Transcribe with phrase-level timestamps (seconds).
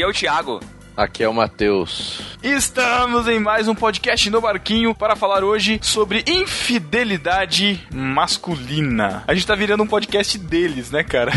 [0.00, 0.60] Aqui é o Thiago.
[0.96, 2.22] Aqui é o Matheus.
[2.42, 9.22] Estamos em mais um podcast no Barquinho para falar hoje sobre infidelidade masculina.
[9.26, 11.32] A gente tá virando um podcast deles, né, cara?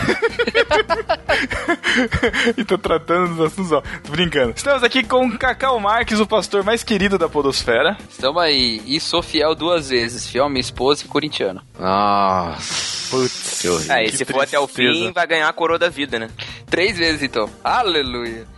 [2.55, 3.81] e tô tratando dos assuntos, ó.
[3.81, 4.53] Tô brincando.
[4.55, 7.97] Estamos aqui com Cacau Marques, o pastor mais querido da Podosfera.
[8.09, 8.81] Estamos aí.
[8.85, 10.25] E sou fiel duas vezes.
[10.25, 11.61] Fiel minha esposa e corintiano.
[11.77, 13.09] Nossa.
[13.09, 13.59] Putz.
[13.61, 13.93] Que horrível.
[13.93, 16.29] Aí, Que se for até o fim, vai ganhar a coroa da vida, né?
[16.65, 17.49] Três vezes, então.
[17.61, 18.52] Aleluia.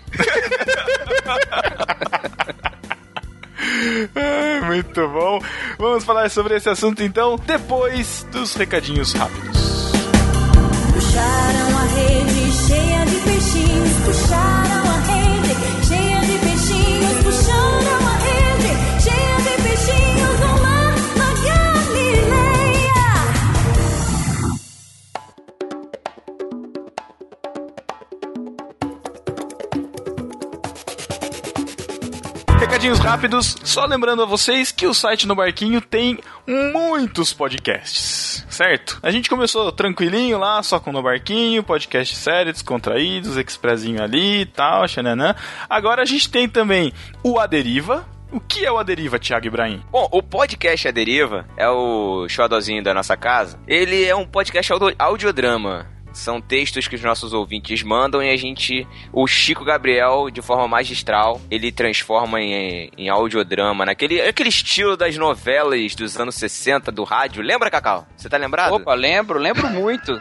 [4.15, 5.39] Ai, muito bom.
[5.77, 9.59] Vamos falar sobre esse assunto então depois dos recadinhos rápidos.
[10.93, 14.64] Puxaram a rede cheia de peixinhos, puxaram
[32.85, 38.99] Recadinhos rápidos, só lembrando a vocês que o site no Barquinho tem muitos podcasts, certo?
[39.01, 44.45] A gente começou tranquilinho lá, só com no Barquinho, podcast sério, descontraídos, expressinho ali e
[44.45, 45.33] tal, xananã.
[45.67, 48.05] Agora a gente tem também o A Deriva.
[48.31, 49.81] O que é o A Deriva, Thiago Ibrahim?
[49.91, 53.59] Bom, o podcast A Deriva é o xodozinho da nossa casa.
[53.67, 55.94] Ele é um podcast audio- audiodrama.
[56.15, 60.65] São textos que os nossos ouvintes mandam e a gente, o Chico Gabriel, de forma
[60.67, 67.03] magistral, ele transforma em, em audiodrama, naquele aquele estilo das novelas dos anos 60 do
[67.03, 67.43] rádio.
[67.43, 68.07] Lembra, Cacau?
[68.15, 68.73] Você tá lembrado?
[68.73, 70.13] Opa, lembro, lembro muito.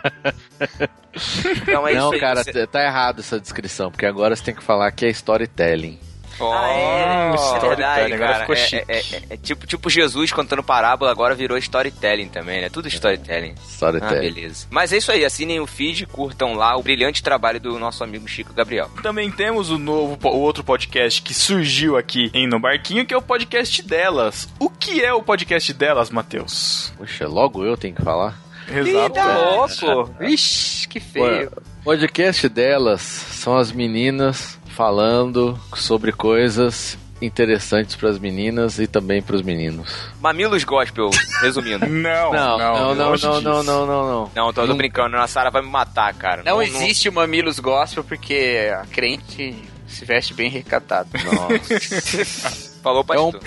[1.63, 4.55] Então é isso Não, aí, cara, você- tá errado essa descrição, porque agora você tem
[4.55, 5.99] que falar que é storytelling.
[6.41, 7.31] Oh, Ah, é?
[7.31, 8.85] é Storytelling, agora ficou É- chique.
[8.89, 12.69] É, é- é tipo, tipo Jesus contando parábola, agora virou storytelling também, né?
[12.69, 13.55] Tudo storytelling.
[13.57, 14.21] Ah, Storytelling.
[14.35, 14.67] beleza.
[14.71, 18.27] Mas é isso aí, assinem o feed, curtam lá o brilhante trabalho do nosso amigo
[18.29, 18.91] Chico Gabriel.
[19.03, 23.17] Também temos o novo, o outro podcast que surgiu aqui em No Barquinho, que é
[23.17, 24.49] o podcast delas.
[24.59, 26.93] O que é o podcast delas, Matheus?
[26.97, 28.39] Puxa, logo eu tenho que falar?
[28.69, 29.15] Exato.
[29.15, 30.15] Tá louco.
[30.25, 31.53] Ixi, que feio.
[31.81, 39.41] O podcast delas são as meninas falando sobre coisas interessantes pras meninas e também pros
[39.41, 39.95] meninos.
[40.21, 41.09] Mamilos Gospel,
[41.41, 41.87] resumindo.
[41.89, 44.31] Não, Não, não, não, não, não, não, não, não.
[44.35, 46.43] Não, tô, Não- brincando, a Sara vai me matar, cara.
[46.45, 49.55] Não, existe o Mamilos Gospel porque a crente
[49.87, 51.09] se veste bem recatado.
[51.25, 52.75] Nossa.
[52.85, 53.43] Falou, É um, pastor.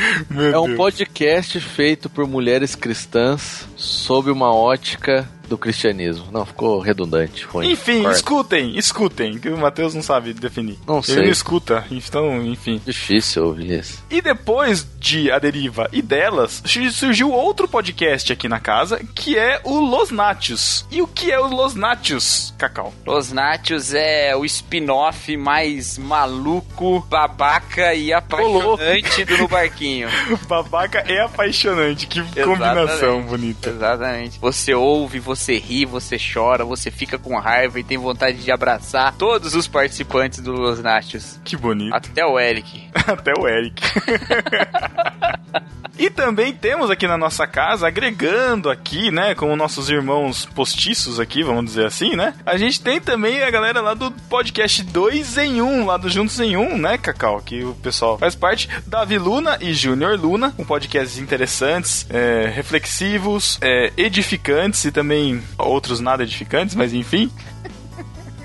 [0.53, 6.25] É um podcast feito por mulheres cristãs sob uma ótica do cristianismo.
[6.31, 7.45] Não, ficou redundante.
[7.45, 7.65] Foi.
[7.71, 8.17] Enfim, Corta.
[8.17, 10.77] escutem, escutem, que o Matheus não sabe definir.
[10.87, 11.15] Não Ele sei.
[11.23, 12.81] não escuta, então, enfim.
[12.85, 14.03] Difícil ouvir isso.
[14.09, 19.37] E depois de A Deriva e delas, su- surgiu outro podcast aqui na casa, que
[19.37, 20.85] é o Los Nachos.
[20.91, 22.93] E o que é o Los Nachos, Cacau?
[23.05, 30.09] Los Nachos é o spin-off mais maluco, babaca e apaixonante do No Barquinho.
[30.47, 33.69] Babaca é apaixonante, que combinação bonita.
[33.69, 34.39] Exatamente.
[34.39, 39.15] Você ouve, você ri, você chora, você fica com raiva e tem vontade de abraçar
[39.15, 41.39] todos os participantes do Los Nachos.
[41.43, 41.93] Que bonito.
[41.93, 42.87] Até o Eric.
[43.07, 43.81] Até o Eric.
[45.97, 51.19] e também temos aqui na nossa casa, agregando aqui, né, com os nossos irmãos postiços
[51.19, 52.33] aqui, vamos dizer assim, né?
[52.45, 56.39] A gente tem também a galera lá do podcast 2 em 1, lá do Juntos
[56.39, 57.41] em 1, né, Cacau?
[57.41, 58.69] Que o pessoal faz parte.
[58.85, 65.26] Davi Luna e Júnior Luna, com podcasts interessantes, é, reflexivos, é, edificantes e também
[65.57, 67.31] outros nada edificantes, mas enfim.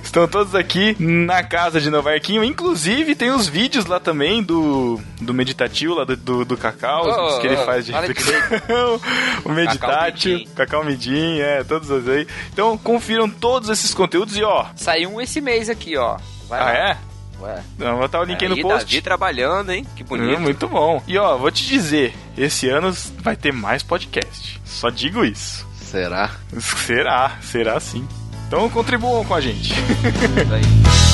[0.03, 2.43] Estão todos aqui na casa de Novarquinho.
[2.45, 7.35] Inclusive, tem os vídeos lá também do, do meditativo lá do, do, do Cacau, os
[7.37, 8.35] Oh, que ele oh, faz de reflexão.
[9.45, 10.51] o meditátil, Midim.
[10.55, 12.27] Cacau Midim, é, todos os aí.
[12.53, 14.67] Então, confiram todos esses conteúdos e ó.
[14.75, 16.19] Saiu um esse mês aqui, ó.
[16.49, 16.73] Vai Ah, lá.
[16.75, 16.99] é?
[17.41, 17.63] Ué.
[17.79, 18.85] Vou botar o link aí no Aí, post.
[18.85, 19.87] Davi trabalhando, hein?
[19.97, 20.37] Que bonito.
[20.37, 21.03] Hum, muito bom.
[21.09, 24.61] E ó, vou te dizer, esse ano vai ter mais podcast.
[24.65, 25.67] Só digo isso.
[25.93, 26.31] Será?
[26.59, 28.09] Será, será sim.
[28.49, 29.75] Então contribuam com a gente.
[29.75, 30.63] Isso aí.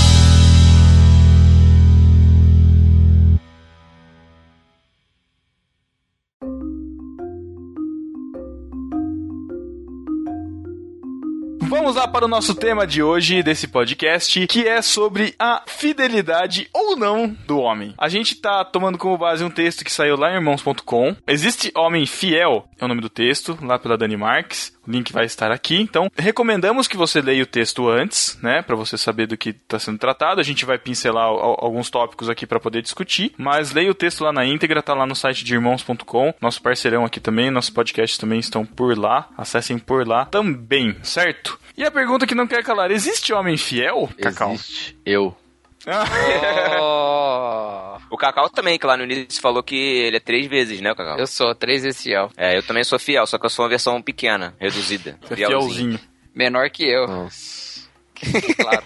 [11.68, 16.66] Vamos lá para o nosso tema de hoje desse podcast, que é sobre a fidelidade
[16.72, 17.92] ou não do homem.
[17.98, 21.14] A gente tá tomando como base um texto que saiu lá em irmãos.com.
[21.26, 24.77] Existe homem fiel, é o nome do texto, lá pela Dani Marques.
[24.88, 25.76] O link vai estar aqui.
[25.80, 29.78] Então, recomendamos que você leia o texto antes, né, para você saber do que está
[29.78, 30.40] sendo tratado.
[30.40, 34.24] A gente vai pincelar al- alguns tópicos aqui para poder discutir, mas leia o texto
[34.24, 36.32] lá na íntegra, tá lá no site de irmãos.com.
[36.40, 39.28] Nosso parceirão aqui também, nossos podcasts também estão por lá.
[39.36, 41.58] Acessem por lá também, certo?
[41.76, 44.52] E a pergunta que não quer calar: existe homem fiel, Cacau?
[44.54, 44.96] Existe.
[45.04, 45.36] Eu.
[46.80, 50.92] Oh, O Cacau também, que lá no início falou que ele é três vezes, né,
[50.92, 51.18] o Cacau?
[51.18, 52.30] eu sou três esse fiel.
[52.36, 55.18] É, eu também sou fiel, só que eu sou uma versão pequena, reduzida.
[55.30, 56.00] É fielzinho.
[56.34, 57.88] Menor que eu, Nossa.
[58.56, 58.84] claro.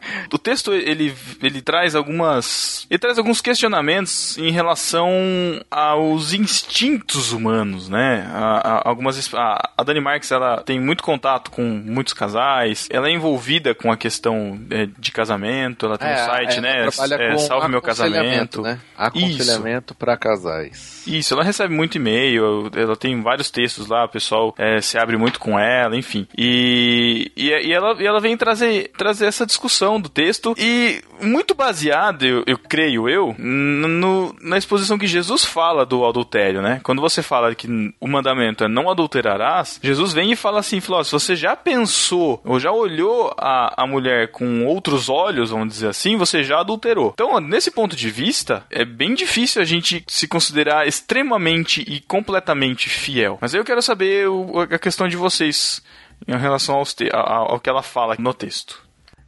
[0.32, 5.10] O texto ele, ele traz algumas ele traz alguns questionamentos em relação
[5.70, 8.26] aos instintos humanos, né?
[8.32, 13.08] A, a- algumas a, a Dani Marques ela tem muito contato com muitos casais, ela
[13.08, 16.86] é envolvida com a questão é, de casamento, ela tem um site, é, né?
[16.86, 18.62] é, Salve meu casamento.
[18.62, 18.78] né?
[18.96, 21.02] Aconselhamento para casais.
[21.06, 25.16] Isso, ela recebe muito e-mail, ela tem vários textos lá, o pessoal é, se abre
[25.16, 26.26] muito com ela, enfim.
[26.36, 31.54] E, e, e ela, e ela vem trazer, trazer essa discussão do texto e muito
[31.54, 36.80] baseada, eu, eu creio eu, no, na exposição que Jesus fala do adultério, né?
[36.82, 37.66] Quando você fala que
[38.00, 42.40] o mandamento é não adulterarás, Jesus vem e fala assim, falou, se você já pensou
[42.44, 47.12] ou já olhou a, a mulher com outros olhos, vamos dizer assim, você já adulterou.
[47.14, 52.88] Então, nesse ponto de vista, é bem difícil a gente se considerar extremamente e completamente
[52.88, 53.38] fiel.
[53.40, 55.82] Mas eu quero saber o- a questão de vocês
[56.26, 58.83] em relação aos ao que ela fala no texto.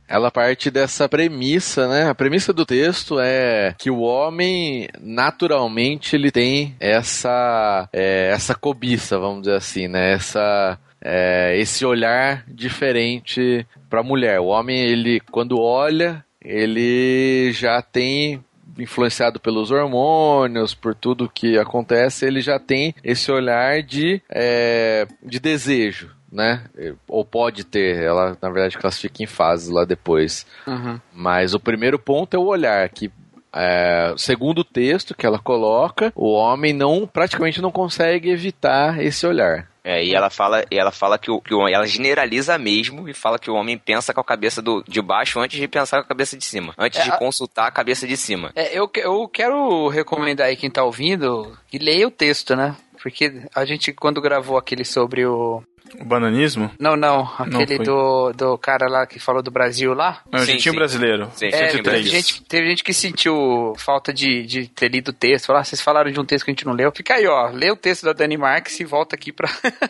[0.09, 2.09] Ela parte dessa premissa, né?
[2.09, 9.19] A premissa do texto é que o homem, naturalmente, ele tem essa, é, essa cobiça,
[9.19, 10.13] vamos dizer assim, né?
[10.13, 14.41] Essa, é, esse olhar diferente para a mulher.
[14.41, 18.45] O homem, ele, quando olha, ele já tem
[18.79, 25.41] influenciado pelos hormônios, por tudo que acontece, ele já tem esse olhar de, é, de
[25.41, 26.65] desejo, né?
[27.09, 30.47] Ou pode ter, ela na verdade classifica em fases lá depois.
[30.67, 31.01] Uhum.
[31.13, 33.11] Mas o primeiro ponto é o olhar, que
[33.53, 39.27] é, segundo o texto que ela coloca, o homem não praticamente não consegue evitar esse
[39.27, 39.67] olhar.
[39.83, 43.15] É, e ela fala, e ela fala que, o, que o, ela generaliza mesmo e
[43.15, 46.03] fala que o homem pensa com a cabeça do, de baixo antes de pensar com
[46.05, 46.75] a cabeça de cima.
[46.77, 48.51] Antes É, de a- consultar a cabeça de cima.
[48.57, 52.75] É, eu, que- eu quero recomendar aí quem tá ouvindo que leia o texto, né?
[53.01, 55.63] Porque a gente, quando gravou aquele sobre o.
[56.01, 56.71] O bananismo?
[56.79, 57.85] Não, não, aquele foi.
[57.85, 60.21] do, do cara lá que falou do Brasil lá.
[60.31, 60.79] Não, o Sim, jeitinho sim.
[60.79, 61.31] brasileiro.
[61.35, 65.47] Sim, É, teve, gente, teve gente que sentiu falta de, de ter lido o texto.
[65.47, 66.93] Falou, ah, vocês falaram de um texto que a gente não leu.
[66.95, 67.49] Fica aí, ó.
[67.51, 69.49] Lê o texto da Dani Marques e volta aqui pra,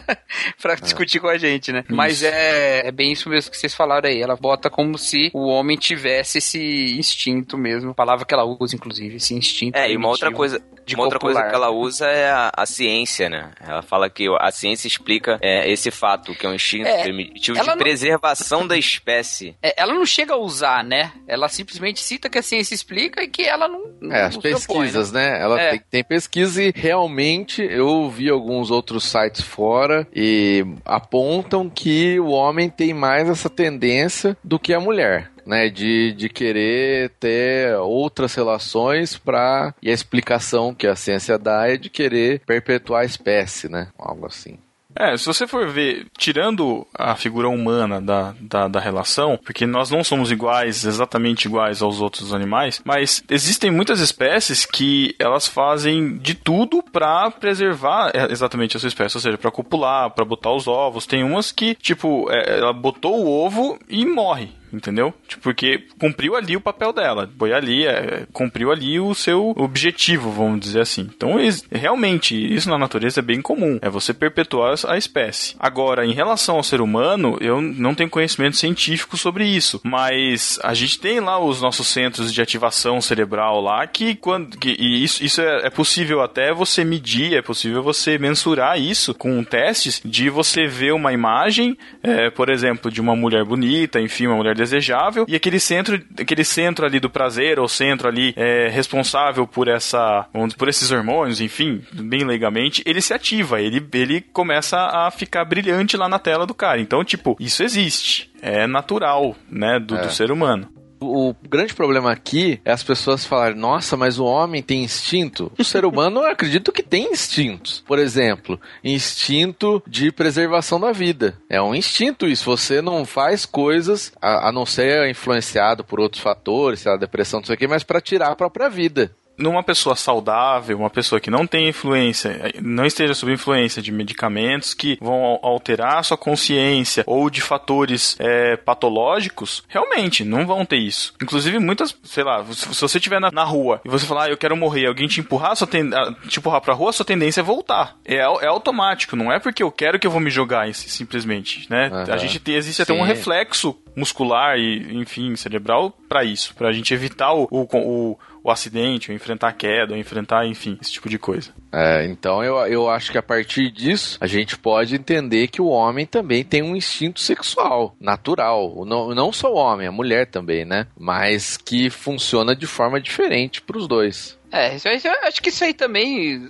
[0.60, 1.84] pra discutir com a gente, né?
[1.88, 4.20] Mas é, é bem isso mesmo que vocês falaram aí.
[4.20, 7.94] Ela bota como se o homem tivesse esse instinto mesmo.
[7.94, 9.76] Palavra que ela usa, inclusive, esse instinto.
[9.76, 12.66] É, e uma outra coisa, de uma outra coisa que ela usa é a, a
[12.66, 13.50] ciência, né?
[13.60, 17.58] Ela fala que a ciência explica é, esse fato, que é um instinto É, primitivo
[17.60, 19.56] de não- preservação da espécie.
[19.62, 21.12] É, ela não chega a usar, né?
[21.26, 23.86] Ela simplesmente cita que a ciência explica e que ela não.
[24.10, 24.54] É, as não se opõe,
[24.86, 25.40] pesquisas, né?
[25.40, 25.70] Ela É.
[25.70, 32.28] tem, tem pesquisa e realmente eu vi alguns outros sites fora e apontam que o
[32.28, 35.30] homem tem mais essa tendência do que a mulher.
[35.46, 41.68] Né, de, de querer ter outras relações para e a explicação que a ciência dá
[41.68, 43.86] é de querer perpetuar a espécie, né?
[43.96, 44.58] Algo assim.
[44.96, 49.90] É, se você for ver, tirando a figura humana da, da, da relação, porque nós
[49.90, 56.16] não somos iguais, exatamente iguais aos outros animais, mas existem muitas espécies que elas fazem
[56.16, 60.52] de tudo pra preservar é, exatamente a sua espécie, ou seja, pra copular, pra botar
[60.52, 61.06] os ovos.
[61.06, 64.50] Tem umas que, tipo, é, ela botou o ovo e morre.
[64.76, 65.14] Entendeu?
[65.26, 67.30] Tipo, porque cumpriu ali o papel dela.
[67.38, 71.08] Foi ali, é, cumpriu ali o seu objetivo, vamos dizer assim.
[71.16, 71.36] Então,
[71.70, 73.78] realmente, isso na natureza é bem comum.
[73.80, 75.56] É você perpetuar a espécie.
[75.58, 79.80] Agora, em relação ao ser humano, eu não tenho conhecimento científico sobre isso.
[79.82, 84.58] Mas a gente tem lá os nossos centros de ativação cerebral lá que quando.
[84.58, 89.14] Que, e isso, isso é, é possível até você medir, é possível você mensurar isso
[89.14, 94.26] com testes de você ver uma imagem, é, por exemplo, de uma mulher bonita, enfim,
[94.26, 98.68] uma mulher desejável, e aquele centro, aquele centro ali do prazer, ou centro ali é,
[98.68, 100.26] responsável por essa,
[100.58, 105.96] por esses hormônios, enfim, bem legalmente, ele se ativa, ele, ele começa a ficar brilhante
[105.96, 106.80] lá na tela do cara.
[106.80, 108.30] Então, tipo, isso existe.
[108.42, 110.68] É natural, né, do, do ser humano.
[111.06, 115.50] O grande problema aqui é as pessoas falarem, nossa, mas o homem tem instinto.
[115.58, 117.82] O ser humano, eu acredito que tem instintos.
[117.86, 121.38] Por exemplo, instinto de preservação da vida.
[121.48, 122.44] É um instinto isso.
[122.44, 127.40] Você não faz coisas, a, a não ser influenciado por outros fatores, sei lá, depressão,
[127.40, 129.14] não sei o quê, mas para tirar a própria vida.
[129.38, 134.74] Numa pessoa saudável, uma pessoa que não tem influência, não esteja sob influência de medicamentos
[134.74, 140.64] que vão al- alterar a sua consciência ou de fatores é, patológicos, realmente não vão
[140.64, 141.14] ter isso.
[141.22, 144.36] Inclusive, muitas, sei lá, se, você estiver na, na rua e você falar, ah, eu
[144.36, 145.90] quero morrer, alguém te empurrar, sua ten,
[146.28, 147.96] te empurrar pra rua, sua tendência é voltar.
[148.04, 150.88] É, au- é automático, não é porque eu quero que eu vou me jogar sim-
[150.88, 151.88] simplesmente, né?
[151.92, 152.12] Aham.
[152.12, 153.06] A gente tem, existe até um Sim.
[153.06, 159.10] reflexo muscular e, enfim, cerebral pra isso, pra gente evitar o, o, o, o acidente,
[159.10, 161.50] ou enfrentar a queda, ou enfrentar, enfim, esse tipo de coisa.
[161.72, 165.66] É, então eu, eu acho que a partir disso a gente pode entender que o
[165.66, 168.84] homem também tem um instinto sexual natural.
[168.86, 170.86] Não, não só o homem, a mulher também, né?
[170.96, 174.38] Mas que funciona de forma diferente pros dois.
[174.50, 176.48] É, isso aí, eu acho que isso aí também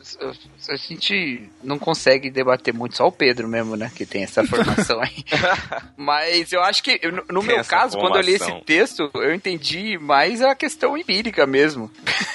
[0.69, 5.01] a gente não consegue debater muito, só o Pedro mesmo, né, que tem essa formação
[5.01, 5.25] aí.
[5.97, 7.01] Mas eu acho que,
[7.31, 8.65] no, meu caso, quando eu li esse formação.
[8.65, 11.91] texto, eu entendi mais a questão empírica mesmo.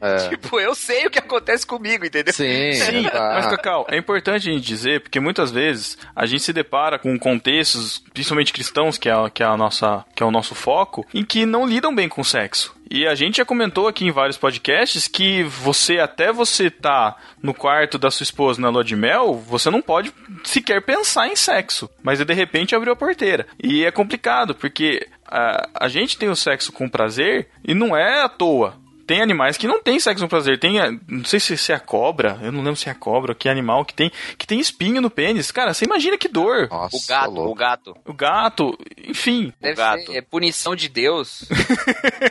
[0.00, 0.28] É.
[0.28, 2.32] tipo, eu sei o que acontece comigo, entendeu?
[2.34, 3.32] Sim, Sim, tá.
[3.34, 7.18] mas Cacau, é importante a gente dizer, porque muitas vezes a gente se depara com
[7.18, 11.24] contextos, principalmente cristãos, que é, que é, a nossa, que é o nosso foco, em
[11.24, 12.77] que não lidam bem com o sexo.
[12.90, 17.52] E a gente já comentou aqui em vários podcasts que você, até você tá no
[17.52, 21.88] quarto da sua esposa na lua de mel, você não pode sequer pensar em sexo.
[22.02, 23.46] Mas de repente abriu a porteira.
[23.62, 28.22] E é complicado, porque a, a gente tem o sexo com prazer e não é
[28.22, 28.74] à toa.
[29.08, 30.58] Tem animais que não tem sexo com prazer.
[30.60, 32.94] Tem, a- não sei se, se é a cobra, eu não lembro se é a
[32.94, 35.50] cobra, que animal que tem, que tem espinho no pênis.
[35.50, 36.68] Cara, você imagina que dor.
[36.70, 37.50] Nossa, O gato, louco.
[37.50, 37.96] o gato.
[38.04, 39.52] O gato, enfim.
[39.60, 40.02] Deve gato.
[40.06, 41.48] ser é punição de Deus.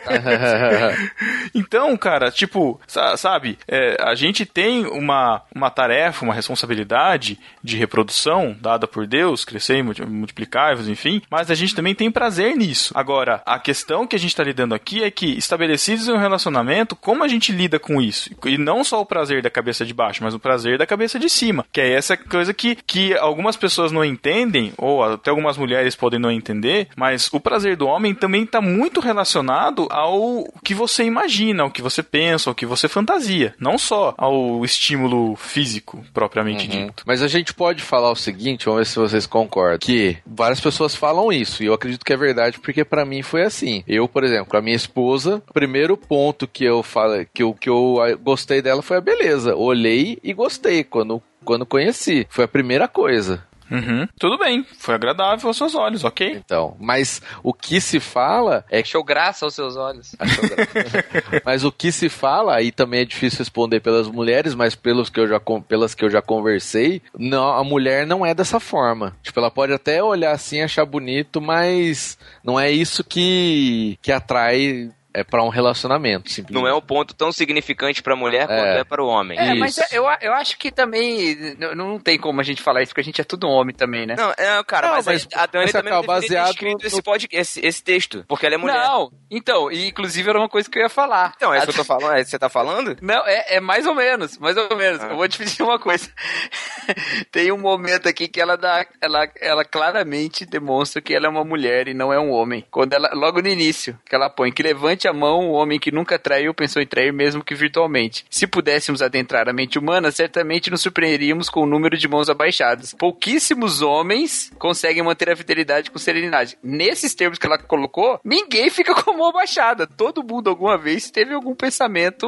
[1.54, 7.76] Então, cara, tipo, sa- sabe, é, a gente tem uma, uma tarefa, uma responsabilidade de
[7.76, 12.54] reprodução dada por Deus, crescer e multi- multiplicar-vos, enfim, mas a gente também tem prazer
[12.56, 12.92] nisso.
[12.94, 16.67] Agora, a questão que a gente tá lidando aqui é que, estabelecidos em um relacionamento,
[16.96, 18.30] como a gente lida com isso?
[18.46, 21.28] E não só o prazer da cabeça de baixo, mas o prazer da cabeça de
[21.28, 25.94] cima, que é essa coisa que, que algumas pessoas não entendem, ou até algumas mulheres
[25.96, 31.04] podem não entender, mas o prazer do homem também está muito relacionado ao que você
[31.04, 36.48] imagina, ao que você pensa, ao que você fantasia, não só ao estímulo físico propriamente
[36.68, 36.86] Uhum.
[36.86, 37.02] dito.
[37.06, 40.94] Mas a gente pode falar o seguinte, vamos ver se vocês concordam, que várias pessoas
[40.94, 43.82] falam isso, e eu acredito que é verdade, porque pra mim foi assim.
[43.86, 47.54] Eu, por exemplo, com a minha esposa, o primeiro ponto que eu falo, que eu,
[47.54, 49.54] que eu ah, gostei dela foi a beleza.
[49.54, 52.26] Olhei e gostei quando, quando conheci.
[52.28, 53.46] Foi a primeira coisa.
[53.70, 54.08] Uhum.
[54.18, 56.32] Tudo bem, foi agradável aos seus olhos, ok?
[56.32, 60.16] Então, mas o que se fala é que Achou graça aos seus olhos.
[60.18, 61.42] Achou graça.
[61.44, 65.20] mas o que se fala, aí também é difícil responder pelas mulheres, mas pelos que
[65.20, 65.38] eu já,
[65.68, 69.14] pelas que eu já conversei, não, a mulher não é dessa forma.
[69.22, 74.90] Tipo, ela pode até olhar assim, achar bonito, mas não é isso que, que atrai
[75.20, 76.62] é para um relacionamento, simplesmente.
[76.62, 78.78] Não é um ponto tão significante pra mulher quanto É.
[78.80, 79.38] é para o homem.
[79.38, 79.94] É, mas Isso.
[79.94, 81.36] eu, eu acho que também
[81.76, 84.14] não tem como a gente falar isso, porque a gente é tudo homem também, né?
[84.16, 86.80] Não, é, cara, Não, mas, mas- a, a Dani mas, também não ter baseado escrito
[86.82, 88.76] no- esse, pod- esse, esse texto, porque ela é mulher.
[88.78, 91.32] Não, então, e inclusive era uma coisa que eu ia falar.
[91.36, 92.96] Então, é A- isso que eu tô falando, é isso que você tá falando?
[93.02, 95.02] Não, é, é mais ou menos, mais ou menos.
[95.02, 95.08] Ah.
[95.08, 96.08] Eu vou te pedir uma coisa.
[97.30, 101.44] Tem um momento aqui que ela dá, ela, ela claramente demonstra que ela é uma
[101.44, 102.64] mulher e não é um homem.
[102.70, 105.90] Quando ela, logo no início, que ela põe que levante a mão o homem que
[105.90, 108.24] nunca traiu pensou em trair mesmo que virtualmente.
[108.30, 112.94] Se pudéssemos adentrar a mente humana, certamente nos surpreenderíamos com o número de mãos abaixadas.
[112.98, 116.56] Pouquíssimos homens conseguem manter a fidelidade com serenidade.
[116.62, 119.86] Nesses termos que ela colocou, ninguém fica com a mão abaixada.
[119.86, 122.26] Todo mundo alguma vez teve algum pensamento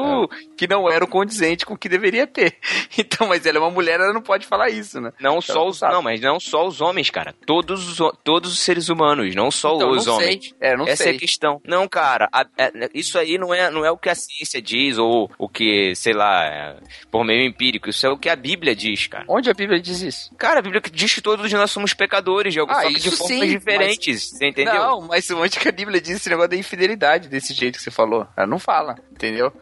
[0.56, 2.56] que não era o condizente com o que deveria ter.
[2.98, 5.12] Então, mas ela é uma mulher, ela não pode falar isso, né?
[5.20, 5.94] Não Ela só os, sabe.
[5.94, 7.34] não, mas não só os homens, cara.
[7.46, 10.44] Todos os, todos os seres humanos, não só Então, os não homens.
[10.44, 10.54] sei.
[10.60, 11.12] É, não Essa sei.
[11.12, 11.60] é a questão.
[11.64, 14.98] Não, cara, a- é- isso aí não é, não é o que a ciência diz,
[14.98, 16.76] ou o que, sei lá, é,
[17.10, 17.88] por meio empírico.
[17.88, 19.24] Isso é o que a Bíblia diz, cara.
[19.28, 20.34] Onde a Bíblia diz isso?
[20.36, 23.46] Cara, a Bíblia diz que todos nós somos pecadores, de algum Ah, de formas sim,
[23.48, 24.30] diferentes.
[24.30, 24.74] Você entendeu?
[24.74, 27.90] Não, mas onde que a Bíblia diz esse negócio da infidelidade desse jeito que você
[27.90, 28.26] falou?
[28.36, 29.52] Ela não fala, entendeu?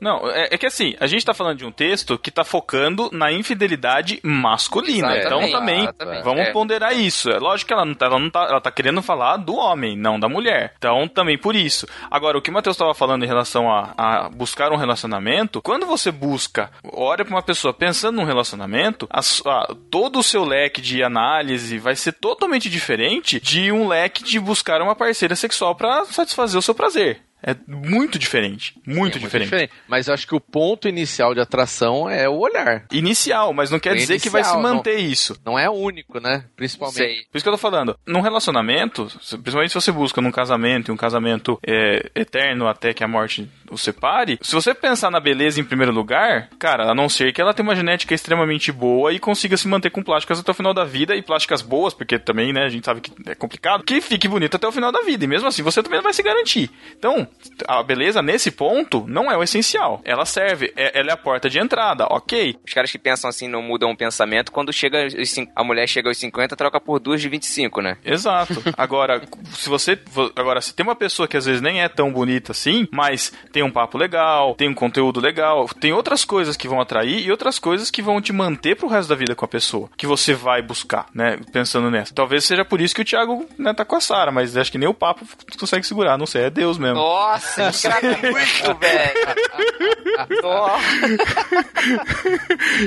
[0.00, 3.08] Não, é, é que assim, a gente tá falando de um texto que tá focando
[3.12, 5.16] na infidelidade masculina.
[5.16, 6.52] Exatamente, então também, exatamente, vamos é.
[6.52, 7.30] ponderar isso.
[7.30, 8.46] É lógico que ela não, tá, ela não tá.
[8.48, 10.74] Ela tá querendo falar do homem, não da mulher.
[10.78, 11.86] Então também por isso.
[12.10, 15.86] Agora, o que o Matheus tava falando em relação a, a buscar um relacionamento, quando
[15.86, 20.80] você busca, olha pra uma pessoa pensando num relacionamento, a a- todo o seu leque
[20.80, 26.04] de análise vai ser totalmente diferente de um leque de buscar uma parceira sexual pra
[26.06, 27.20] satisfazer o seu prazer.
[27.42, 28.74] É muito diferente.
[28.78, 29.44] Muito, É muito diferente.
[29.46, 29.72] diferente.
[29.86, 32.84] Mas eu acho que o ponto inicial de atração é o olhar.
[32.92, 34.76] Inicial, mas não quer É dizer que vai se inicial, não.
[34.76, 35.36] manter isso.
[35.44, 36.44] Não é único, né?
[36.56, 36.96] Principalmente.
[36.98, 37.16] Sei.
[37.30, 39.06] Por isso que eu tô falando, num relacionamento,
[39.42, 43.48] principalmente se você busca num casamento, e um casamento é, eterno até que a morte
[43.70, 47.40] o separe, se você pensar na beleza em primeiro lugar, cara, a não ser que
[47.40, 50.72] ela tenha uma genética extremamente boa e consiga se manter com plásticas até o final
[50.74, 54.00] da vida e plásticas boas, porque também, né, a gente sabe que é complicado, que
[54.00, 55.24] fique bonita até o final da vida.
[55.24, 56.70] E mesmo assim, você também vai se garantir.
[56.98, 57.26] Então,
[57.66, 60.00] a beleza nesse ponto não é o essencial.
[60.04, 62.56] Ela serve, é- ela é a porta de entrada, ok.
[62.66, 64.52] Os caras que pensam assim não mudam o pensamento.
[64.52, 65.06] Quando chega
[65.54, 67.96] a mulher chega aos 50, troca por duas de 25, né?
[68.04, 68.62] Exato.
[68.76, 69.22] Agora,
[69.52, 69.98] se você.
[70.36, 73.57] Agora, se tem uma pessoa que às vezes nem é tão bonita assim, mas tem
[73.62, 77.58] um papo legal, tem um conteúdo legal, tem outras coisas que vão atrair e outras
[77.58, 80.62] coisas que vão te manter pro resto da vida com a pessoa, que você vai
[80.62, 81.38] buscar, né?
[81.52, 82.14] Pensando nessa.
[82.14, 84.78] Talvez seja por isso que o Thiago né, tá com a Sara, mas acho que
[84.78, 85.24] nem o papo
[85.58, 86.96] consegue segurar, não sei, é Deus mesmo.
[86.96, 90.28] Nossa, que gratuito, velho.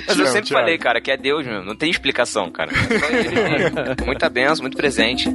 [0.08, 0.63] Mas eu sempre Thiago.
[0.63, 1.66] falei, cara, que é Deus mesmo.
[1.66, 2.72] Não tem explicação, cara.
[2.72, 4.06] É só ele mesmo.
[4.06, 5.30] Muita benção, muito presente.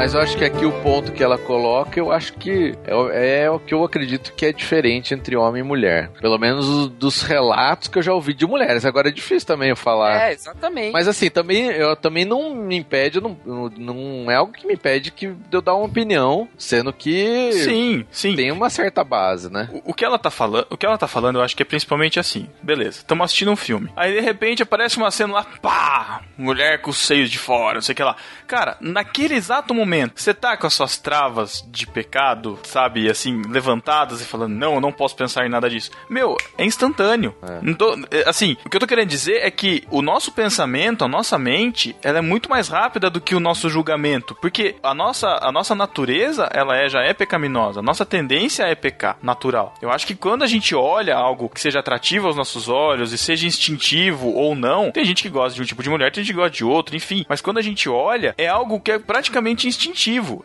[0.00, 3.10] Mas eu acho que aqui o ponto que ela coloca, eu acho que é, o-
[3.10, 6.08] é o que eu acredito que é diferente entre homem e mulher.
[6.22, 8.86] Pelo menos os- dos relatos que eu já ouvi de mulheres.
[8.86, 10.30] Agora é difícil também eu falar.
[10.30, 10.90] É, exatamente.
[10.90, 13.36] Mas assim, também, eu também não me impede, não,
[13.76, 18.06] não é algo que me impede que de eu dar uma opinião, sendo que Sim,
[18.10, 18.34] sim.
[18.34, 19.68] tem uma certa base, né?
[19.84, 21.66] O, o que ela tá falando, o que ela tá falando, eu acho que é
[21.66, 22.48] principalmente assim.
[22.62, 23.90] Beleza, estamos assistindo um filme.
[23.94, 27.82] Aí de repente aparece uma cena lá, pá, mulher com os seios de fora, não
[27.82, 28.16] sei o que lá.
[28.46, 34.20] Cara, naquele exato momento, você tá com as suas travas de pecado, sabe, assim, levantadas
[34.20, 35.90] e falando, não, eu não posso pensar em nada disso.
[36.08, 37.34] Meu, é instantâneo.
[37.62, 41.04] Não tô- é, assim, o que eu tô querendo dizer é que o nosso pensamento,
[41.04, 44.94] a nossa mente, ela é muito mais rápida do que o nosso julgamento, porque a
[44.94, 47.80] nossa, a nossa natureza, ela é, já é pecaminosa.
[47.80, 49.74] A nossa tendência é pecar, natural.
[49.80, 53.18] Eu acho que quando a gente olha algo que seja atrativo aos nossos olhos e
[53.18, 56.32] seja instintivo ou não, tem gente que gosta de um tipo de mulher, tem gente
[56.32, 57.24] que gosta de outro, enfim.
[57.28, 59.79] Mas quando a gente olha, é algo que é praticamente instintivo.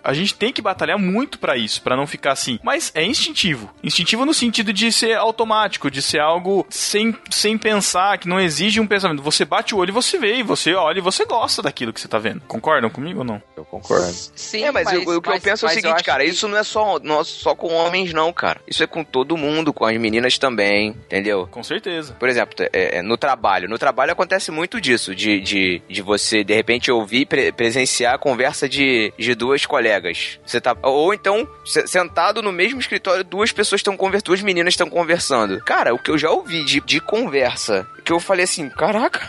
[0.04, 2.60] A gente tem que batalhar muito pra isso, pra não ficar assim.
[2.64, 3.70] Mas é instintivo.
[3.84, 8.80] Instintivo no sentido de ser automático, de ser algo sem, sem pensar, que não exige
[8.80, 9.22] um pensamento.
[9.24, 12.00] Você bate o olho e você vê, e você olha e você gosta daquilo que
[12.00, 12.42] você tá vendo.
[12.48, 13.42] Concordam comigo ou não?
[13.58, 14.06] Eu concordo.
[14.36, 16.24] Sim, é, mas, eu- o que eu mas- penso é o mas eu seguinte, cara,
[16.24, 18.60] que- isso não é só, não é só com homens, não, cara.
[18.68, 21.48] Isso é com todo mundo, com as meninas também, entendeu?
[21.52, 22.14] Com certeza.
[22.20, 23.68] Por exemplo, é, é, no trabalho.
[23.70, 28.16] No trabalho acontece muito disso, de, de, de você, de repente, ouvir e pre- presenciar
[28.16, 30.40] a conversa de, de duas colegas.
[30.46, 30.76] Você tá.
[30.82, 35.60] Ou então, se- sentado no mesmo escritório, duas pessoas estão conversando, duas meninas estão conversando.
[35.66, 37.88] Cara, o que eu já ouvi de, de conversa.
[38.06, 39.28] Que eu falei assim, caraca,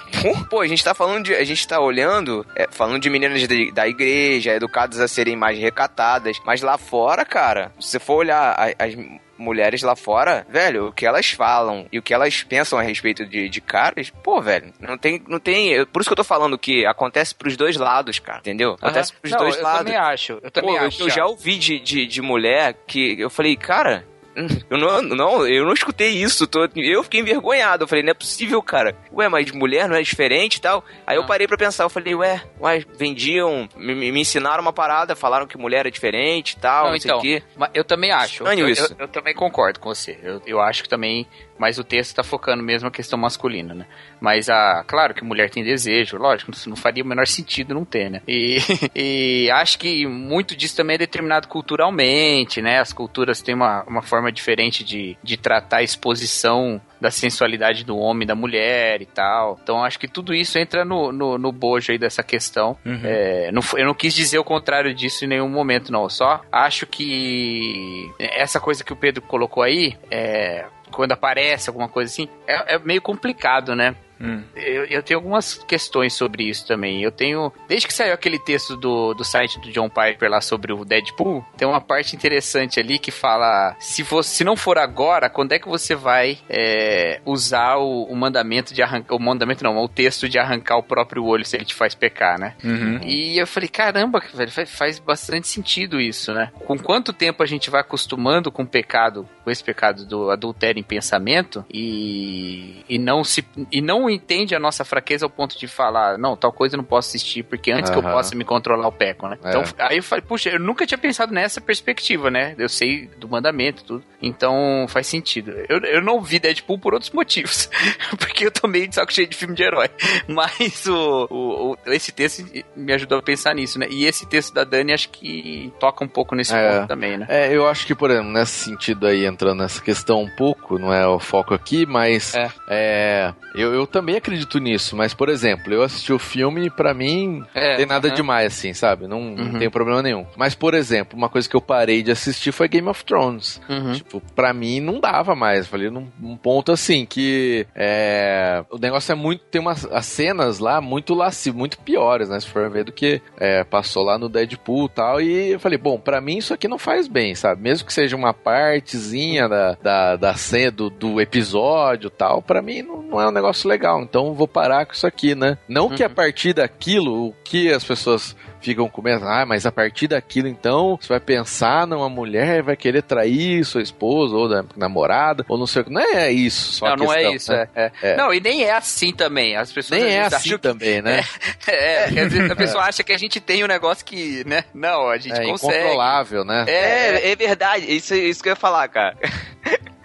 [0.50, 1.34] pô, a gente tá falando de.
[1.34, 5.58] A gente tá olhando, é, falando de meninas de- da igreja, educadas a serem mais
[5.58, 6.36] recatadas.
[6.44, 8.94] Mas lá fora, cara, se você for olhar as
[9.38, 13.24] mulheres lá fora, velho, o que elas falam e o que elas pensam a respeito
[13.26, 16.24] de, de caras, pô, velho, não tem, não tem, eu- por isso que eu tô
[16.24, 18.72] falando que acontece pros dois lados, cara, entendeu?
[18.80, 19.20] Acontece Aham.
[19.20, 19.78] pros Não, dois eu lados.
[19.80, 20.38] também acho.
[20.42, 21.02] Eu também Pô, eu- acho.
[21.02, 24.04] eu, já ouvi de, de, de mulher que eu falei, cara,
[24.70, 26.46] eu não, não, eu não escutei isso.
[26.46, 27.84] Tô, eu fiquei envergonhado.
[27.84, 28.94] Eu falei, não é possível, cara.
[29.12, 30.84] Ué, mas mulher não é diferente e tal.
[31.06, 31.26] Aí eu Não.
[31.28, 31.84] parei pra pensar.
[31.84, 36.50] Eu falei, ué, ué vendiam, me, me- ensinaram uma parada, falaram que mulher é diferente
[36.52, 37.42] e tal, não, Não, sei então, o quê.
[37.56, 38.42] Mas eu também acho.
[38.44, 40.18] Eu, eu- eu- eu também concordo com você.
[40.22, 41.26] Eu, eu acho que também.
[41.58, 43.86] Mas o texto tá focando mesmo a questão masculina, né?
[44.20, 48.10] Mas, a, claro que mulher tem desejo, lógico, não faria o menor sentido não ter,
[48.10, 48.22] né?
[48.26, 48.58] E,
[48.94, 52.80] e acho que muito disso também é determinado culturalmente, né?
[52.80, 57.96] As culturas têm uma, uma forma diferente de, de tratar a exposição da sensualidade do
[57.96, 59.58] homem e da mulher e tal.
[59.62, 62.76] Então acho que tudo isso entra no, no, no bojo aí dessa questão.
[62.84, 63.00] Uhum.
[63.04, 66.04] É, não eu não quis dizer o contrário disso em nenhum momento, não.
[66.04, 71.88] Eu só acho que essa coisa que o Pedro colocou aí, é, quando aparece alguma
[71.88, 73.94] coisa assim, é, é meio complicado, né?
[74.20, 74.42] Hum.
[74.54, 77.02] Eu, eu tenho algumas questões sobre isso também.
[77.02, 77.52] Eu tenho.
[77.68, 81.44] Desde que saiu aquele texto do, do site do John Piper lá sobre o Deadpool,
[81.56, 85.58] tem uma parte interessante ali que fala: se, você, se não for agora, quando é
[85.58, 89.14] que você vai é, usar o, o mandamento de arrancar.
[89.14, 92.38] O mandamento não, o texto de arrancar o próprio olho se ele te faz pecar,
[92.38, 92.54] né?
[92.64, 93.00] Uhum.
[93.02, 96.50] E eu falei, caramba, velho, faz, bastante sentido isso, né?
[96.64, 100.80] Com quanto tempo a gente vai acostumando com o pecado, com esse pecado do adultério
[100.80, 105.58] em pensamento e, e não se e não não entende a nossa fraqueza ao ponto
[105.58, 108.44] de falar, não, tal coisa eu não posso assistir, porque antes que eu possa me
[108.44, 109.36] controlar, eu peco, né?
[109.44, 109.48] É.
[109.48, 112.54] Então, aí eu falei, puxa, eu nunca tinha pensado nessa perspectiva, né?
[112.58, 114.04] Eu sei do mandamento e tudo.
[114.22, 115.52] Então, faz sentido.
[115.68, 117.68] Eu, eu não vi Deadpool por outros motivos.
[118.18, 119.88] porque eu tô meio de saco cheio de filme de herói.
[120.28, 123.86] Mas o, o- o- esse texto me ajudou a pensar nisso, né?
[123.90, 126.70] E esse texto da Dani acho que toca um pouco nesse É.
[126.78, 127.26] ponto também, né?
[127.28, 130.92] É, eu acho que, por exemplo, nesse sentido aí, entrando nessa questão um pouco, não
[130.92, 132.50] é o foco aqui, mas É.
[132.68, 134.94] é, eu, eu também acredito nisso.
[134.96, 138.14] Mas, por exemplo, eu assisti o filme e pra mim É, não tem nada aham.
[138.16, 139.06] demais, assim, sabe?
[139.06, 139.58] Não, não Uhum.
[139.58, 140.26] tem problema nenhum.
[140.36, 143.60] Mas, por exemplo, uma coisa que eu parei de assistir foi Game of Thrones.
[143.68, 143.92] Uhum.
[143.92, 145.66] Tipo, pra mim não dava mais.
[145.66, 149.44] Falei num, num ponto assim que é, o negócio é muito.
[149.44, 152.38] Tem umas as cenas lá muito lascivas, muito piores, né?
[152.40, 155.20] Se for ver do que é, passou lá no Deadpool e tal.
[155.20, 157.62] E eu falei, bom, pra mim isso aqui não faz bem, sabe?
[157.62, 162.60] Mesmo que seja uma partezinha da, da, da cena do, do episódio e tal, pra
[162.60, 163.85] mim não, não é um negócio legal.
[164.02, 165.58] Então eu vou parar com isso aqui, né?
[165.68, 170.08] Não que a partir daquilo, o que as pessoas ficam comentando, ah, mas a partir
[170.08, 175.44] daquilo, então, você vai pensar numa mulher, vai querer trair sua esposa ou da namorada,
[175.48, 175.92] ou não sei o que.
[175.92, 177.68] Não é isso só Não, não é questão, isso, né?
[177.74, 178.12] é, é.
[178.12, 178.16] É.
[178.16, 179.56] Não, e nem é assim também.
[179.56, 181.22] As pessoas Nem é assim também, né?
[181.68, 184.64] É, vezes a pessoa acha que a gente tem um negócio que, né?
[184.72, 185.78] Não, a gente É, consegue.
[185.78, 186.64] incontrolável, né?
[186.68, 187.92] É, é, É, é verdade.
[187.94, 189.16] Isso, isso que eu ia falar, cara.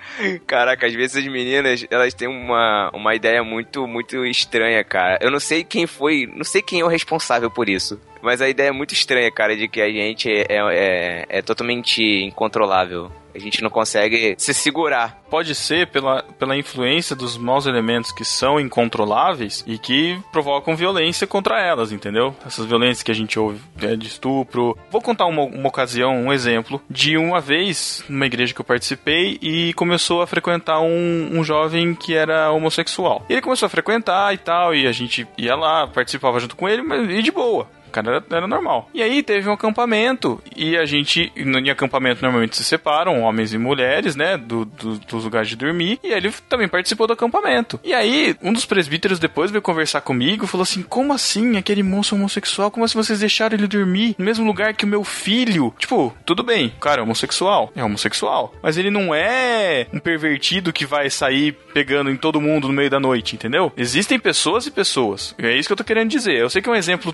[0.46, 5.18] Caraca, às vezes as meninas, elas têm uma, uma ideia muito, muito estranha, cara.
[5.22, 8.00] Eu não sei quem foi, não sei quem é o responsável por isso.
[8.22, 12.04] Mas a ideia é muito estranha, cara, de que a gente é, é, é totalmente
[12.04, 13.12] incontrolável.
[13.34, 15.22] A gente não consegue se segurar.
[15.30, 21.26] Pode ser pela, pela influência dos maus elementos que são incontroláveis e que provocam violência
[21.26, 22.36] contra elas, entendeu?
[22.46, 24.78] Essas violências que a gente ouve né, de estupro.
[24.90, 29.38] Vou contar uma, uma ocasião, um exemplo, de uma vez, numa igreja que eu participei,
[29.42, 33.26] e começou a frequentar um, um jovem que era homossexual.
[33.30, 36.82] Ele começou a frequentar e tal, e a gente ia lá, participava junto com ele,
[36.82, 37.68] mas e de boa.
[37.92, 38.90] O cara era, era normal.
[38.94, 43.58] E aí teve um acampamento e a gente, em acampamento normalmente se separam, homens e
[43.58, 46.00] mulheres, né, do, do- dos lugares de dormir.
[46.04, 47.80] E ele também participou do acampamento.
[47.84, 52.16] E aí um dos presbíteros depois veio conversar comigo, falou assim: "Como assim aquele moço
[52.16, 52.72] homossexual?
[52.72, 56.44] Como assim vocês deixaram ele dormir no mesmo lugar que o meu filho?" Tipo, tudo
[56.44, 61.52] bem, cara é homossexual, é homossexual, mas ele não é um pervertido que vai sair
[61.74, 63.72] pegando em todo mundo no meio da noite, entendeu?
[63.76, 65.36] Existem pessoas e pessoas.
[65.38, 66.38] E é isso que eu tô querendo dizer.
[66.38, 67.14] Eu sei que é um exemplo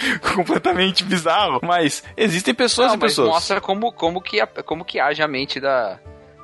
[0.34, 3.28] completamente bizarro, mas existem pessoas Não, e pessoas.
[3.28, 5.98] mostra como, como, que, como que age a mente da,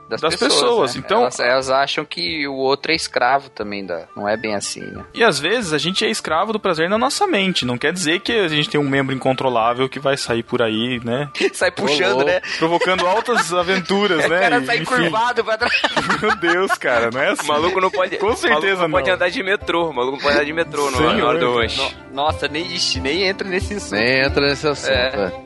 [0.09, 1.03] das, Das pessoas, né?
[1.05, 4.81] então- Elas, elas acham que o outro é escravo também, da, não é bem assim,
[4.81, 5.05] né?
[5.14, 7.64] E às vezes a gente é escravo do prazer na nossa mente.
[7.64, 11.01] Não quer dizer que a gente tem um membro incontrolável que vai sair por aí,
[11.05, 11.29] né?
[11.53, 12.40] Sai puxando, né?
[12.59, 14.40] Provocando altas aventuras, O né?
[14.40, 15.73] cara E, sai enfim, curvado pra trás.
[16.23, 17.45] Meu Deus, cara, não é assim.
[17.45, 18.16] O maluco não pode.
[18.19, 18.90] Com certeza o maluco não.
[18.90, 19.90] pode andar de metrô.
[19.90, 21.62] O maluco não pode andar de metrô no, Senhor, na hora do cara.
[21.66, 21.77] rush.
[22.11, 23.99] No- Nossa, nem, ixi, nem entra nesse assunto.
[23.99, 24.90] Nem entra nesse assunto.
[24.92, 25.33] É.
[25.42, 25.46] é.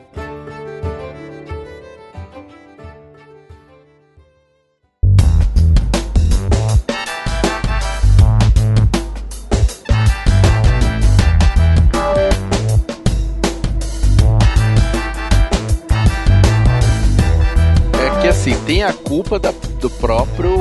[18.91, 20.53] A culpa da- do próprio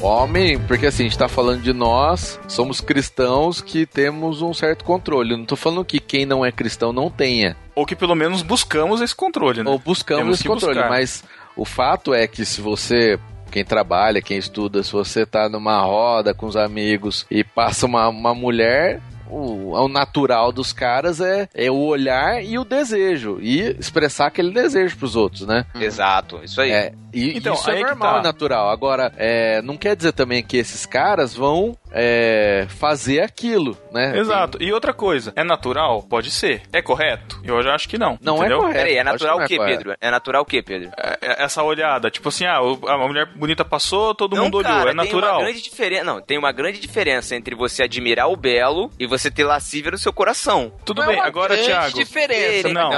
[0.00, 4.84] homem, porque assim, a gente tá falando de nós, somos cristãos que temos um certo
[4.84, 5.32] controle.
[5.32, 7.54] Eu não tô falando que quem não é cristão não tenha.
[7.74, 9.70] Ou que pelo menos buscamos esse controle, né?
[9.70, 10.88] Ou buscamos Temos esse controle, buscar.
[10.88, 11.22] mas
[11.54, 13.18] o fato é que se você,
[13.50, 18.08] quem trabalha, quem estuda, se você tá numa roda com os amigos e passa uma,
[18.08, 19.00] uma mulher,
[19.32, 24.50] o, o natural dos caras é, é o olhar e o desejo, e expressar aquele
[24.50, 25.64] desejo pros outros, né?
[25.76, 26.70] Exato, isso aí.
[26.72, 28.18] É, e Então, isso é aí que normal, tá.
[28.18, 28.70] é natural.
[28.70, 34.16] Agora, é, não quer dizer também que esses caras vão é, fazer aquilo, né?
[34.18, 34.58] Exato.
[34.62, 36.02] E outra coisa, é natural?
[36.02, 36.62] Pode ser.
[36.72, 37.40] É correto?
[37.44, 38.18] Eu já acho que não.
[38.22, 38.58] Não entendeu?
[38.58, 38.78] é correto.
[38.78, 39.76] Peraí, é natural o quê, correto.
[39.78, 39.96] Pedro?
[40.00, 40.90] É natural o quê, Pedro?
[40.96, 44.70] É- é- Essa olhada, tipo assim, ah, a mulher bonita passou, todo não, mundo olhou,
[44.72, 45.20] cara, é natural.
[45.20, 46.04] Tem uma grande diferença.
[46.04, 49.98] Não, tem uma grande diferença entre você admirar o belo e você ter lascívia no
[49.98, 50.72] seu coração.
[50.84, 52.68] Tudo Não bem, é uma agora, grande diferença.
[52.68, 52.90] Não.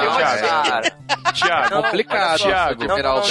[1.33, 2.85] Thiago, Não, complicado Thiago.
[2.85, 3.23] admirar o não,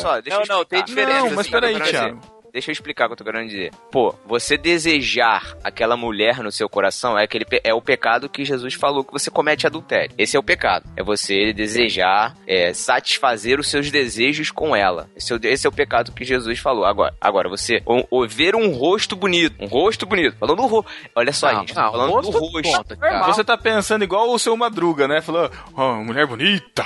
[0.00, 0.84] Só, deixa Não, eu não, tem explicar.
[0.84, 1.80] diferença, Não, assim, mas tô peraí.
[1.80, 2.39] Thiago.
[2.52, 3.70] Deixa eu explicar o que eu tô querendo dizer.
[3.90, 8.74] Pô, você desejar aquela mulher no seu coração é, aquele, é o pecado que Jesus
[8.74, 10.12] falou que você comete adultério.
[10.18, 10.88] Esse é o pecado.
[10.96, 15.08] É você desejar, é, satisfazer os seus desejos com ela.
[15.16, 16.84] Esse é, o, esse é o pecado que Jesus falou.
[16.84, 20.90] Agora, agora você o, o ver um rosto bonito, um rosto bonito, falando do rosto.
[21.14, 22.62] Olha só, Não, gente, não, falando rosto do rosto.
[22.62, 23.26] conta.
[23.26, 25.20] Você tá pensando igual o seu Madruga, né?
[25.20, 26.84] Falou, ó, mulher bonita,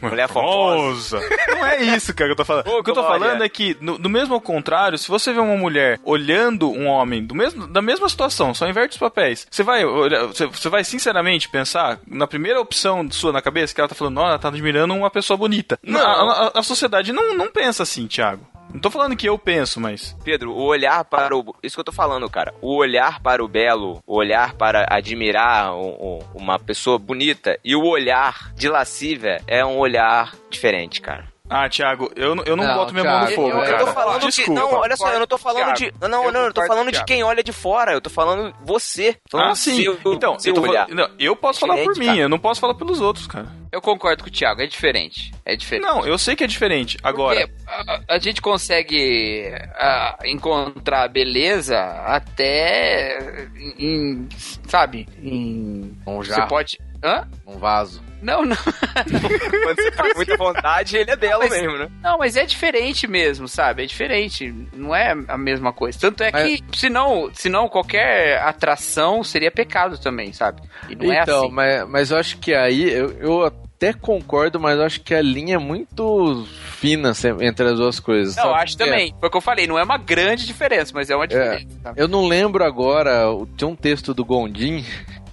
[0.00, 1.20] mulher Mulher famosa.
[1.48, 2.66] Não é isso, cara, que eu tô falando.
[2.70, 5.32] Ô, o que eu tô falando é que, no, no mesmo ao contrário, se você
[5.32, 9.46] vê uma mulher olhando um homem do mesmo, da mesma situação, só inverte os papéis,
[9.50, 13.80] você vai, olhar- você, você vai sinceramente pensar na primeira opção sua na cabeça que
[13.80, 15.78] ela tá falando, ó, ela tá admirando uma pessoa bonita.
[15.82, 16.00] Não.
[16.00, 18.46] A, a- a sociedade não, não pensa assim, Thiago.
[18.72, 20.16] Não tô falando que eu penso, mas.
[20.22, 21.56] Pedro, o olhar para o.
[21.60, 22.54] Isso que eu tô falando, cara.
[22.62, 27.74] O olhar para o belo, o olhar para admirar um- um- uma pessoa bonita e
[27.74, 31.24] o olhar de lascívia é um olhar diferente, cara.
[31.50, 33.78] Ah, Thiago, eu, não- eu não, Não, boto minha mão no fogo, eu- eu cara.
[33.78, 34.50] tô falando Desculpa.
[34.52, 34.56] de.
[34.56, 36.08] Não, olha só, eu não tô falando Thiago, de.
[36.08, 37.92] Não, eu não, eu tô falando de quem olha de fora.
[37.92, 39.14] Eu tô falando você.
[39.28, 39.82] Tô falando Ah, sim.
[39.82, 40.86] seu- então, seu eu, tô olhar.
[40.86, 42.18] falando- não, eu posso falar por mim, cara.
[42.18, 43.48] eu não posso falar pelos outros, cara.
[43.72, 45.32] Eu concordo com o Thiago, é diferente.
[45.44, 45.84] É diferente.
[45.86, 46.96] Não, eu sei que é diferente.
[47.02, 53.46] Agora, a, a gente consegue ah, encontrar beleza até
[53.78, 54.28] em,
[54.66, 57.28] sabe, em Um você jarro, pode, hã?
[57.46, 58.02] um vaso.
[58.22, 58.56] Não, não.
[59.64, 61.88] Quando você tá com muita vontade, ele é belo Mas- mesmo, né?
[62.02, 63.82] Não, mas é diferente mesmo, sabe?
[63.82, 64.54] É diferente.
[64.74, 65.98] Não é a mesma coisa.
[65.98, 70.60] Tanto é Mas- que, senão, senão qualquer atração seria pecado também, sabe?
[70.88, 71.54] E não é então, assim.
[71.54, 75.22] mas, mas eu acho que aí eu, eu até concordo, mas eu acho que a
[75.22, 78.36] linha é muito fina entre as duas coisas.
[78.36, 79.14] Não, acho também.
[79.18, 81.66] Foi o que eu falei, não é uma grande diferença, mas é uma diferença.
[81.82, 82.00] sabe?
[82.00, 84.84] Eu não lembro agora, o- tem um texto do Gondim,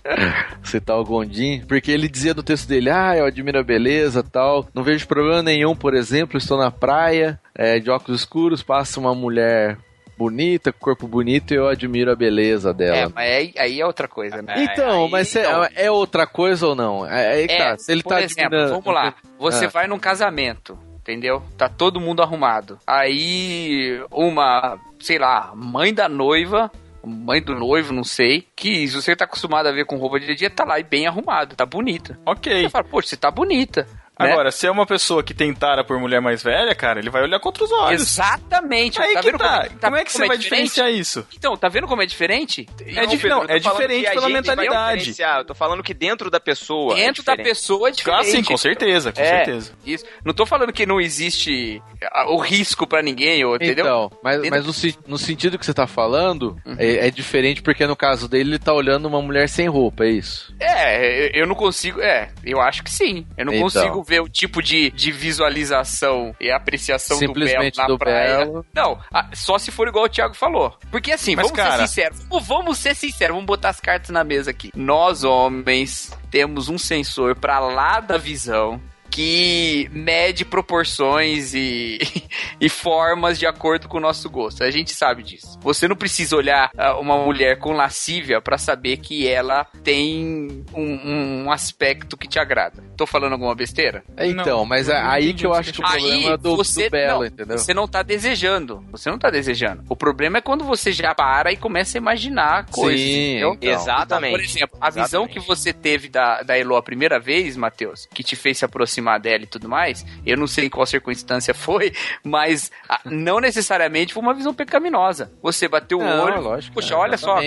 [0.63, 4.67] citar o Gondim, porque ele dizia no texto dele, ah, eu admiro a beleza tal,
[4.74, 9.13] não vejo problema nenhum, por exemplo, estou na praia, é, de óculos escuros, passa uma
[9.15, 9.78] mulher
[10.17, 13.12] bonita, corpo bonito, e eu admiro a beleza É, dela.
[13.13, 14.56] mas aí, aí é outra coisa, né?
[14.63, 17.06] Então, Aí- mas é, então, é outra coisa ou não?
[17.06, 18.70] É, É, tá, se ele por tá exemplo, admirando...
[18.82, 19.13] vamos lá.
[19.38, 19.70] Você Ah.
[19.70, 21.43] vai num casamento, entendeu?
[21.56, 22.80] Tá todo mundo arrumado.
[22.88, 26.72] Aí uma, sei lá, mãe da noiva,
[27.03, 30.33] mãe do noivo, não sei, que se você tá acostumado a ver com roupa de
[30.36, 32.19] dia, tá lá e bem arrumado, tá bonita.
[32.25, 32.63] ok.
[32.63, 33.88] Você fala, poxa, você tá bonita.
[34.19, 34.32] Né?
[34.32, 37.21] Agora, se é uma pessoa que tem tara por mulher mais velha, cara, ele vai
[37.23, 38.01] olhar contra os olhos.
[38.01, 39.01] Exatamente.
[39.01, 39.67] Aí tá que vendo tá.
[39.67, 40.65] Como, Como é que você vai diferente?
[40.69, 41.27] diferenciar isso?
[41.36, 42.67] Então, tá vendo como é diferente?
[42.86, 45.15] É dif- não, é diferente pela mentalidade.
[45.38, 46.95] Eu tô falando que dentro da pessoa.
[46.95, 48.19] Dentro é da pessoa é diferente.
[48.21, 49.71] Ah, sim, com certeza, com É, certeza.
[49.86, 50.06] Isso.
[50.25, 53.86] Não tô falando que não existe ah, o risco pra ninguém, ou, entendeu?
[53.86, 56.75] Então, mas, Dentro- mas no, no sentido que você tá falando, Uhum.
[56.77, 60.10] é, é diferente porque no caso dele ele tá olhando uma mulher sem roupa, é
[60.10, 60.53] isso?
[60.60, 61.99] É, eu não consigo.
[62.01, 63.25] É, eu acho que sim.
[63.38, 63.63] Eu não Então.
[63.63, 68.38] consigo ver o tipo de, de visualização e apreciação do belo na do praia.
[68.46, 68.65] belo.
[68.74, 69.00] Não,
[69.34, 70.78] só se for igual o Thiago falou.
[70.89, 72.24] Porque assim, Mas, vamos cara- ser sinceros.
[72.30, 74.72] Vamos- Vamos ser sinceros, vamos botar as cartas na mesa aqui.
[74.76, 78.82] Nós, homens, temos um sensor pra lá da visão.
[79.10, 82.00] Que mede proporções e,
[82.62, 84.63] e formas de acordo com o nosso gosto.
[84.63, 85.58] A gente sabe disso.
[85.62, 91.43] Você não precisa olhar ah, uma mulher com lascívia pra saber que ela tem um,
[91.46, 92.84] um aspecto que te agrada.
[92.96, 94.04] Tô falando alguma besteira?
[94.17, 96.56] Então, mas é não aí que eu acho que você o Aí problema é do,
[96.56, 97.58] você do belo, não, entendeu?
[97.58, 98.84] Você não tá desejando.
[98.91, 99.84] Você não tá desejando.
[99.89, 103.00] O problema é quando você já para e começa a imaginar coisas.
[103.00, 103.58] Sim, então.
[103.62, 104.32] Exatamente.
[104.32, 105.34] Por exemplo, a visão Exatamente.
[105.34, 108.96] que você teve da, da Elo a primeira vez, Matheus, que te fez se aproximar
[109.19, 114.13] dela e tudo mais, eu não sei em qual circunstância foi, mas ah, não necessariamente
[114.13, 115.31] foi uma visão pecaminosa.
[115.41, 117.39] Você bateu o Não, olho, lógico, poxa, é, olha só,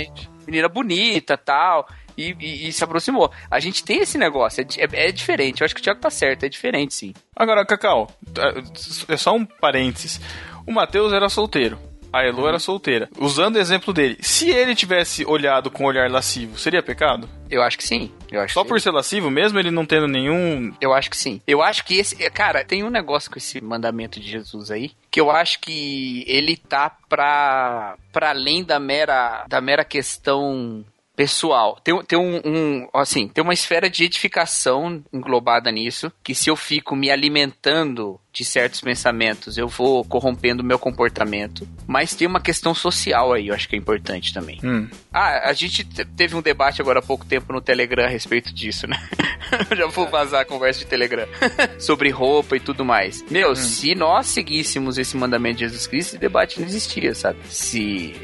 [0.46, 1.88] menina bonita tal.
[2.18, 3.30] E, e- e se aproximou.
[3.50, 5.60] A gente tem esse negócio, é, é- é diferente.
[5.60, 7.14] Eu acho que o Thiago tá certo, é diferente sim.
[7.34, 8.10] Agora, Cacau,
[9.08, 10.20] é só um parênteses.
[10.66, 11.78] O Matheus era solteiro.
[12.12, 13.09] A Elo era solteira.
[13.18, 17.29] Usando o exemplo dele, se ele tivesse olhado com um olhar lascivo, seria pecado?
[17.49, 18.11] Eu acho que sim.
[18.31, 20.73] Eu acho Só por ser lascivo, mesmo ele não tendo nenhum.
[20.81, 21.40] Eu acho que sim.
[21.46, 22.16] Eu acho que esse.
[22.31, 24.92] Cara, tem um negócio com esse mandamento de Jesus aí.
[25.11, 30.85] Que eu acho que ele tá pra, pra além da mera, da mera questão
[31.20, 31.78] pessoal.
[31.85, 32.88] Tem, tem um, um.
[32.94, 36.11] Assim, tem uma esfera de edificação englobada nisso.
[36.24, 41.68] Que se eu fico me alimentando de certos pensamentos, eu vou corrompendo o meu comportamento.
[41.87, 44.61] Mas tem uma questão social aí, eu acho que é importante também.
[44.64, 44.88] Hum.
[45.12, 48.54] Ah, a gente te- teve um debate agora há pouco tempo no Telegram a respeito
[48.54, 48.96] disso, né?
[49.76, 51.26] Já vou vazar a conversa de Telegram.
[51.78, 53.22] Sobre roupa e tudo mais.
[53.30, 57.40] Meu, se nós seguíssemos esse mandamento de Jesus Cristo, esse debate não existia, sabe?
[57.44, 58.14] Se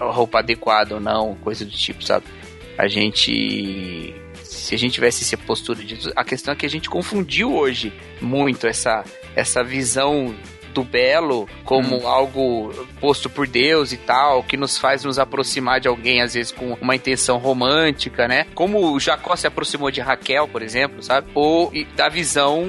[0.00, 2.26] roupa adequada ou não, coisa do tipo, sabe?
[2.82, 4.12] A gente.
[4.42, 6.10] Se a gente tivesse essa postura de.
[6.16, 9.04] A questão é que a gente confundiu hoje muito essa,
[9.36, 10.34] essa visão
[10.74, 15.86] do belo como algo posto por Deus e tal, que nos faz nos aproximar de
[15.86, 18.46] alguém, às vezes com uma intenção romântica, né?
[18.52, 21.28] Como o Jacó se aproximou de Raquel, por exemplo, sabe?
[21.36, 22.66] Ou da visão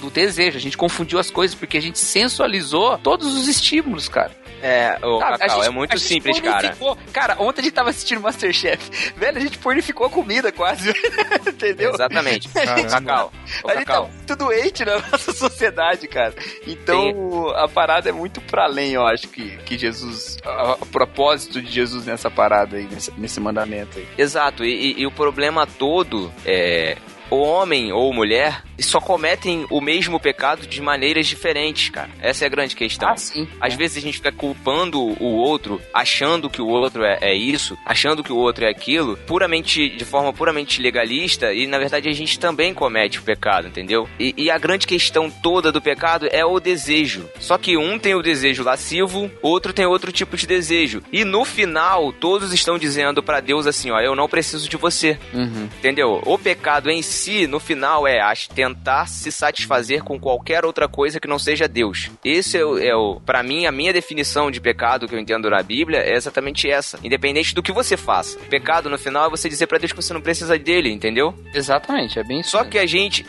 [0.00, 0.56] do desejo.
[0.56, 4.41] A gente confundiu as coisas porque a gente sensualizou todos os estímulos, cara.
[4.62, 6.76] É, ô, Sabe, Cacau, a é gente- muito a gente simples, cara.
[7.12, 9.12] Cara, ontem a gente tava assistindo Masterchef.
[9.18, 10.90] Velho, a gente pornificou a comida quase.
[11.46, 11.92] Entendeu?
[11.92, 12.48] Exatamente.
[12.48, 12.88] Caramba.
[12.88, 13.32] Cacau.
[13.64, 14.10] Ô, a gente tá Cacau.
[14.14, 16.34] muito doente na nossa sociedade, cara.
[16.66, 20.38] Então, a parada é muito pra além, eu acho, que, que Jesus.
[20.44, 24.06] A, a propósito de Jesus nessa parada aí, nesse, nesse mandamento aí.
[24.16, 26.96] Exato, e, e- e o problema todo é.
[27.32, 32.10] O homem ou mulher só cometem o mesmo pecado de maneiras diferentes, cara.
[32.20, 33.08] Essa é a grande questão.
[33.08, 33.48] Ah, sim.
[33.58, 37.78] Às vezes a gente fica culpando o outro, achando que o outro é, é isso,
[37.86, 42.12] achando que o outro é aquilo, puramente de forma puramente legalista, e na verdade a
[42.12, 44.06] gente também comete o pecado, entendeu?
[44.18, 47.30] E, e a grande questão toda do pecado é o desejo.
[47.38, 51.02] Só que um tem o desejo lascivo, outro tem outro tipo de desejo.
[51.10, 55.18] E no final, todos estão dizendo pra Deus assim: ó, eu não preciso de você.
[55.32, 55.68] Uhum.
[55.78, 56.20] Entendeu?
[56.26, 61.18] O pecado em si, no final, é ach- tentar se satisfazer com qualquer outra coisa
[61.20, 62.10] que não seja Deus.
[62.24, 65.48] Esse é o, é o para mim, a minha definição de pecado que eu entendo
[65.50, 66.98] na Bíblia é exatamente essa.
[67.02, 68.38] Independente do que você faça.
[68.50, 71.34] Pecado, no final, é você dizer pra Deus que você não precisa dele, entendeu?
[71.54, 72.50] Exatamente, é bem isso.
[72.50, 72.70] Só mesmo.
[72.72, 73.24] que a gente,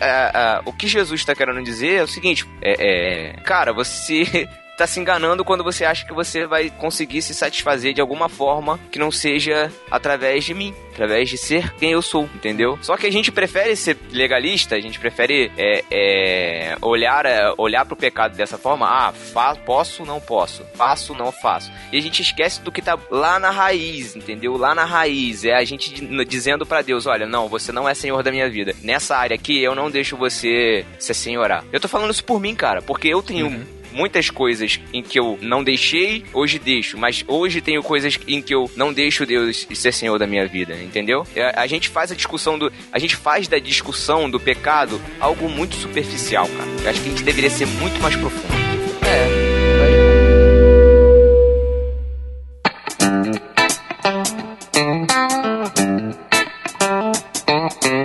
[0.65, 4.99] o que Jesus está querendo dizer é o seguinte: é, é, cara, você tá se
[4.99, 9.11] enganando quando você acha que você vai conseguir se satisfazer de alguma forma que não
[9.11, 12.77] seja através de mim, através de ser quem eu sou, entendeu?
[12.81, 17.85] Só que a gente prefere ser legalista, a gente prefere é, é, olhar, é, olhar
[17.85, 21.71] pro pecado dessa forma, ah, fa posso, não posso, faço, não faço.
[21.91, 24.57] E a gente esquece do que tá lá na raiz, entendeu?
[24.57, 27.93] Lá na raiz, é a gente di- dizendo pra Deus, olha, não, você não é
[27.93, 28.75] senhor da minha vida.
[28.81, 31.63] Nessa área aqui, eu não deixo você ser senhorar.
[31.71, 35.37] Eu tô falando isso por mim, cara, porque eu tenho muitas coisas em que eu
[35.41, 36.97] não deixei, hoje deixo.
[36.97, 40.75] Mas hoje tenho coisas em que eu não deixo Deus ser senhor da minha vida,
[40.81, 41.25] entendeu?
[41.35, 42.71] É, A gente faz a discussão do.
[42.91, 46.69] A gente faz da discussão do pecado algo muito superficial, cara.
[46.83, 48.53] Eu acho que a gente deveria ser muito mais profundo.
[57.63, 58.02] O texto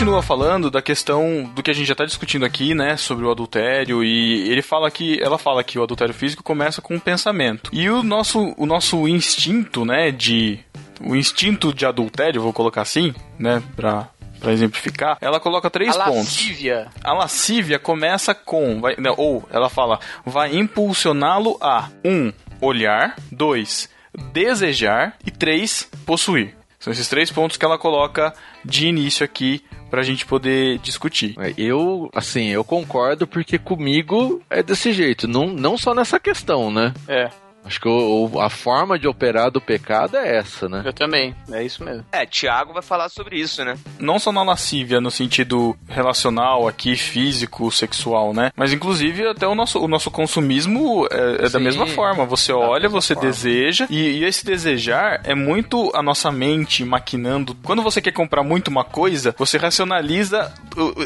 [0.00, 3.30] continua falando da questão do que a gente já está discutindo aqui, né, sobre o
[3.30, 7.68] adultério e ele fala que ela fala que o adultério físico começa com um pensamento.
[7.70, 10.58] E o nosso o nosso instinto, né, de
[11.02, 14.08] o instinto de adultério, vou colocar assim, né, para
[14.40, 16.16] para exemplificar, ela coloca três a pontos.
[16.16, 16.88] lascívia.
[17.04, 23.90] A lascívia começa com, vai- não, ou ela fala, vai impulsioná-lo a um, olhar, dois,
[24.32, 26.56] desejar e três, possuir.
[26.78, 28.32] São esses três pontos que ela coloca
[28.64, 31.34] de início aqui pra gente poder discutir.
[31.38, 36.70] É, Eu, assim, eu concordo porque comigo é desse jeito, não, não só nessa questão,
[36.70, 36.94] né?
[37.08, 37.28] É,
[37.64, 40.82] Acho que o- o- a forma de operar do pecado é essa, né?
[40.84, 41.34] eu também.
[41.52, 42.04] É isso mesmo.
[42.10, 43.76] É, Tiago vai falar sobre isso, né?
[43.98, 48.50] Não só na lascívia no sentido relacional aqui, físico, sexual, né?
[48.56, 52.24] Mas inclusive até o nosso, o nosso consumismo é, é da Sim, mesma forma.
[52.24, 53.28] Você olha, você forma.
[53.30, 57.54] deseja, e, e esse desejar é muito a nossa mente maquinando.
[57.62, 60.52] Quando você quer comprar muito uma coisa, você racionaliza,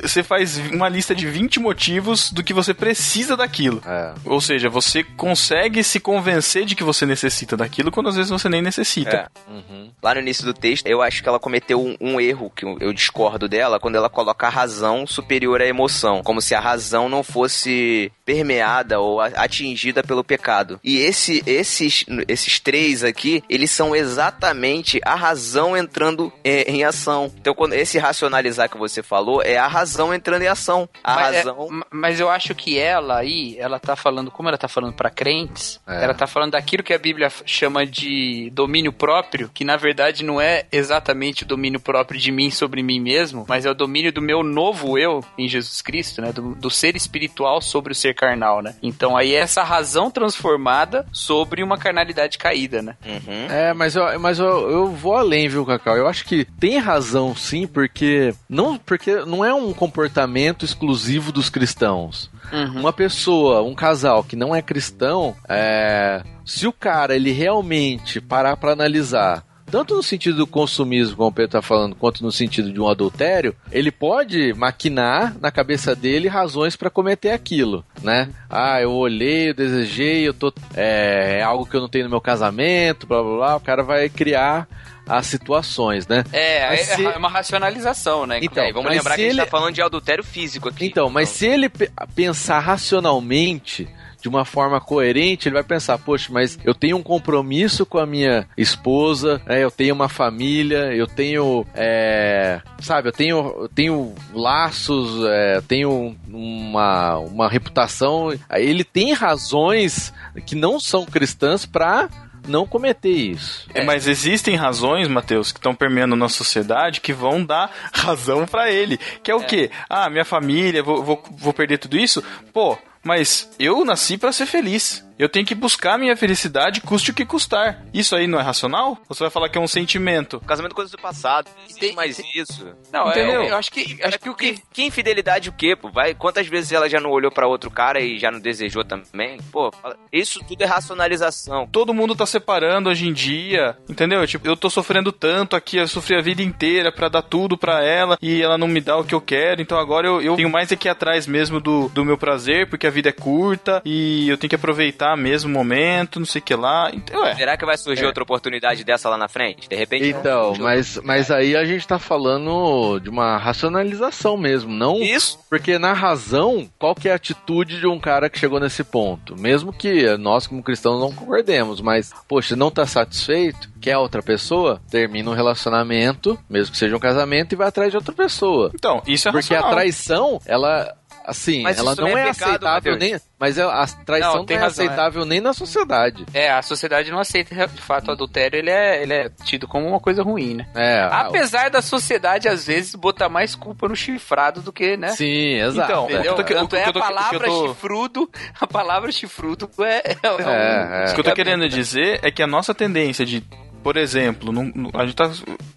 [0.03, 3.83] você faz uma lista de 20 motivos do que você precisa daquilo.
[3.87, 4.15] É.
[4.25, 8.49] Ou seja, você consegue se convencer de que você necessita daquilo quando às vezes você
[8.49, 9.31] nem necessita.
[9.49, 9.51] É.
[9.51, 9.91] Uhum.
[10.03, 12.77] Lá no início do texto, eu acho que ela cometeu um, um erro, que eu,
[12.81, 16.23] eu discordo dela, quando ela coloca a razão superior à emoção.
[16.23, 20.81] Como se a razão não fosse permeada ou atingida pelo pecado.
[20.83, 27.33] E esse, esses, esses três aqui, eles são exatamente a razão entrando é, em ação.
[27.41, 30.89] Então, quando esse racionalizar que você falou, é a razão entrando em ação.
[31.03, 31.69] A mas, é- razão.
[31.71, 35.11] ma- mas eu acho que ela aí, ela tá falando, como ela tá falando pra
[35.11, 36.05] crentes, É.
[36.05, 40.41] ela tá falando daquilo que a Bíblia chama de domínio próprio, que na verdade não
[40.41, 44.23] é exatamente o domínio próprio de mim sobre mim mesmo, mas é o domínio do
[44.23, 46.33] meu novo eu em Jesus Cristo, né?
[46.33, 48.75] Do, do ser espiritual sobre o ser carnal, né?
[48.83, 52.97] Então aí é essa razão transformada sobre uma carnalidade caída, né?
[53.05, 53.47] Uhum.
[53.51, 55.97] É, mas, eu, mas eu, eu vou além, viu, Cacau?
[55.97, 61.51] Eu acho que tem razão sim, porque não, porque não é um comportamento exclusivo dos
[61.51, 62.31] cristãos.
[62.77, 68.57] Uma pessoa, um casal que não é cristão, é, se o cara ele realmente parar
[68.57, 72.73] pra analisar tanto no sentido do consumismo, como o Pedro tá falando, quanto no sentido
[72.73, 78.29] de um adultério, ele pode maquinar na cabeça dele razões pra cometer aquilo, né?
[78.49, 82.11] Ah, eu olhei, eu desejei, eu tô é, é algo que eu não tenho no
[82.11, 83.57] meu casamento, blá blá blá.
[83.57, 84.69] O cara vai criar
[85.07, 86.25] as situações, né?
[86.33, 88.39] É, Mas é, se- é uma racionalização, né?
[88.43, 90.87] Então, vamos lembrar que a gente ele- tá falando de adultério físico aqui.
[90.87, 93.87] Então, mas se ele pe- pensar racionalmente,
[94.25, 98.07] de uma forma coerente, ele vai pensar, poxa, mas eu tenho um compromisso com a
[98.07, 104.15] minha esposa, né, eu tenho uma família, eu tenho, é, sabe, eu tenho, eu tenho
[104.33, 108.33] laços, é, tenho uma, uma reputação.
[108.51, 110.11] Ele tem razões
[110.47, 112.09] que não são cristãs para
[112.49, 113.69] não cometer isso.
[113.75, 118.71] É, Mas existem razões, Matheus, que estão permeando na sociedade que vão dar razão pra
[118.71, 118.97] ele.
[119.23, 119.71] Que é o quê?
[119.87, 122.25] Ah, minha família, vou, vou, vou perder tudo isso?
[122.55, 125.04] Pô, mas eu nasci pra ser feliz.
[125.19, 127.83] Eu tenho que buscar minha felicidade, custe o que custar.
[127.93, 128.91] Isso aí não é racional?
[129.09, 130.41] Ou você vai falar que é um sentimento?
[130.41, 131.49] Casamento é coisa do passado.
[131.71, 132.69] Não Tem- mais tem- isso.
[132.93, 133.43] Não, Entendeu?
[133.43, 135.89] eu, eu acho que acho que o que Que, que infidelidade o quê, pô?
[135.91, 139.39] Vai, quantas vezes ela já não olhou pra outro cara e já não desejou também?
[139.51, 139.73] Pô,
[140.13, 141.67] isso tudo é racionalização.
[141.71, 144.27] Todo mundo tá separando hoje em dia, entendeu?
[144.27, 147.83] Tipo, eu tô sofrendo tanto aqui, eu sofri a vida inteira pra dar tudo pra
[147.83, 150.51] ela e ela não me dá o que eu quero, então agora eu, eu tenho
[150.51, 154.37] mais aqui atrás mesmo do, do meu prazer, porque a vida é curta e eu
[154.37, 156.91] tenho que aproveitar mesmo o momento, não sei o que lá.
[156.93, 158.07] Então, ué, Será que vai surgir É.
[158.07, 159.69] outra oportunidade dessa lá na frente?
[159.69, 160.07] De repente.
[160.09, 160.65] Então, não.
[160.65, 165.39] mas, mas aí a gente tá falando de uma racionalização mesmo, não Isso.
[165.51, 169.37] Porque na razão, qual que é a atitude de um cara que chegou nesse ponto?
[169.39, 174.81] Mesmo que nós como cristãos não concordemos, mas, poxa, não tá satisfeito, quer outra pessoa,
[174.91, 178.71] termina um relacionamento, mesmo que seja um casamento, e vai atrás de outra pessoa.
[178.75, 179.77] então isso é Porque a racional.
[179.77, 180.95] traição, ela,
[181.25, 182.99] assim, Mas ela não é, é pecado, aceitável Mateus.
[183.13, 183.21] nem...
[183.39, 184.89] Mas é- a traição Não, não, tem é razão, é.
[184.89, 186.25] aceitável nem na sociedade.
[186.33, 189.87] é, a sociedade não aceita de fato o adultério, ele é, ele é tido como
[189.87, 190.67] uma coisa ruim, né?
[190.75, 195.09] É, Apesar da sociedade às vezes botar mais culpa no chifrado do que, né?
[195.09, 195.91] Sim, exato.
[195.93, 196.13] Então, é.
[196.13, 196.33] Entendeu?
[196.33, 200.17] o tô- Tanto o é a o palavra tô- chifrudo, a palavra chifrudo é, é,
[200.23, 201.05] é um- É, é.
[201.05, 203.43] Isso que eu tô querendo dizer é que a nossa tendência de,
[203.85, 205.31] por exemplo, num- num- a gente tá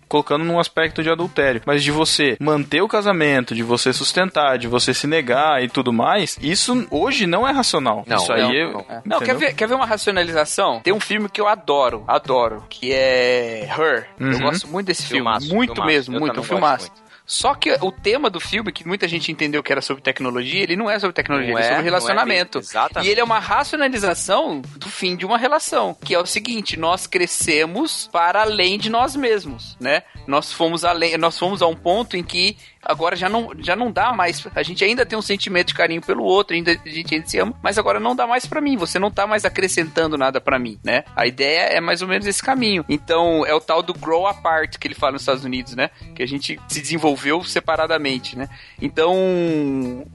[0.08, 4.66] colocando num aspecto de adultério, mas de você manter o casamento, de você sustentar, de
[4.68, 8.04] você se negar e tudo mais, isso hoje não é racional.
[8.08, 8.74] Não, isso aí não, é.
[8.74, 9.02] não.
[9.06, 10.80] Não, quer ver, quer ver uma racionalização?
[10.82, 14.08] Tem um filme que eu adoro, adoro, que é Her.
[14.20, 14.40] Eu Uhum.
[14.40, 15.94] gosto muito desse filme, Filmaço, muito filmaço.
[15.94, 16.90] mesmo, Eu muito, um filmaço.
[16.90, 20.64] gosto Só que o tema do filme, que muita gente entendeu que era sobre tecnologia,
[20.64, 22.58] ele não é sobre tecnologia, Não ele é é, sobre não é relacionamento.
[22.60, 23.06] mesmo, exatamente.
[23.08, 27.06] e ele é uma racionalização do fim de uma relação, que é o seguinte, nós
[27.06, 30.04] crescemos para além de nós mesmos, né?
[30.26, 33.92] Nós fomos além, nós fomos a um ponto em que agora já não, já não
[33.92, 37.14] dá mais, a gente ainda tem um sentimento de carinho pelo outro, ainda a gente
[37.16, 40.18] ainda se ama, mas agora não dá mais pra mim, você não tá mais acrescentando
[40.18, 41.04] nada pra mim, né?
[41.16, 42.86] A ideia é mais ou menos esse caminho.
[42.90, 45.90] Então, é o tal do grow apart que ele fala nos Estados Unidos, né?
[46.16, 48.48] Que a gente se desenvolveu separadamente, né?
[48.82, 50.06] Então,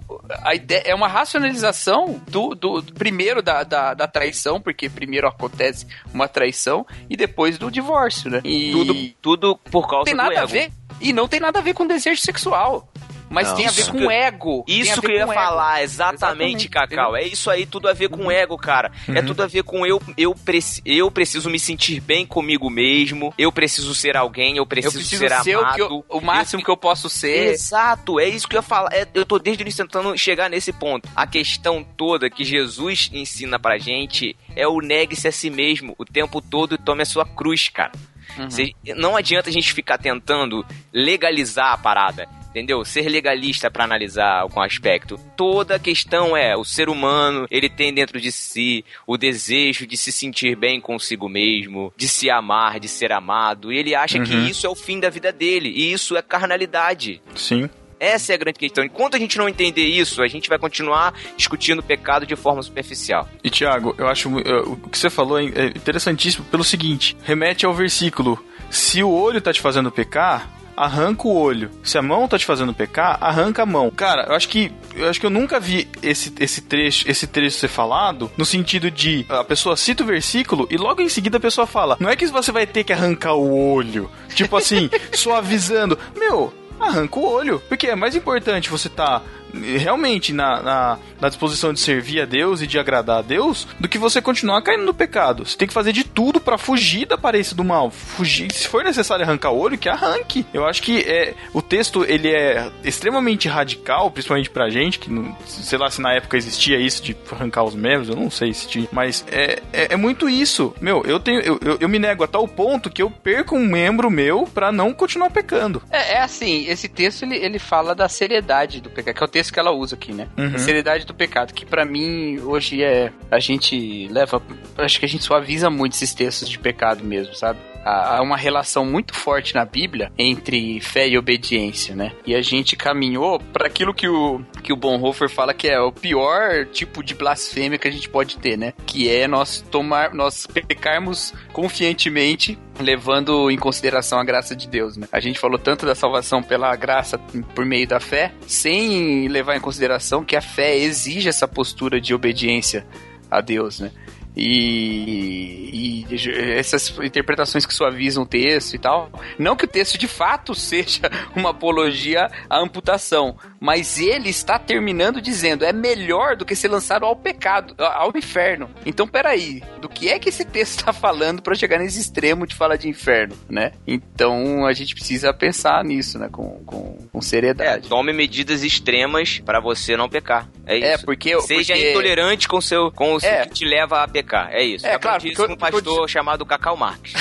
[0.42, 5.86] a ideia é uma racionalização do, do primeiro da, da, da traição, porque primeiro acontece
[6.12, 8.40] uma traição e depois do divórcio, né?
[8.44, 10.48] E Tudo, tudo por causa tem do nada a ego.
[10.48, 10.70] ver
[11.02, 12.88] e não tem nada a ver com desejo sexual.
[13.34, 13.56] Mas Não.
[13.56, 14.62] tem a ver com que- ego.
[14.68, 15.32] Isso que eu ia ego.
[15.32, 17.16] falar, exatamente, Exatamente, Cacau.
[17.16, 18.92] É isso aí, tudo a ver com ego, cara.
[19.08, 23.32] É tudo a ver com eu, eu, preci- eu preciso me sentir bem comigo mesmo,
[23.38, 25.74] eu preciso ser alguém, eu Eu preciso, preciso ser ser o, amado.
[25.76, 27.52] que eu- o máximo que eu posso ser.
[27.54, 28.92] Exato, é isso que eu ia falar.
[28.92, 31.08] É, eu tô desde o início tentando chegar nesse ponto.
[31.16, 36.04] A questão toda que Jesus ensina pra gente é o negue-se a si mesmo o
[36.04, 37.92] tempo todo e tome a sua cruz, cara.
[38.38, 38.50] Uhum.
[38.50, 42.28] Cê- não adianta a gente ficar tentando legalizar a parada.
[42.50, 42.84] Entendeu?
[42.84, 45.18] Ser legalista pra analisar algum aspecto.
[45.34, 49.96] Toda a questão é o ser humano, ele tem dentro de si o desejo de
[49.96, 53.72] se sentir bem consigo mesmo, de se amar, de ser amado.
[53.72, 54.46] E ele acha que Uhum.
[54.46, 55.70] isso é o fim da vida dele.
[55.74, 57.22] E isso é carnalidade.
[57.34, 57.70] Sim.
[58.02, 58.82] Essa é a grande questão.
[58.82, 62.60] Enquanto a gente não entender isso, a gente vai continuar discutindo o pecado de forma
[62.60, 63.28] superficial.
[63.44, 67.64] E Tiago, eu acho eh, o que você falou é é interessantíssimo pelo seguinte: remete
[67.64, 68.44] ao versículo.
[68.68, 71.70] Se o olho tá te fazendo pecar, arranca o olho.
[71.84, 73.88] Se a mão tá te fazendo pecar, arranca a mão.
[73.90, 77.56] Cara, eu acho que eu acho que eu nunca vi esse, esse trecho esse trecho
[77.56, 81.40] ser falado no sentido de a pessoa cita o versículo e logo em seguida a
[81.40, 84.10] pessoa fala: "Não é que você vai ter que arrancar o olho".
[84.34, 85.96] Tipo assim, suavizando.
[86.16, 86.52] Meu,
[86.88, 87.62] arranca o olho.
[87.68, 89.22] Porque é mais importante você tá
[89.52, 93.88] realmente na, na, na disposição de servir a Deus e de agradar a Deus do
[93.88, 95.44] que você continuar caindo no pecado.
[95.46, 97.90] Você tem que fazer de tudo pra fugir da aparência do mal.
[97.90, 100.46] Fugir, se for necessário arrancar o olho, que arranque.
[100.52, 105.36] Eu acho que é, o texto ele é extremamente radical, principalmente pra gente, que não,
[105.46, 108.68] sei lá se na época existia isso de arrancar os membros, eu não sei se
[108.68, 110.74] tinha, mas é, é, é muito isso.
[110.80, 113.66] Meu, eu tenho eu, eu, eu me nego a tal ponto que eu perco um
[113.66, 115.82] membro meu pra não continuar pecando.
[115.90, 119.28] É, é assim, esse texto ele, ele fala da seriedade do pecado, que é o
[119.28, 120.28] texto que ela usa aqui, né?
[120.36, 120.54] Uhum.
[120.54, 123.10] A seriedade do pecado, que pra mim hoje é.
[123.30, 124.42] A gente leva.
[124.78, 127.58] Acho que a gente suaviza muito esses textos de pecado mesmo, sabe?
[127.84, 132.12] Há uma relação muito forte na Bíblia entre fé e obediência, né?
[132.26, 135.92] E a gente caminhou para aquilo que o, que o Bonhoeffer fala que é o
[135.92, 138.72] pior tipo de blasfêmia que a gente pode ter, né?
[138.86, 145.06] Que é nós tomar, nós pecarmos confiantemente levando em consideração a graça de Deus, né?
[145.12, 147.18] A gente falou tanto da salvação pela graça
[147.54, 152.14] por meio da fé, sem levar em consideração que a fé exige essa postura de
[152.14, 152.86] obediência
[153.30, 153.90] a Deus, né?
[154.36, 156.16] E, e
[156.58, 159.10] essas interpretações que suavizam o texto e tal.
[159.38, 165.20] Não que o texto de fato seja uma apologia à amputação, mas ele está terminando
[165.20, 168.68] dizendo é melhor do que ser lançado ao pecado, ao inferno.
[168.84, 172.54] Então, peraí, do que é que esse texto está falando para chegar nesse extremo de
[172.54, 173.72] falar de inferno, né?
[173.86, 176.28] Então a gente precisa pensar nisso, né?
[176.30, 177.88] Com, com, com É, seriedade.
[177.88, 180.48] tome medidas extremas pra você não pecar.
[180.66, 180.86] É isso.
[180.86, 183.46] É, porque- Seja porque- intolerante com seu, com o É.
[183.46, 184.21] que te leva a pecar.
[184.52, 184.86] É isso.
[184.86, 187.12] É, Eu claro, isso com um pastor chamado Cacau Marques.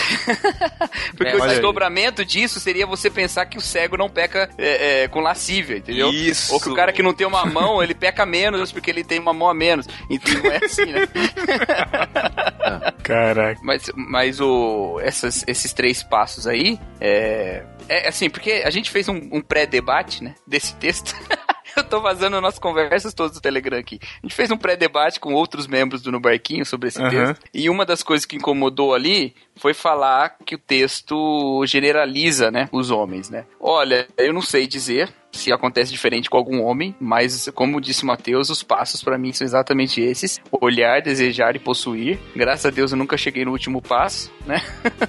[1.18, 1.50] Porque É, o aí.
[1.50, 6.10] desdobramento disso seria você pensar que o cego não peca é, é, com lascívia, entendeu?
[6.10, 6.54] Isso.
[6.54, 9.20] Ou que o cara que não tem uma mão, ele peca menos porque ele tem
[9.20, 9.88] uma mão a menos.
[10.10, 11.08] Então não é assim, né?
[13.04, 13.60] Caraca.
[13.64, 19.08] Mas, mas o, essas, esses três passos aí, é, é assim, porque a gente fez
[19.08, 21.16] um, um pré-debate, né, desse texto.
[21.92, 24.00] Tô vazando nossas conversas todas do Telegram aqui.
[24.02, 27.10] A gente fez um pré-debate com outros membros do No Barquinho sobre esse Aham.
[27.10, 27.46] texto.
[27.54, 32.92] E uma das coisas que incomodou ali foi falar que o texto generaliza, né, os
[32.92, 33.44] homens, né?
[33.60, 38.50] Olha, eu não sei dizer se acontece diferente com algum homem, mas como disse Mateus,
[38.50, 42.20] os passos pra mim são exatamente esses: olhar, desejar e possuir.
[42.36, 44.62] Graças a Deus eu nunca cheguei no último passo, né?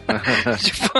[0.62, 0.90] Tipo,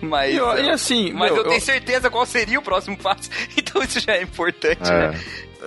[0.00, 3.82] mas E, e assim, mas meu, eu tenho certeza qual seria o próximo passo, então
[3.82, 5.12] isso já é importante, né?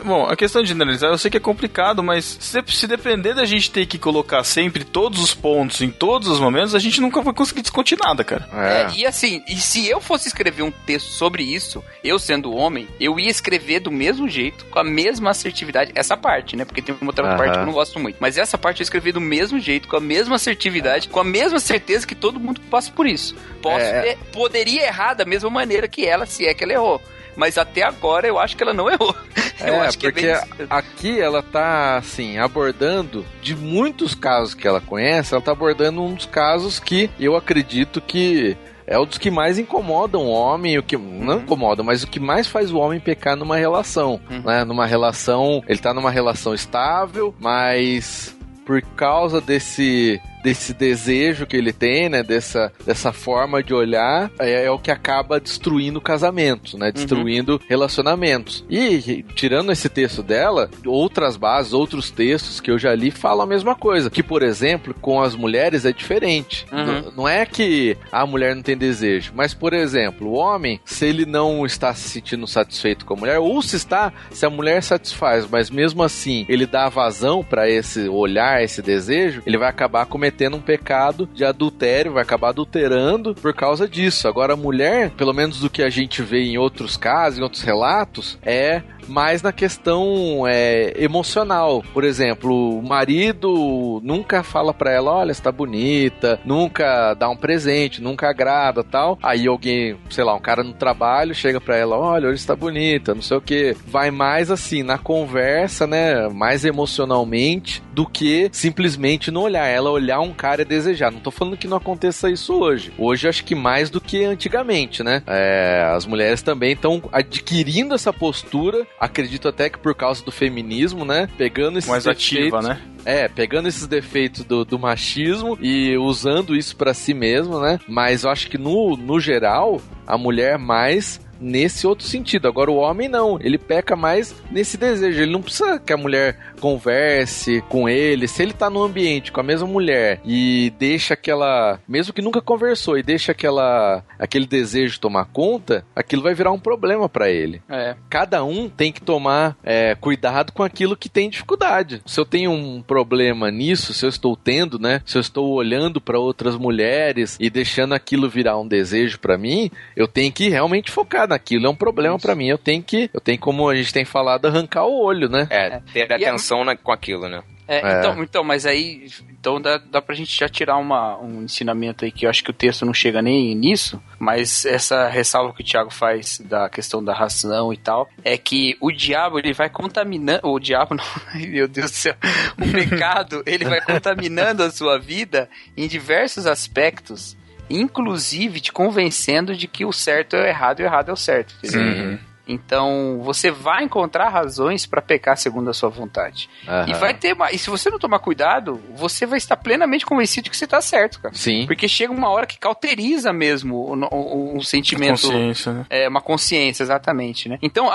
[0.04, 3.46] Bom, a questão de generalizar, eu sei que é complicado, mas se, se depender da
[3.46, 7.22] gente ter que colocar sempre todos os pontos em todos os momentos, a gente nunca
[7.22, 8.50] vai conseguir discutir nada, cara.
[8.54, 8.82] É.
[8.82, 12.88] É, e assim, e se eu fosse escrever um texto sobre isso, eu sendo homem,
[13.00, 15.92] eu ia escrever do mesmo jeito, com a mesma assertividade.
[15.96, 16.66] Essa parte, né?
[16.66, 17.38] Porque tem uma outra Aham.
[17.38, 18.18] parte que eu não gosto muito.
[18.20, 21.60] Mas essa parte eu escrevi do mesmo jeito, com a mesma assertividade, com a mesma
[21.60, 23.36] certeza que todo mundo passa por isso.
[23.62, 24.02] Posso É.
[24.02, 27.02] ter- poderia errar da mesma maneira que ela, se é que ela errou.
[27.36, 29.16] Mas até agora eu acho que ela não errou.
[29.60, 30.46] eu É, é porque bem isso.
[30.70, 36.14] aqui ela tá, assim, abordando, de muitos casos que ela conhece, ela tá abordando um
[36.14, 38.56] dos casos que eu acredito que
[38.86, 42.20] é um dos que mais incomodam o homem, o que não incomoda, mas o que
[42.20, 44.42] mais faz o homem pecar numa relação, Uhum.
[44.42, 44.64] né?
[44.66, 51.72] Numa relação, ele tá numa relação estável, mas por causa desse desse desejo que ele
[51.72, 56.78] tem, né, dessa, dessa forma de olhar, é, é o que acaba destruindo o casamento,
[56.78, 58.66] né, destruindo relacionamentos.
[58.70, 63.48] E tirando esse texto dela, outras bases, outros textos que eu já li falam a
[63.48, 66.66] mesma coisa, que por exemplo, com as mulheres é diferente.
[66.72, 66.86] Uhum.
[66.86, 71.06] Não, não é que a mulher não tem desejo, mas por exemplo, o homem, se
[71.06, 74.84] ele não está se sentindo satisfeito com a mulher, ou se está, se a mulher
[74.84, 80.06] satisfaz, mas mesmo assim ele dá vazão para esse olhar, esse desejo, ele vai acabar
[80.06, 84.28] cometendo um pecado de adultério, vai acabar adulterando por causa disso.
[84.28, 87.64] Agora a mulher, pelo menos do que a gente vê em outros casos, em outros
[87.64, 91.84] relatos, é mais na questão é, emocional.
[91.94, 97.36] Por exemplo, o marido nunca fala pra ela, olha, você tá bonita, nunca dá um
[97.36, 99.18] presente, nunca agrada, tal.
[99.22, 103.14] Aí alguém, sei lá, um cara no trabalho chega pra ela, olha, hoje está bonita,
[103.14, 103.76] não sei o que.
[103.88, 109.68] Vai mais assim na conversa, né, mais emocionalmente do que simplesmente no olhar.
[109.68, 111.12] Ela olhar um cara e desejar.
[111.12, 112.92] Não tô falando que não aconteça isso hoje.
[112.98, 115.22] Hoje acho que mais do que antigamente, né?
[115.28, 118.86] É, as mulheres também estão adquirindo essa postura.
[119.00, 121.28] Acredito até que por causa do feminismo, né?
[121.38, 122.82] Pegando esses Mais ativa, defeitos- né?
[123.06, 127.80] é, pegando esses defeitos do, do machismo e usando isso pra si mesmo, né?
[127.88, 132.48] Mas eu acho que no, no geral, a mulher mais nesse outro sentido.
[132.48, 135.22] Agora o homem não, ele peca mais nesse desejo.
[135.22, 138.28] Ele não precisa que a mulher converse com ele.
[138.28, 142.42] Se ele tá no ambiente com a mesma mulher e deixa aquela, mesmo que nunca
[142.42, 147.62] conversou, e deixa aquela aquele desejo tomar conta, aquilo vai virar um problema pra ele
[147.70, 147.96] É.
[148.10, 152.02] cada um tem que tomar é, cuidado com aquilo que tem dificuldade.
[152.06, 155.02] Se eu tenho um problema nisso, se eu estou tendo, né?
[155.06, 159.70] Se eu estou olhando para outras mulheres e deixando aquilo virar um desejo para mim,
[159.96, 161.66] eu tenho que realmente focar naquilo.
[161.68, 162.48] É um problema para mim.
[162.48, 165.48] Eu tenho que, eu tenho como a gente tem falado, arrancar o olho, né?
[165.50, 167.42] É, ter E é- atenção na- com aquilo, né?
[167.66, 168.00] É, É.
[168.00, 169.08] Então, então, mas aí
[169.40, 172.50] então dá, dá pra gente já tirar uma, um ensinamento aí que eu acho que
[172.50, 177.02] o texto não chega nem nisso, mas essa ressalva que o Thiago faz da questão
[177.04, 180.42] da ração e tal, é que o diabo ele vai contaminando.
[180.46, 181.04] O diabo não,
[181.50, 182.16] meu Deus do céu.
[182.58, 187.38] O pecado ele vai contaminando a sua vida em diversos aspectos
[187.70, 191.18] inclusive te convencendo de que o certo é o errado e o errado é o
[191.18, 191.56] certo.
[191.64, 192.06] entendeu?
[192.06, 192.20] Uhum.
[192.48, 196.50] Então, você vai encontrar razões para pecar segundo a sua vontade.
[196.68, 196.90] Aham.
[196.90, 200.46] E vai ter uma, e se você não tomar cuidado, você vai estar plenamente convencido
[200.46, 201.34] de que você está certo, cara.
[201.34, 201.66] Sim.
[201.66, 205.86] Porque chega uma hora que cauteriza mesmo o sentimento Consciência, né?
[205.90, 207.58] é, uma consciência, exatamente, né?
[207.62, 207.90] Então,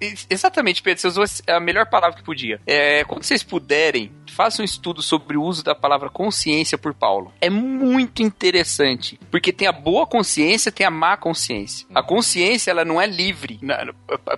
[0.00, 2.60] ex- exatamente, Pedro, você usou a melhor palavra que podia.
[2.66, 7.32] É, quando vocês puderem, façam um estudo sobre o uso da palavra consciência por Paulo.
[7.40, 11.86] É muito interessante, porque tem a boa consciência, tem a má consciência.
[11.94, 13.58] A consciência, ela não é livre.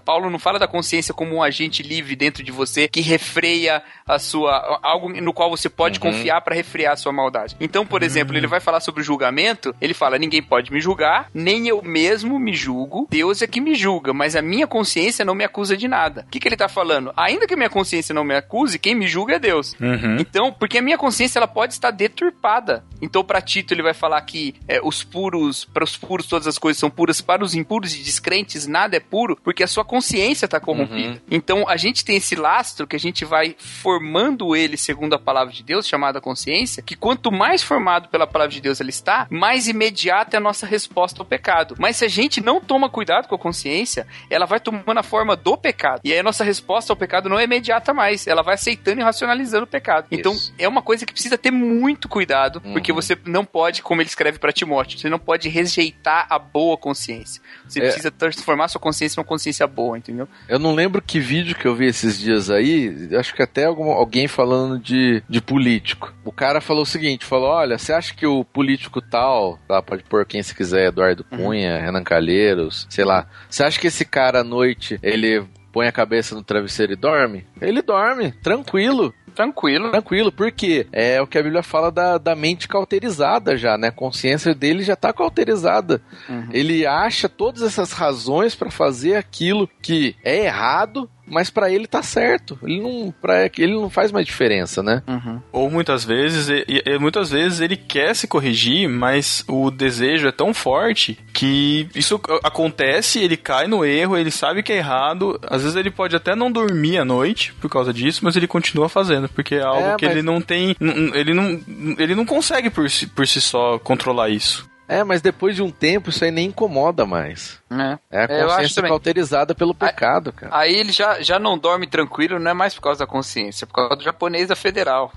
[0.04, 4.18] Paulo não fala da consciência como um agente livre dentro de você que refreia a
[4.18, 7.56] sua algo no qual você pode confiar para refrear a sua maldade.
[7.60, 11.30] Então, por exemplo, ele vai falar sobre o julgamento, ele fala: ninguém pode me julgar,
[11.34, 15.34] nem eu mesmo me julgo, Deus é que me julga, mas a minha consciência não
[15.34, 16.24] me acusa de nada.
[16.26, 17.12] O que, que ele tá falando?
[17.16, 19.74] Ainda que a minha consciência não me acuse, quem me julga é Deus.
[19.80, 20.16] Uhum.
[20.18, 22.84] Então, porque a minha consciência ela pode estar deturpada.
[23.00, 26.58] Então, para Tito ele vai falar que é, os puros, para os puros todas as
[26.58, 30.44] coisas são puras, para os impuros e descrentes nada é puro, porque a sua consciência
[30.44, 31.20] está corrompida.
[31.30, 35.52] Então, a gente tem esse lastro que a gente vai formando ele segundo a palavra
[35.52, 39.66] de Deus, chamada consciência, que quanto mais formado pela palavra de Deus ele está, mais
[39.68, 41.74] imediata é a nossa resposta ao pecado.
[41.78, 45.34] Mas se a gente não toma cuidado com a consciência, ela vai tomando a forma
[45.34, 46.00] do pecado.
[46.04, 49.04] E aí a nossa resposta ao pecado não é imediata mais, ela vai aceitando e
[49.04, 50.06] racionalizando o pecado.
[50.10, 50.52] Então, Isso.
[50.58, 52.96] é uma coisa que precisa ter muito cuidado, porque Uhum.
[52.96, 57.40] você não pode, como ele escreve para Timóteo, você não pode rejeitar a boa consciência.
[57.68, 57.82] Você É.
[57.82, 60.28] precisa transformar sua consciência em uma consciência boa, entendeu?
[60.48, 63.90] Eu não lembro que vídeo que eu vi esses dias aí, acho que até algum,
[63.90, 66.12] alguém falando de, de político.
[66.24, 70.02] O cara falou o seguinte, falou, olha, você acha que o político tal, tá, pode
[70.04, 74.40] pôr quem se quiser, Eduardo Cunha, Renan Calheiros, sei lá, você acha que esse cara
[74.40, 77.46] à noite, ele põe a cabeça no travesseiro e dorme?
[77.60, 79.12] Ele dorme, tranquilo.
[79.36, 79.90] Tranquilo.
[79.90, 83.88] Tranquilo, porque é o que a Bíblia fala da, da mente cauterizada já, né?
[83.88, 86.00] A consciência dele já tá cauterizada.
[86.26, 86.48] Uhum.
[86.52, 92.02] Ele acha todas essas razões pra fazer aquilo que é errado, mas pra ele tá
[92.02, 92.58] certo.
[92.62, 95.02] Ele não, pra, ele não faz mais diferença, né?
[95.06, 95.40] Uhum.
[95.52, 100.32] Ou muitas vezes, e- e- muitas vezes ele quer se corrigir, mas o desejo é
[100.32, 105.38] tão forte que isso acontece, ele cai no erro, ele sabe que é errado.
[105.48, 108.88] Às vezes ele pode até não dormir à noite por causa disso, mas ele continua
[108.88, 110.76] fazendo, porque é algo É, que mas- ele não tem,
[111.14, 111.60] ele não,
[111.98, 114.68] ele não consegue por si, por si só controlar isso.
[114.88, 117.60] É, mas depois de um tempo isso aí nem incomoda mais.
[117.70, 117.98] É.
[118.10, 120.56] É a É, consciência cauterizada pelo pecado, cara.
[120.56, 123.66] Aí ele já, já não dorme tranquilo, não é mais por causa da consciência, é
[123.66, 125.12] por causa do japonês da federal.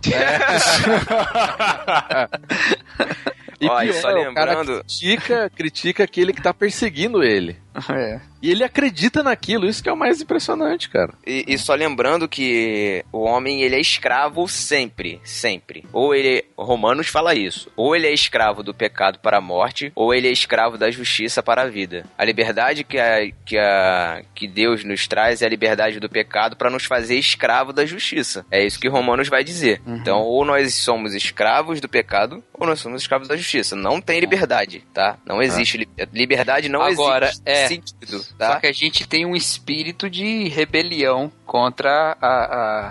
[3.61, 7.57] E Ó, e pior, só o cara lembrando- critica, critica aquele que tá perseguindo ele.
[7.89, 8.19] É.
[8.41, 11.13] E ele acredita naquilo, isso que é o mais impressionante, cara.
[11.27, 15.83] E, e só lembrando que o homem ele é escravo sempre, sempre.
[15.91, 20.13] Ou ele, Romanos fala isso, ou ele é escravo do pecado para a morte, ou
[20.13, 22.05] ele é escravo da justiça para a vida.
[22.17, 26.55] A liberdade que, a, que, a, que Deus nos traz é a liberdade do pecado
[26.55, 28.45] para nos fazer escravo da justiça.
[28.49, 29.81] É isso que Romanos vai dizer.
[29.85, 33.75] Então, ou nós somos escravos do pecado, ou nós somos escravos da justiça.
[33.75, 35.17] Não tem liberdade, tá?
[35.25, 37.67] Não existe li- liberdade, não Agora, existe é.
[37.69, 38.59] Sentido, Só tá?
[38.59, 42.87] que a gente tem um espírito de rebelião contra a, a,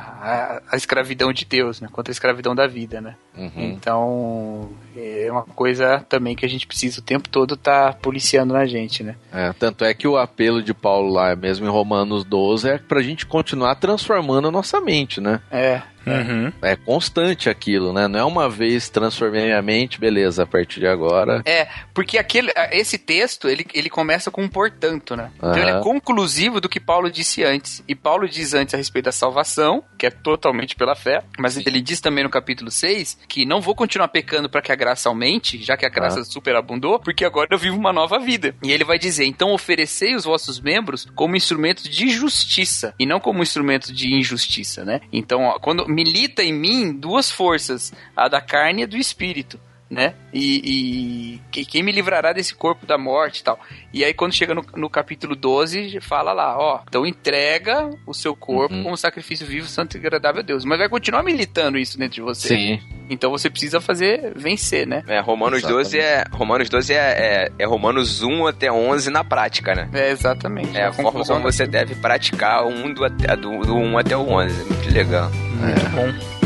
[0.56, 1.88] a, a escravidão de Deus, né?
[1.92, 3.14] Contra a escravidão da vida, né?
[3.36, 3.52] Uhum.
[3.56, 8.66] Então, é uma coisa também que a gente precisa o tempo todo estar policiando na
[8.66, 9.14] gente, né?
[9.32, 13.00] É, tanto é que o apelo de Paulo lá, mesmo em Romanos 12, é pra
[13.00, 15.40] gente continuar transformando a nossa mente, né?
[15.52, 15.82] É.
[16.08, 16.52] Uhum.
[16.62, 18.08] É constante aquilo, né?
[18.08, 21.42] Não é uma vez transformei minha mente, beleza, a partir de agora.
[21.44, 25.30] É, porque aquele, esse texto, ele, ele começa com um portanto, né?
[25.36, 25.60] Então Aham.
[25.60, 27.82] ele é conclusivo do que Paulo disse antes.
[27.86, 31.80] E Paulo diz antes a respeito da salvação, que é totalmente pela fé, mas ele
[31.80, 35.62] diz também no capítulo 6 que não vou continuar pecando para que a graça aumente,
[35.62, 38.54] já que a graça superabundou, porque agora eu vivo uma nova vida.
[38.62, 43.20] E ele vai dizer: então oferecei os vossos membros como instrumento de justiça e não
[43.20, 45.00] como instrumento de injustiça, né?
[45.12, 49.58] Então, ó, quando milita em mim duas forças, a da carne e a do espírito
[49.90, 50.14] né?
[50.32, 53.58] E, e que- quem me livrará desse corpo da morte e tal.
[53.92, 58.36] E aí, quando chega no, no capítulo 12, fala lá, ó, então entrega o seu
[58.36, 58.82] corpo Uhum.
[58.84, 60.64] como sacrifício vivo, santo e agradável a Deus.
[60.64, 62.48] Mas vai continuar militando isso dentro de você.
[62.48, 62.80] Sim.
[63.10, 65.02] Então você precisa fazer vencer, né?
[65.08, 65.84] É, Romanos Exatamente.
[65.84, 69.88] 12 é Romanos 12 é, é, é Romanos 1 até 11 na prática, né?
[69.94, 70.76] É, exatamente.
[70.76, 73.96] É a forma conclusão como você deve praticar o 1 do, até- do, do 1
[73.98, 74.64] até o 11.
[74.64, 75.30] Muito legal.
[75.30, 76.37] Muito bom.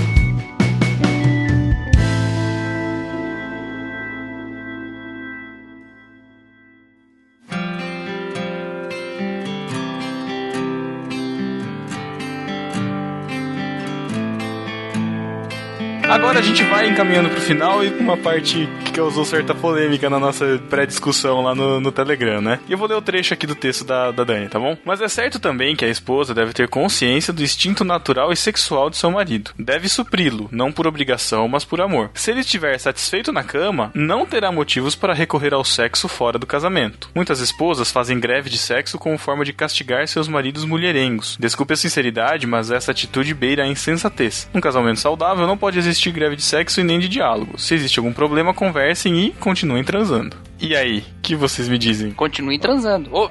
[16.12, 20.10] Agora a gente vai encaminhando pro final e pra uma parte que causou certa polêmica
[20.10, 22.60] na nossa pré-discussão lá no, no Telegram, né?
[22.68, 24.76] E eu vou ler o trecho aqui do texto da, da Dani, tá bom?
[24.84, 28.90] Mas é certo também que a esposa deve ter consciência do instinto natural e sexual
[28.90, 29.50] de seu marido.
[29.58, 32.10] Deve supri-lo, não por obrigação, mas por amor.
[32.14, 36.46] Se ele estiver satisfeito na cama, não terá motivos para recorrer ao sexo fora do
[36.46, 37.08] casamento.
[37.14, 41.38] Muitas esposas fazem greve de sexo como forma de castigar seus maridos mulherengos.
[41.40, 44.50] Desculpe a sinceridade, mas essa atitude beira a insensatez.
[44.52, 47.58] Um casamento saudável não pode existir greve de sexo e nem de diálogo.
[47.58, 48.52] Se existe algum problema,
[48.82, 50.36] conversem e continuem transando.
[50.58, 52.10] E aí, o que vocês me dizem?
[52.12, 53.08] Continue transando.
[53.14, 53.28] Ô,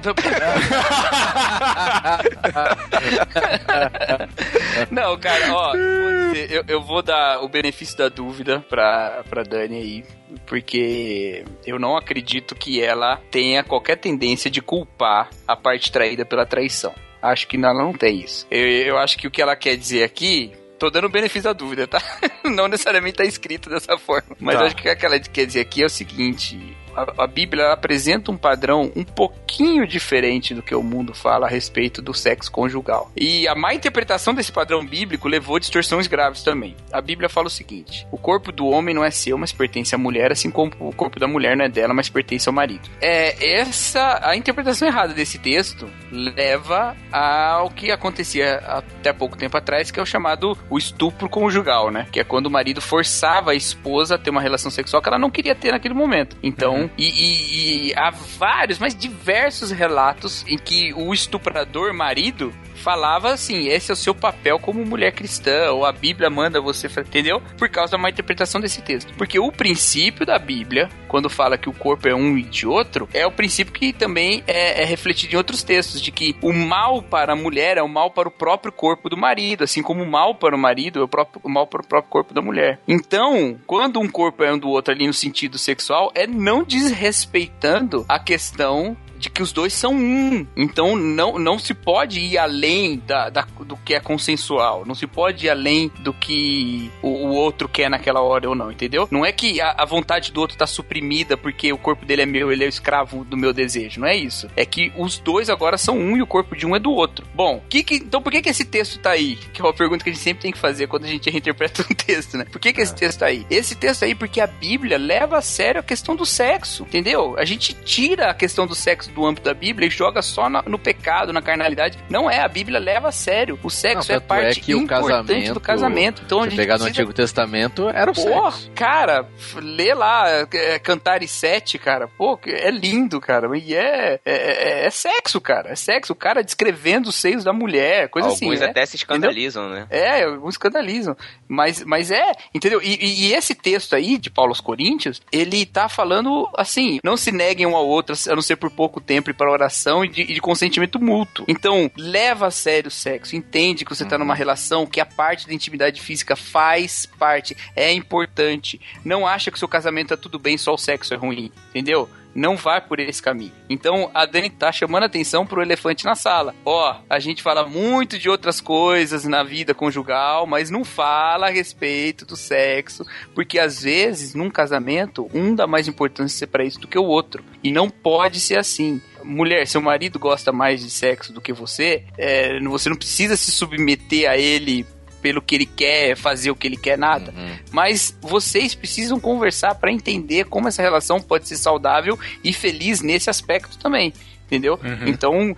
[4.90, 10.04] Não, cara, ó, eu, eu vou dar o benefício da dúvida pra, pra Dani aí,
[10.46, 16.46] porque eu não acredito que ela tenha qualquer tendência de culpar a parte traída pela
[16.46, 16.94] traição.
[17.20, 18.46] Acho que ela não tem isso.
[18.50, 20.52] Eu, eu acho que o que ela quer dizer aqui.
[20.82, 22.02] Tô dando o benefício da dúvida, tá?
[22.42, 24.36] Não necessariamente tá escrito dessa forma.
[24.40, 24.64] Mas Tá.
[24.64, 28.30] acho que o que ela quer dizer aqui é o seguinte: a, a Bíblia apresenta
[28.30, 33.10] um padrão um pouquinho diferente do que o mundo fala a respeito do sexo conjugal.
[33.16, 36.76] E a má interpretação desse padrão bíblico levou a distorções graves também.
[36.92, 39.98] A Bíblia fala o seguinte: o corpo do homem não é seu, mas pertence à
[39.98, 42.88] mulher, assim como o corpo da mulher não é dela, mas pertence ao marido.
[43.00, 49.90] É essa a interpretação errada desse texto leva ao que acontecia até pouco tempo atrás,
[49.90, 52.06] que é o chamado o estupro conjugal, né?
[52.10, 55.18] Que é quando o marido forçava a esposa a ter uma relação sexual que ela
[55.18, 56.36] não queria ter naquele momento.
[56.42, 62.52] Então, e, e- e há vários, mas diversos relatos em que o estuprador marido
[62.82, 66.88] falava assim: esse é o seu papel como mulher cristã, ou a Bíblia manda você,
[67.00, 67.40] entendeu?
[67.56, 69.14] Por causa da má interpretação desse texto.
[69.14, 73.08] Porque o princípio da Bíblia, quando fala que o corpo é um e de outro,
[73.14, 77.02] é o princípio que também é, é refletido em outros textos, de que o mal
[77.02, 80.10] para a mulher é o mal para o próprio corpo do marido, assim como o
[80.10, 82.80] mal para o marido é o, próprio, o mal para o próprio corpo da mulher.
[82.88, 88.04] Então, quando um corpo é um do outro ali no sentido sexual, é não desrespeitando
[88.08, 90.44] a questão de que os dois são um.
[90.56, 94.84] Então não, não se pode ir além da, da- do que é consensual.
[94.84, 98.70] Não se pode ir além do que o, o outro quer naquela hora ou não,
[98.72, 99.06] entendeu?
[99.12, 102.26] Não é que a, a vontade do outro tá suprimida porque o corpo dele é
[102.26, 104.00] meu, ele é o escravo do meu desejo.
[104.00, 104.48] Não é isso.
[104.56, 107.24] É que os dois agora são um e o corpo de um é do outro.
[107.32, 109.36] Bom, que que- então por que, que esse texto tá aí?
[109.36, 111.82] Que é uma pergunta que a gente sempre tem que fazer quando a gente reinterpreta
[111.88, 112.44] um texto, né?
[112.50, 113.46] Por que, que esse texto tá aí?
[113.48, 117.36] Esse texto aí porque a Bíblia leva a sério a questão do sexo, entendeu?
[117.38, 120.62] A gente tira a questão do sexo do âmbito da Bíblia e joga só na-
[120.62, 121.98] no pecado, na carnalidade.
[122.08, 123.58] Não é, a Bíblia leva a sério.
[123.62, 126.22] O sexo Não, é tanto parte é que o importante casamento, do casamento.
[126.24, 128.70] Então a Se gente pegar no precisa Antigo Testamento, era o Pô, sexo.
[128.74, 132.08] cara, lê lá é, Cantares 7, cara.
[132.08, 133.46] Pô, que- é lindo, cara.
[133.56, 135.70] E é, é, é- é sexo, cara.
[135.70, 136.12] É sexo.
[136.12, 138.58] O cara descrevendo os seios da mulher, coisa Alguns assim.
[138.60, 138.66] né?
[138.66, 139.86] até se escandalizam, né?
[139.90, 141.16] É, alguns escandalizam.
[141.48, 142.80] Mas, mas é, entendeu?
[142.82, 147.16] E, e- e esse texto aí, de Paulo aos Coríntios, ele tá falando assim: não
[147.16, 150.08] se neguem um ao outro, a não ser por pouco tempo e para oração e
[150.08, 151.44] de, e de consentimento mútuo.
[151.48, 155.46] Então, leva a sério o sexo, entende que você tá numa relação que a parte
[155.46, 158.80] da intimidade física faz parte, é importante.
[159.04, 162.08] Não acha que o seu casamento é tudo bem, só o sexo é ruim, entendeu?
[162.34, 163.52] Não vai por esse caminho.
[163.68, 166.54] Então a Dani tá chamando atenção pro elefante na sala.
[166.64, 171.50] Ó, a gente fala muito de outras coisas na vida conjugal, mas não fala a
[171.50, 173.04] respeito do sexo,
[173.34, 177.44] porque às vezes num casamento um dá mais importância para isso do que o outro.
[177.62, 179.00] E não pode ser assim.
[179.22, 183.52] Mulher, seu marido gosta mais de sexo do que você, é, você não precisa se
[183.52, 184.84] submeter a ele
[185.22, 187.32] pelo que ele quer, fazer o que ele quer, nada.
[187.34, 187.56] Uhum.
[187.70, 193.30] Mas vocês precisam conversar para entender como essa relação pode ser saudável e feliz nesse
[193.30, 194.12] aspecto também.
[194.44, 194.78] Entendeu?
[195.06, 195.56] Então,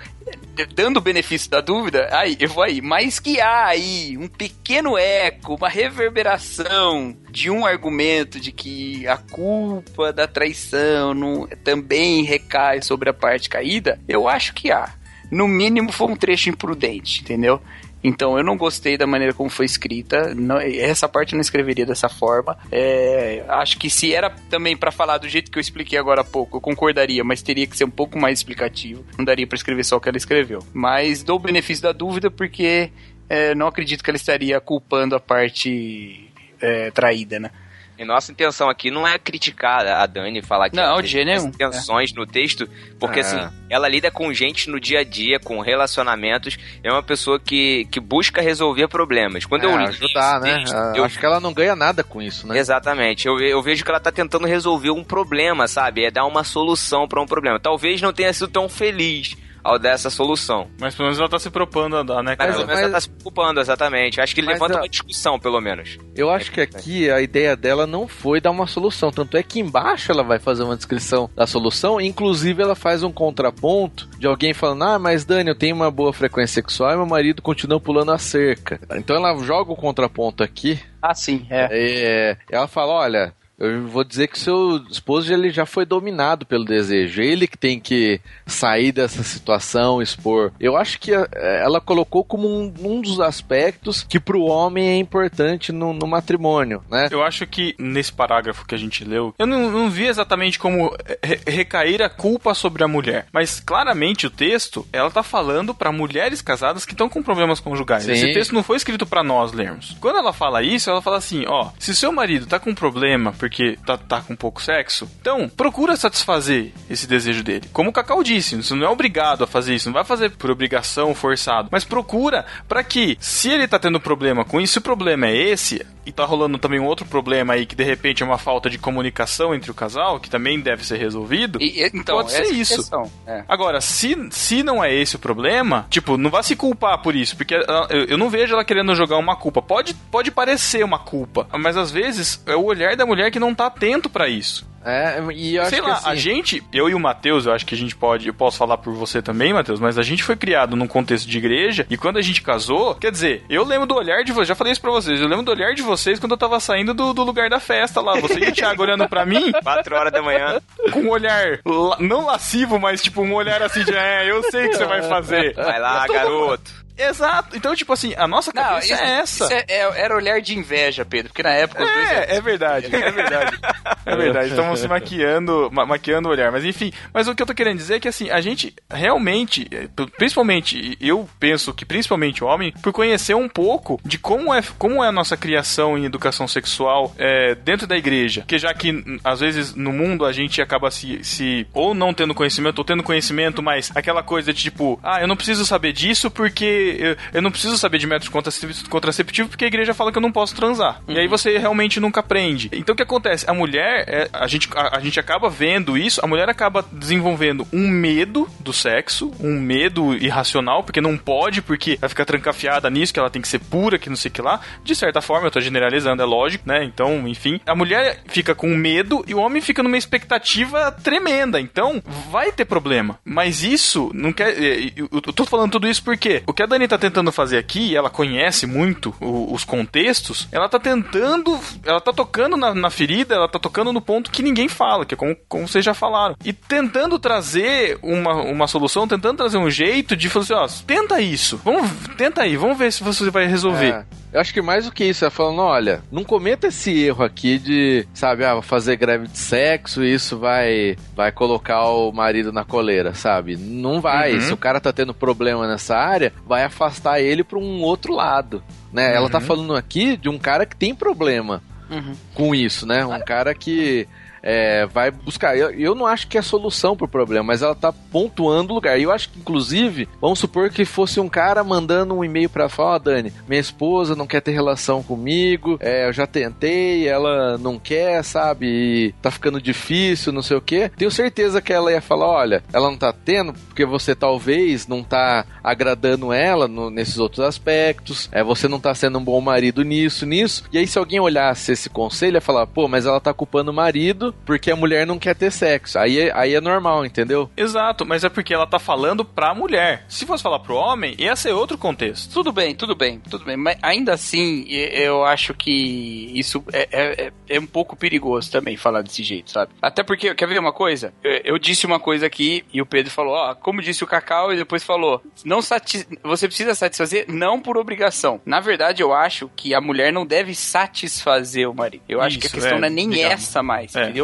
[0.54, 2.80] d- dando o benefício da dúvida, aí, eu vou aí.
[2.80, 9.16] Mas que há aí um pequeno eco, uma reverberação de um argumento de que a
[9.16, 14.94] culpa da traição não- também recai sobre a parte caída, eu acho que há.
[15.30, 17.60] No mínimo foi um trecho imprudente, entendeu?
[18.04, 20.34] Então eu não gostei da maneira como foi escrita.
[20.34, 22.56] não- essa parte eu não escreveria dessa forma.
[22.70, 26.24] É, acho que se era também pra falar do jeito que eu expliquei agora há
[26.24, 29.02] pouco, eu concordaria, mas teria que ser um pouco mais explicativo.
[29.16, 30.58] Não daria pra escrever só o que ela escreveu.
[30.74, 32.90] Mas dou o benefício da dúvida porque
[33.28, 36.28] é, não acredito que ela estaria culpando a parte
[36.60, 37.50] é, traída, né?
[37.96, 42.12] E nossa intenção aqui não é criticar a Dani, falar que Não, ela tem intenções
[42.12, 42.68] no texto,
[42.98, 43.22] porque É.
[43.22, 47.84] assim, ela lida com gente no dia a dia, com relacionamentos, é uma pessoa que,
[47.92, 49.44] que busca resolver problemas.
[49.44, 50.58] Quando eu É, li ajudar, né?
[50.58, 52.58] texto, Ah, eu Acho que ela não ganha nada com isso, né?
[52.58, 53.28] Exatamente.
[53.28, 56.04] Eu, eu vejo que ela tá tentando resolver um problema, sabe?
[56.04, 57.60] É dar uma solução pra um problema.
[57.60, 60.68] Talvez não tenha sido tão feliz ao dessa solução.
[60.78, 62.52] Mas pelo menos ela tá se propondo a dar, né, Mas, cara?
[62.52, 64.20] pelo menos ela tá se preocupando, exatamente.
[64.20, 65.98] Acho que ele Mas levanta a- uma discussão, pelo menos.
[66.14, 69.10] Eu acho que aqui a ideia dela não foi dar uma solução.
[69.10, 72.00] Tanto é que embaixo ela vai fazer uma descrição da solução.
[72.00, 76.12] Inclusive, ela faz um contraponto de alguém falando: Ah, mas Dani, eu tenho uma boa
[76.12, 78.78] frequência sexual e meu marido continua pulando a cerca.
[78.92, 80.78] Então ela joga o contraponto aqui.
[81.00, 81.68] Ah, sim, é.
[81.70, 83.34] É, ela fala: Olha.
[83.58, 87.22] Eu vou dizer que seu esposo ele já foi dominado pelo desejo.
[87.22, 90.52] Ele que tem que sair dessa situação, expor.
[90.58, 91.28] Eu acho que eh,
[91.62, 96.82] ela colocou como um, um dos aspectos que pro homem é importante no, no matrimônio,
[96.90, 97.08] né?
[97.10, 100.92] Eu acho que nesse parágrafo que a gente leu, eu não, não vi exatamente como
[101.22, 103.26] re- recair a culpa sobre a mulher.
[103.32, 108.04] Mas claramente o texto, ela tá falando pra mulheres casadas que estão com problemas conjugais.
[108.04, 108.12] Sim.
[108.12, 109.96] Esse texto não foi escrito pra nós lermos.
[110.00, 113.53] Quando ela fala isso, ela fala assim: ó, se seu marido tá com problema porque
[113.86, 117.68] tá, tá com pouco sexo, então procura satisfazer esse desejo dele.
[117.72, 120.50] Como o Cacau disse, você não é obrigado a fazer isso, não vai fazer por
[120.50, 124.82] obrigação, forçado, mas procura pra que, se ele tá tendo problema com isso, se o
[124.82, 128.26] problema é esse, e tá rolando também um outro problema aí que de repente é
[128.26, 131.58] uma falta de comunicação entre o casal, que também deve ser resolvido.
[131.62, 132.90] E- então, Pode ser isso.
[133.26, 133.42] é.
[133.48, 137.36] Agora, se, se não é esse o problema, tipo, não vá se culpar por isso,
[137.36, 139.62] porque ela- eu, eu não vejo ela querendo jogar uma culpa.
[139.62, 143.52] Pode, pode parecer uma culpa, mas às vezes é o olhar da mulher que não
[143.52, 144.64] tá atento pra isso.
[144.84, 147.52] É, e eu acho Sei que lá, assim, a gente, eu e o Matheus, eu
[147.52, 150.22] acho que a gente pode, eu posso falar por você também, Matheus, mas a gente
[150.22, 153.86] foi criado num contexto de igreja e quando a gente casou, quer dizer, eu lembro
[153.86, 156.18] do olhar de vocês, já falei isso pra vocês, eu lembro do olhar de vocês
[156.18, 159.08] quando eu tava saindo do, do lugar da festa lá, você e o Thiago olhando
[159.08, 160.60] pra mim Quatro horas da manhã.
[160.92, 164.66] com um olhar la- não lascivo, mas tipo um olhar assim de, é, eu sei
[164.66, 165.54] o que você vai fazer.
[165.64, 166.84] Vai lá, garoto.
[166.96, 167.56] Exato.
[167.56, 169.44] Então, tipo assim, a nossa Não, cabeça isso, é essa.
[169.44, 172.40] isso é- é- era olhar de inveja, Pedro, porque na época os dois É, é
[172.40, 173.58] verdade, é verdade.
[174.06, 176.50] É verdade, estamos se maquiando, ma maquiando o olhar.
[176.50, 179.66] Mas enfim, mas o que eu tô querendo dizer é que assim, a gente realmente,
[179.70, 184.62] eh, principalmente, eu penso que principalmente o homem, por conhecer um pouco de como é,
[184.78, 188.42] como é a nossa criação em educação sexual eh, dentro da igreja.
[188.42, 192.34] Porque já que, às vezes, no mundo a gente acaba se, se ou não tendo
[192.34, 196.30] conhecimento, ou tendo conhecimento, mas aquela coisa de tipo, ah, eu não preciso saber disso
[196.30, 200.18] porque eu, eu não preciso saber de método contracep- contraceptivo porque a igreja fala que
[200.18, 201.02] eu não posso transar.
[201.08, 202.68] E aí você realmente nunca aprende.
[202.72, 203.48] Então o que acontece?
[203.48, 207.66] A mulher, é, a, gente, a, a gente acaba vendo isso, a mulher acaba desenvolvendo
[207.72, 213.12] um medo do sexo, um medo irracional, porque não pode, porque vai ficar trancafiada nisso,
[213.12, 214.60] que ela tem que ser pura, que não sei o que lá.
[214.82, 216.84] De certa forma, eu tô generalizando, é lógico, né?
[216.84, 217.60] Então, enfim.
[217.66, 221.60] A mulher fica com medo e o homem fica numa expectativa tremenda.
[221.60, 223.18] Então, vai ter problema.
[223.24, 224.50] Mas isso não quer.
[224.62, 227.58] é, Eu eu tô falando tudo isso porque o que a Dani tá tentando fazer
[227.58, 231.58] aqui, ela conhece muito o- os contextos, ela tá tentando.
[231.84, 235.14] Ela tá tocando na, na ferida, ela tá tocando no ponto que ninguém fala, que
[235.14, 236.34] é como, como vocês já falaram.
[236.44, 241.20] E tentando trazer uma, uma solução, tentando trazer um jeito de falar assim, ó, tenta
[241.20, 241.60] isso.
[241.64, 243.90] Vamos, tenta aí, vamos ver se você vai resolver.
[243.92, 247.24] É, eu acho que mais do que isso, é falando, olha, não cometa esse erro
[247.24, 252.10] aqui de, sabe, ah, vou fazer greve de sexo e isso vai, vai colocar o
[252.12, 253.56] marido na coleira, sabe?
[253.56, 254.34] Não vai.
[254.34, 254.40] Uhum.
[254.40, 258.62] Se o cara tá tendo problema nessa área, vai afastar ele pra um outro lado,
[258.92, 259.14] né?
[259.14, 259.44] Ela tá Uhum.
[259.44, 262.14] falando aqui de um cara que tem problema Uhum.
[262.34, 263.04] com isso, né?
[263.06, 264.08] Um cara que
[264.46, 265.56] é, vai buscar.
[265.56, 268.98] Eu, eu não acho que é solução pro problema, mas ela tá pontuando o lugar.
[269.00, 272.68] E eu acho que, inclusive, vamos supor que fosse um cara mandando um e-mail pra
[272.68, 277.56] falar: Ó, Dani, minha esposa não quer ter relação comigo, é, eu já tentei, ela
[277.56, 278.66] não quer, sabe?
[278.66, 280.90] E tá ficando difícil, não sei o quê.
[280.96, 285.02] Tenho certeza que ela ia falar: olha, ela não tá tendo porque você talvez não
[285.02, 289.82] tá agradando ela no- nesses outros aspectos, é, você não tá sendo um bom marido
[289.82, 290.64] nisso, nisso.
[290.70, 293.74] E aí, se alguém olhasse esse conselho, ia falar: pô, mas ela tá culpando o
[293.74, 295.98] marido porque a mulher não quer ter sexo.
[295.98, 297.50] Aí, é- aí é normal, entendeu?
[297.56, 300.04] Exato, mas é porque ela tá falando pra mulher.
[300.08, 302.32] Se fosse falar pro homem, ia ser outro contexto.
[302.32, 303.56] Tudo bem, tudo bem, tudo bem.
[303.56, 308.76] Mas ainda assim, eu acho que isso é, é, é- é um pouco perigoso também
[308.76, 309.72] falar desse jeito, sabe?
[309.80, 311.12] Até porque, quer ver uma coisa?
[311.22, 314.52] Eu, eu disse uma coisa aqui e o Pedro falou, ó, como disse o Cacau,
[314.52, 318.40] e depois falou, não sati você precisa satisfazer não por obrigação.
[318.44, 322.02] Na verdade, eu acho que a mulher não deve satisfazer o marido.
[322.08, 323.32] Eu acho que a Isso, questão é, não é nem legal.
[323.32, 324.04] essa mais, É.
[324.04, 324.23] entendeu?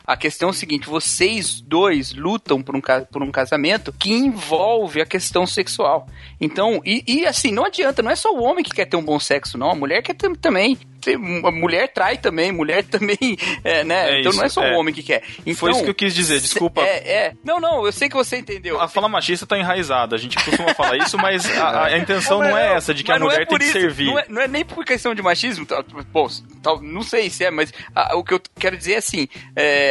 [0.05, 2.81] A questão é o seguinte: vocês dois lutam por um,
[3.11, 6.07] por um casamento que envolve a questão sexual.
[6.39, 9.03] Então, e, e assim, não adianta, não é só o homem que quer ter um
[9.03, 9.71] bom sexo, não.
[9.71, 10.77] A mulher quer ter também.
[11.43, 13.17] A mulher trai também, mulher também,
[13.63, 14.17] é, né?
[14.17, 14.73] É então isso, não é só é.
[14.73, 15.23] o homem que quer.
[15.39, 16.81] Então, Foi isso que eu quis dizer, desculpa.
[16.81, 17.33] É, é.
[17.43, 18.79] Não, não, eu sei que você entendeu.
[18.79, 20.15] A fala machista tá enraizada.
[20.15, 23.17] A gente costuma falar isso, mas a, a intenção não é essa, de que a
[23.17, 24.05] não é mulher tem por que isso, servir.
[24.05, 26.27] Não é, não é nem por questão de machismo, tal, bom,
[26.61, 29.27] tal, não sei se é, mas ah, o que eu quero dizer é assim: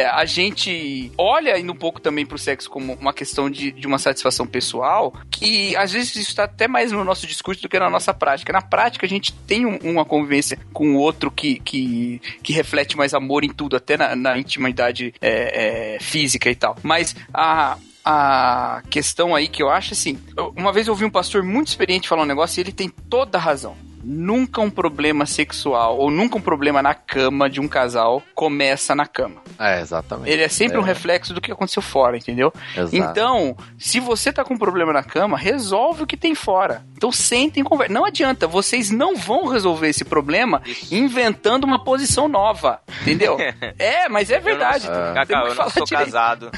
[0.05, 3.97] a gente olha ainda um pouco também pro sexo como uma questão de, de uma
[3.99, 7.89] satisfação pessoal, que às vezes isso está até mais no nosso discurso do que na
[7.89, 8.51] nossa prática.
[8.53, 12.95] Na prática, a gente tem um- uma convivência com o outro que, que, que reflete
[12.97, 16.75] mais amor em tudo, até na, na intimidade é, é, física e tal.
[16.83, 17.77] Mas a.
[18.03, 20.17] A questão aí que eu acho assim,
[20.57, 23.37] uma vez eu ouvi um pastor muito experiente falar um negócio e ele tem toda
[23.37, 23.77] a razão.
[24.03, 29.05] Nunca um problema sexual ou nunca um problema na cama de um casal começa na
[29.05, 29.35] cama.
[29.59, 30.29] É, exatamente.
[30.29, 30.85] Ele é sempre um É.
[30.85, 32.51] reflexo do que aconteceu fora, entendeu?
[32.75, 32.95] Exato.
[32.95, 36.83] Então, se você tá com um problema na cama, resolve o que tem fora.
[37.01, 37.95] Então sentem e conversem.
[37.95, 43.39] Não adianta, vocês não vão resolver esse problema inventando uma posição nova, entendeu?
[43.79, 44.85] é, mas é verdade.
[44.85, 46.05] Eu não, Temos Cacau, eu não sou direito.
[46.05, 46.51] casado.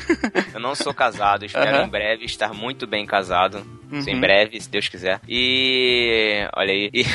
[0.54, 1.46] Eu não sou casado.
[1.46, 3.66] Espero em breve estar muito bem casado.
[3.90, 4.04] Uhum.
[4.06, 5.22] Em breve, se Deus quiser.
[5.30, 6.46] E.
[6.58, 6.92] Olha aí.
[6.94, 7.06] E,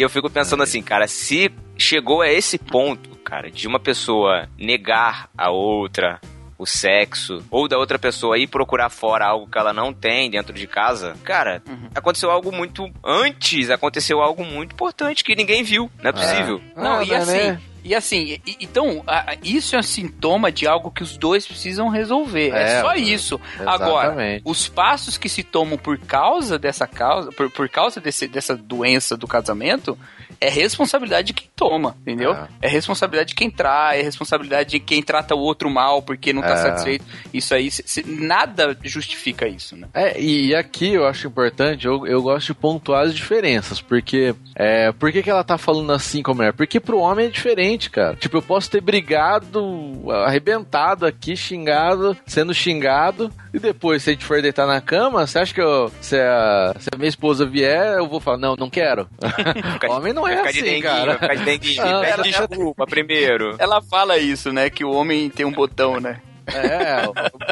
[0.00, 4.48] e eu fico pensando assim, cara, se chegou a esse ponto, cara, de uma pessoa
[4.58, 6.20] negar a outra
[6.60, 10.52] o sexo, ou da outra pessoa ir procurar fora algo que ela não tem dentro
[10.52, 11.88] de casa, cara, Uhum.
[11.94, 12.86] aconteceu algo muito.
[13.02, 15.90] Antes aconteceu algo muito importante que ninguém viu.
[16.02, 16.60] Não é possível.
[16.76, 17.60] Não, Ah, e assim, né?
[17.82, 19.02] e assim, e- então,
[19.42, 22.50] isso é um sintoma de algo que os dois precisam resolver.
[22.54, 22.98] É, É, só mano.
[23.00, 23.40] isso.
[23.64, 24.42] Agora, Exatamente.
[24.44, 29.16] os passos que se tomam por causa dessa causa, por, por causa desse, dessa doença
[29.16, 29.98] do casamento,
[30.40, 32.32] é responsabilidade de quem toma, entendeu?
[32.32, 32.48] É.
[32.62, 36.40] É, responsabilidade de quem trai, é responsabilidade de quem trata o outro mal porque não
[36.42, 36.56] tá É.
[36.56, 37.04] satisfeito.
[37.32, 39.88] Isso aí, se- se- nada justifica isso, né?
[39.92, 44.92] É, e aqui eu acho importante, eu, eu gosto de pontuar as diferenças, porque é,
[44.92, 46.52] por que, que ela tá falando assim com a mulher?
[46.54, 48.16] Porque pro homem é diferente, cara.
[48.16, 54.24] Tipo, eu posso ter brigado, arrebentado aqui, xingado, sendo xingado, e depois, se a gente
[54.24, 57.98] for deitar na cama, você acha que eu, se, a, se a minha esposa vier,
[57.98, 59.08] eu vou falar, não, não quero.
[59.90, 61.04] homem não é ficar de assim, denguinho, cara.
[61.06, 61.84] vai ficar de denguinho.
[61.84, 63.56] Não, Pede ela- desculpa primeiro.
[63.58, 64.70] Ela fala isso, né?
[64.70, 66.20] Que o homem tem um botão, né?
[66.52, 67.02] É,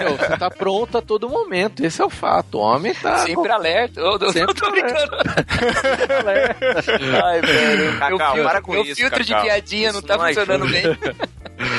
[0.01, 2.57] meu, você tá pronto a todo momento, esse é o fato.
[2.59, 3.19] O homem tá.
[3.19, 4.01] Sempre alerta.
[4.01, 5.17] Eu, eu, Sempre eu tô brincando.
[7.25, 7.99] Ai, velho.
[7.99, 9.45] Cacau, meu filtro, para com meu isso, filtro de Cacau.
[9.45, 10.81] piadinha não Isso tá não funcionando ajuda.
[10.81, 11.17] bem.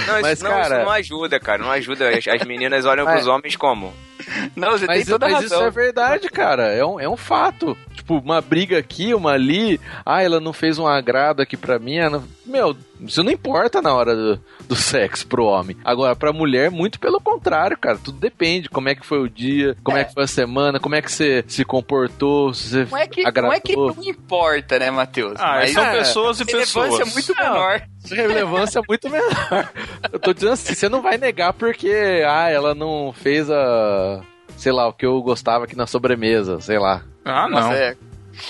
[0.08, 1.62] Não, isso, Mas, não, cara- isso não ajuda, cara.
[1.64, 2.10] Não ajuda.
[2.10, 3.94] As, as meninas olham Mas- pros homens como?
[4.56, 5.68] Não, você Mas, tem toda a mas isso razão.
[5.68, 6.64] é verdade, cara.
[6.74, 7.78] É um, é um fato.
[7.94, 9.80] Tipo, uma briga aqui, uma ali.
[10.06, 11.98] Ah, ela não fez um agrado aqui pra mim.
[11.98, 15.76] ela não- Meu, isso não importa na hora do, do sexo pro homem.
[15.84, 17.98] Agora, pra mulher, muito pelo contrário, cara.
[17.98, 18.70] Tudo depende.
[18.70, 21.12] Como é que foi o dia, como é, que foi a semana, como é que
[21.12, 23.50] você se comportou, se você Não é, que, agradou.
[23.52, 25.34] não é que não importa, né, Matheus?
[25.40, 27.14] Ah, Mas são é, pessoas e a relevância é pessoas.
[27.14, 27.82] muito menor.
[28.16, 29.70] Relevância é muito menor.
[30.12, 34.22] Eu tô dizendo assim, você não vai negar porque, ah, ela não fez a...
[34.58, 37.04] Sei lá, o que eu gostava aqui na sobremesa, sei lá.
[37.24, 37.60] Ah, não.
[37.62, 37.96] Nossa, é.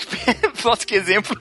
[0.64, 1.36] Nossa, que exemplo.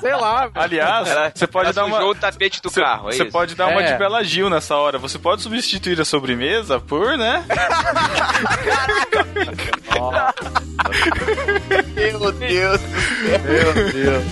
[0.00, 0.48] Sei lá.
[0.54, 2.04] Aliás, você pode Ela dar uma.
[2.04, 3.32] o tapete do Você carro, é você isso?
[3.32, 3.92] pode dar uma É.
[3.92, 4.98] de Bela Gil nessa hora.
[4.98, 7.44] Você pode substituir a sobremesa por, né?
[11.94, 12.80] Meu Deus.
[13.22, 14.24] Meu Deus.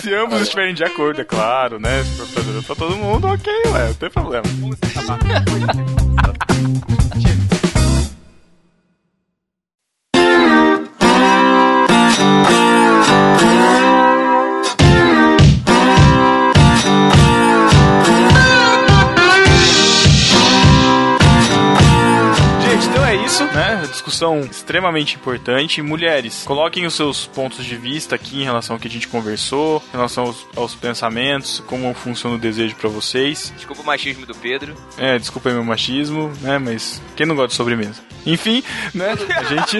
[0.00, 2.02] Se ambos estiverem de acordo, é claro, né?
[2.04, 4.44] Se for pra todo mundo, ok, ué, não tem problema.
[23.60, 23.82] Né?
[23.86, 25.82] Discussão extremamente importante.
[25.82, 29.82] Mulheres, coloquem os seus pontos de vista aqui em relação ao que a gente conversou,
[29.88, 33.52] em relação aos, aos pensamentos, como funciona o desejo pra vocês.
[33.56, 34.74] Desculpa o machismo do Pedro.
[34.96, 36.58] É, desculpa aí meu machismo, né?
[36.58, 38.09] Mas quem não gosta de sobremesa?
[38.26, 38.62] Enfim,
[38.94, 39.16] né?
[39.36, 39.78] A gente.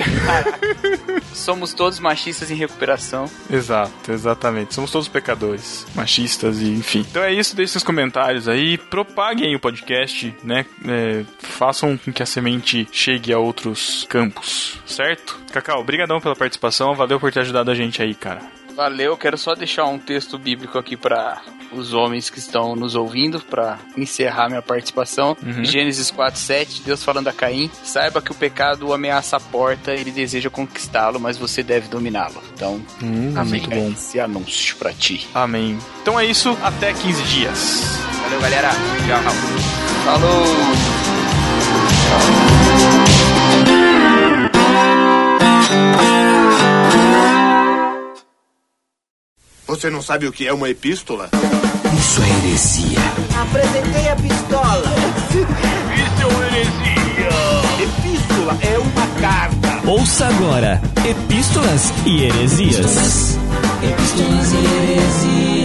[1.32, 3.30] Somos todos machistas em recuperação.
[3.50, 4.74] Exato, exatamente.
[4.74, 7.04] Somos todos pecadores, machistas e enfim.
[7.10, 10.66] Então é isso, deixem seus comentários aí, propaguem o podcast, né?
[10.86, 15.38] É, façam com que a semente chegue a outros campos, certo?
[15.52, 18.40] Cacau, obrigadão pela participação, valeu por ter ajudado a gente aí, cara.
[18.74, 21.42] Valeu, quero só deixar um texto bíblico aqui para
[21.72, 25.36] os homens que estão nos ouvindo, para encerrar minha participação.
[25.42, 25.64] Uhum.
[25.64, 30.50] Gênesis 4:7, Deus falando a Caim: Saiba que o pecado ameaça a porta, ele deseja
[30.50, 32.42] conquistá-lo, mas você deve dominá-lo.
[32.54, 33.60] Então, Hum, amém.
[33.60, 33.90] muito bom.
[33.92, 35.28] Esse anúncio para ti.
[35.34, 35.78] Amém.
[36.02, 37.82] Então é isso, até 15 dias.
[38.22, 38.70] Valeu, galera.
[38.70, 39.32] Tchau.
[40.04, 40.44] Falou!
[49.66, 51.30] Você não sabe o que é uma epístola?
[51.98, 52.98] Isso é heresia.
[53.40, 54.84] Apresentei a pistola.
[55.30, 57.00] Isso é uma heresia!
[57.82, 59.88] Epístola é uma carta.
[59.90, 63.38] Ouça agora Epístolas e Heresias.
[63.82, 65.59] Epístolas e Heresias.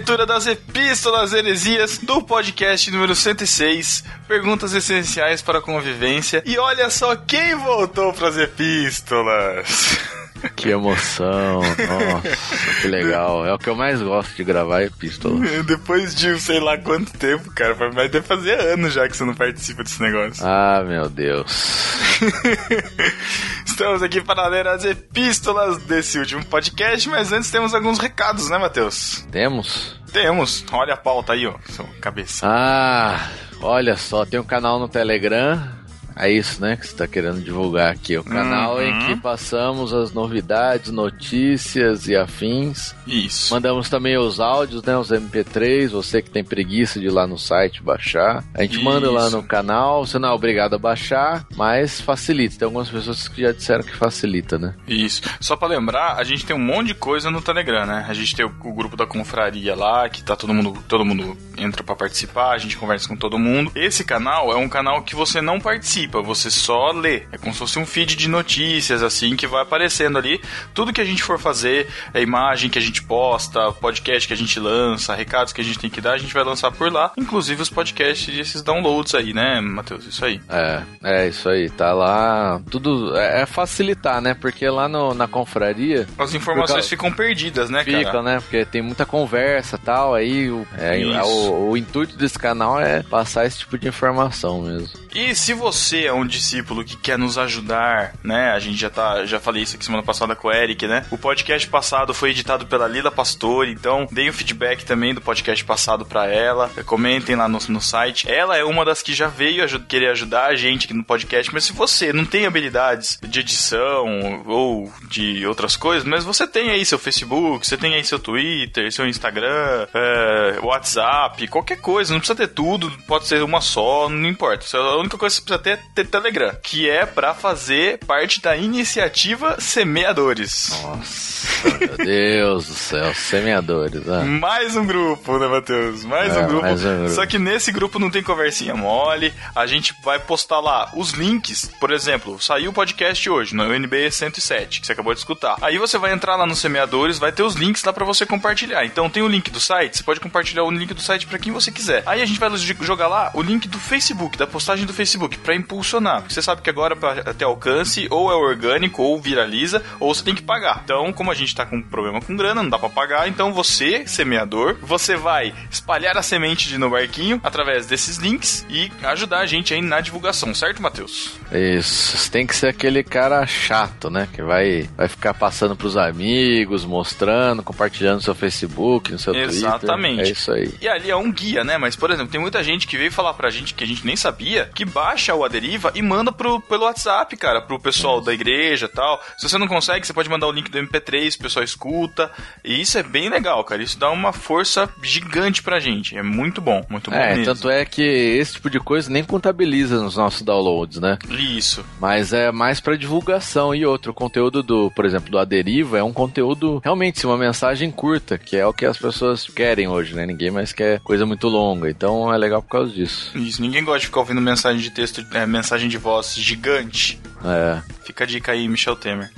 [0.00, 6.42] Leitura das epístolas heresias do podcast número 106, perguntas essenciais para a convivência.
[6.46, 9.98] E olha só quem voltou pras epístolas.
[10.56, 13.46] Que emoção, nossa, que legal.
[13.46, 15.38] É o que eu mais gosto de gravar epístola.
[15.64, 19.34] Depois de sei lá quanto tempo, cara, mas deve fazer anos já que você não
[19.34, 20.44] participa desse negócio.
[20.46, 21.98] Ah, meu Deus.
[23.66, 28.58] Estamos aqui para ler as epístolas desse último podcast, mas antes temos alguns recados, né,
[28.58, 29.26] Matheus?
[29.30, 29.96] Temos?
[30.12, 30.64] Temos.
[30.72, 31.54] Olha a pauta aí, ó,
[32.00, 32.46] cabeça.
[32.46, 33.30] Ah,
[33.62, 35.79] olha só, tem um canal no Telegram.
[36.16, 38.16] É isso, né, que você está querendo divulgar aqui.
[38.16, 38.82] O canal Uhum.
[38.82, 42.94] em que passamos as novidades, notícias e afins.
[43.06, 43.52] Isso.
[43.54, 47.38] Mandamos também os áudios, né, os MP3, você que tem preguiça de ir lá no
[47.38, 48.44] site baixar.
[48.54, 49.36] A gente manda lá Isso.
[49.36, 52.58] no canal, você não é obrigado a baixar, mas facilita.
[52.58, 54.74] Tem algumas pessoas que já disseram que facilita, né?
[54.86, 55.22] Isso.
[55.40, 58.06] Só pra lembrar, a gente tem um monte de coisa no Telegram, né?
[58.08, 61.36] A gente tem o, o grupo da confraria lá, que tá todo mundo, todo mundo
[61.56, 63.70] entra pra participar, a gente conversa com todo mundo.
[63.74, 67.22] Esse canal é um canal que você não participa, você só lê.
[67.32, 70.40] É como se fosse um feed de notícias assim que vai aparecendo ali.
[70.74, 74.36] Tudo que a gente for fazer, a imagem que a gente posta, podcast que a
[74.36, 77.12] gente lança, recados que a gente tem que dar, a gente vai lançar por lá,
[77.16, 80.06] inclusive os podcasts e esses downloads aí, né, Matheus?
[80.06, 80.40] Isso aí.
[80.48, 82.60] É, é isso aí, tá lá.
[82.70, 84.34] Tudo é, é facilitar, né?
[84.34, 88.22] Porque lá no- na confraria As informações causa- ficam perdidas, né, fica, cara?
[88.22, 88.40] né?
[88.40, 90.14] Porque tem muita conversa e tal.
[90.14, 94.62] Aí o, é, é o, o intuito desse canal é passar esse tipo de informação
[94.62, 94.88] mesmo.
[95.14, 98.50] E se você é um discípulo que quer nos ajudar, né?
[98.52, 101.04] A gente já tá, já falei isso aqui semana passada com o Eric, né?
[101.10, 105.64] O podcast passado foi editado pela Lila Pastor, então deem o feedback também do podcast
[105.64, 106.68] passado pra ela.
[106.86, 108.30] Comentem lá no, no site.
[108.30, 111.52] Ela é uma das que já veio aju- querer ajudar a gente aqui no podcast,
[111.52, 116.70] mas se você não tem habilidades de edição ou de outras coisas, mas você tem
[116.70, 122.20] aí seu Facebook, você tem aí seu Twitter, seu Instagram, é, WhatsApp, qualquer coisa, não
[122.20, 124.64] precisa ter tudo, pode ser uma só, não importa.
[124.76, 125.79] A única coisa que você precisa ter é
[126.10, 130.70] Telegram, que é pra fazer parte da iniciativa Semeadores.
[130.82, 134.24] Nossa, meu Deus do céu, semeadores, ah.
[134.24, 136.04] Mais um grupo, né, Matheus?
[136.04, 136.62] Mais, É, um grupo.
[136.62, 137.10] mais um grupo.
[137.10, 139.32] Só que nesse grupo não tem conversinha mole.
[139.54, 141.70] A gente vai postar lá os links.
[141.80, 145.56] Por exemplo, saiu o podcast hoje, no UNB 107, que você acabou de escutar.
[145.60, 148.84] Aí você vai entrar lá nos semeadores, vai ter os links lá pra você compartilhar.
[148.84, 151.52] Então tem o link do site, você pode compartilhar o link do site pra quem
[151.52, 152.02] você quiser.
[152.06, 152.50] Aí a gente vai
[152.80, 156.20] jogar lá o link do Facebook, da postagem do Facebook, pra impulsionar.
[156.20, 160.24] Porque você sabe que agora pra ter alcance, ou é orgânico, ou viraliza, ou você
[160.24, 160.82] tem que pagar.
[160.84, 163.52] Então, como a gente tá com um problema com grana, não dá pra pagar, então
[163.52, 169.40] você, semeador, você vai espalhar a semente de no barquinho através desses links e ajudar
[169.40, 171.38] a gente aí na divulgação, certo, Matheus?
[171.52, 174.28] Isso, você tem que ser aquele cara chato, né?
[174.32, 180.16] Que vai, vai ficar passando pros amigos, mostrando, compartilhando no seu Facebook, no seu Exatamente.
[180.16, 180.28] Twitter.
[180.28, 180.74] É isso aí.
[180.80, 181.78] E ali é um guia, né?
[181.78, 184.16] Mas, por exemplo, tem muita gente que veio falar pra gente que a gente nem
[184.16, 188.86] sabia, que baixa o Aderiva e manda pro, pelo WhatsApp, cara, pro pessoal da igreja
[188.86, 189.20] e tal.
[189.36, 192.30] Se você não consegue, você pode mandar o link do MP3, o pessoal escuta.
[192.64, 193.82] E isso é bem legal, cara.
[193.82, 196.16] Isso dá uma força gigante pra gente.
[196.16, 197.44] É muito bom, muito bom É, mesmo.
[197.54, 201.18] tanto é que esse tipo de coisa nem contabiliza nos nossos downloads, né?
[201.28, 201.84] Isso.
[202.00, 206.02] Mas é mais pra divulgação e outro o conteúdo do, por exemplo, do Aderiva é
[206.02, 210.24] um conteúdo realmente uma mensagem curta, que é o que as pessoas querem hoje, né?
[210.24, 213.36] Ninguém mais quer coisa muito longa, então é legal por causa disso.
[213.36, 213.60] Isso.
[213.60, 217.20] Ninguém gosta de ficar ouvindo mensagem de texto, é, mensagem de voz gigante.
[217.44, 217.82] É.
[218.04, 219.30] Fica a dica aí, Michel Temer.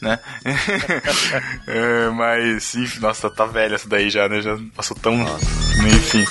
[0.00, 0.18] Né?
[1.66, 4.40] É, mas, enfim, nossa, tá velha essa daí já, né?
[4.40, 5.14] Já passou tão.
[5.14, 6.24] Enfim.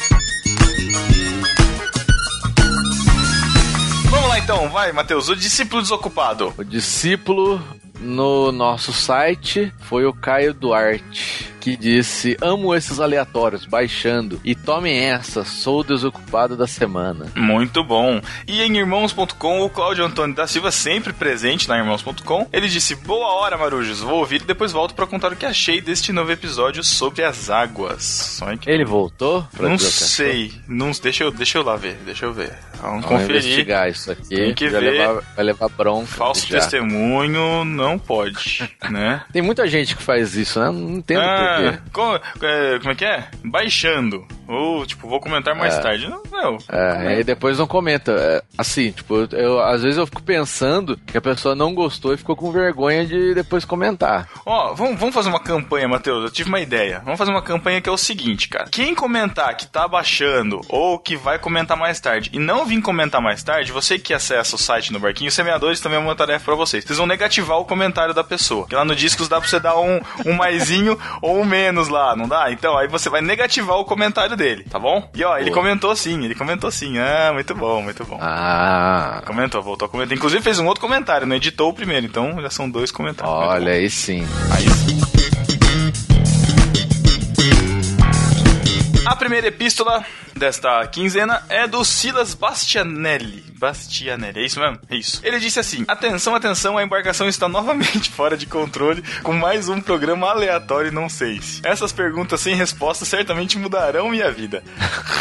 [4.10, 5.30] Vamos lá então, vai, Matheus.
[5.30, 6.54] O discípulo desocupado.
[6.58, 7.64] O discípulo
[8.00, 14.40] no nosso site foi o Caio Duarte, que disse: Amo esses aleatórios, baixando.
[14.44, 17.28] E tomem essa, sou o desocupado da semana.
[17.36, 18.22] Muito bom.
[18.48, 23.28] E em irmãos.com, o Cláudio Antônio da Silva, sempre presente na irmãos.com, ele disse: Boa
[23.34, 24.00] hora, Marujos.
[24.00, 27.50] Vou ouvir e depois volto pra contar o que achei deste novo episódio sobre as
[27.50, 28.40] águas.
[28.62, 29.46] Que Ele voltou?
[29.60, 30.52] Não sei.
[30.68, 31.98] Não, deixa, eu, deixa eu lá ver.
[32.06, 32.54] Deixa eu ver.
[32.82, 33.42] Vamos, Vamos conferir.
[33.42, 34.30] investigar isso aqui.
[34.30, 34.92] Tem que vai, ver.
[34.92, 36.08] Levar, vai levar bronca.
[36.08, 36.60] Falso já.
[36.60, 39.24] testemunho não pode, né?
[39.34, 40.68] Tem muita gente que faz isso, né?
[40.72, 41.80] Não entendo Ah, quê.
[41.92, 43.28] como, é, como é que é?
[43.44, 44.26] Baixando.
[44.48, 45.82] Ou, tipo, vou comentar mais É.
[45.82, 46.08] tarde.
[46.10, 46.58] Não, meu.
[46.72, 48.12] É, aí depois não comenta.
[48.14, 52.14] É, assim, tipo, eu, eu- às vezes eu fico pensando que a pessoa não gostou
[52.14, 54.28] e ficou com vergonha de depois comentar.
[54.46, 56.24] Ó, vamos, vamos fazer uma campanha, Matheus.
[56.24, 57.00] Eu tive uma ideia.
[57.04, 58.70] Vamos fazer uma campanha que é o seguinte, cara.
[58.72, 63.22] Quem comentar que tá baixando ou que vai comentar mais tarde e não vir comentar
[63.22, 66.56] mais tarde, você que acessa o site no Barquinho, semeadores também é uma tarefa pra
[66.56, 66.84] vocês.
[66.84, 68.62] Vocês vão negativar o comentário da pessoa.
[68.62, 72.16] Porque lá no Discos dá pra você dar um, um maisinho ou um menos lá,
[72.16, 72.52] não dá?
[72.52, 75.10] Então aí você vai negativar o comentário dele, tá bom?
[75.16, 75.58] E ó, ele Boa.
[75.58, 76.98] comentou sim, ele comentou sim.
[76.98, 78.18] Ah, muito bom, muito bom.
[78.22, 80.16] Ah, Comentou, voltou a comentar.
[80.18, 83.34] Inclusive fez um outro comentário, não editou o primeiro, então já são dois comentários.
[83.36, 84.26] Olha aí sim.
[84.56, 84.99] Aí sim.
[89.10, 90.06] A primeira epístola
[90.36, 93.44] desta quinzena é do Silas Bastianelli.
[93.58, 94.78] Bastianelli, é isso mesmo?
[94.88, 95.20] É isso.
[95.24, 99.82] Ele disse assim: Atenção, atenção, a embarcação está novamente fora de controle com mais um
[99.82, 101.60] programa aleatório não sei se.
[101.66, 104.64] Essas perguntas sem resposta certamente mudarão minha vida.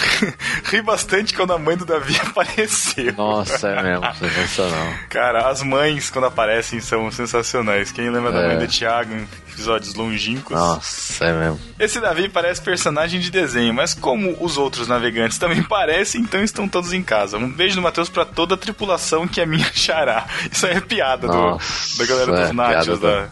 [0.70, 3.14] Ri bastante quando a mãe do Davi apareceu.
[3.14, 4.92] Nossa, é mesmo, sensacional.
[5.08, 7.90] Cara, as mães quando aparecem são sensacionais.
[7.90, 8.48] Quem lembra da É.
[8.48, 9.14] mãe do Thiago
[9.58, 10.56] episódios longínquos?
[10.56, 11.60] Nossa, é mesmo.
[11.78, 16.68] Esse Davi parece personagem de desenho, mas como os outros navegantes também parecem, então estão
[16.68, 17.36] todos em casa.
[17.36, 20.26] Um beijo do Matheus pra toda a tripulação que é minha xará.
[20.50, 22.52] Isso aí é piada do- Nossa, da galera dos é,
[23.00, 23.28] da...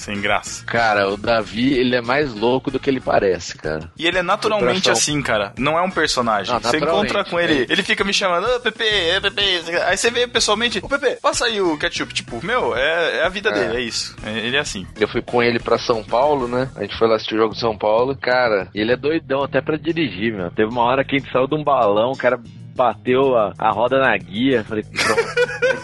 [0.00, 0.64] sem graça.
[0.64, 3.90] Cara, o Davi, ele é mais louco do que ele parece, cara.
[3.98, 4.92] E ele é naturalmente Coração.
[4.92, 5.52] assim, cara.
[5.58, 6.52] Não é um personagem.
[6.52, 7.72] Não, você naturalmente, encontra com ele, é.
[7.72, 9.42] ele fica me chamando, ô Pepe, é Pepe.
[9.86, 12.12] Aí você vê pessoalmente, ô Pepe, passa aí o ketchup.
[12.14, 13.52] Tipo, meu, é, é a vida É.
[13.52, 14.16] dele, é isso.
[14.24, 14.86] É- ele é assim.
[14.98, 16.68] Eu fui com ele pra São Paulo, né?
[16.76, 18.16] A gente foi lá assistir o jogo de São Paulo.
[18.16, 20.50] Cara, ele é doidão até pra dirigir, meu.
[20.50, 22.40] Teve uma hora que a gente saiu de um balão, o cara
[22.74, 24.64] bateu a, a roda na guia.
[24.64, 25.22] Falei, pronto,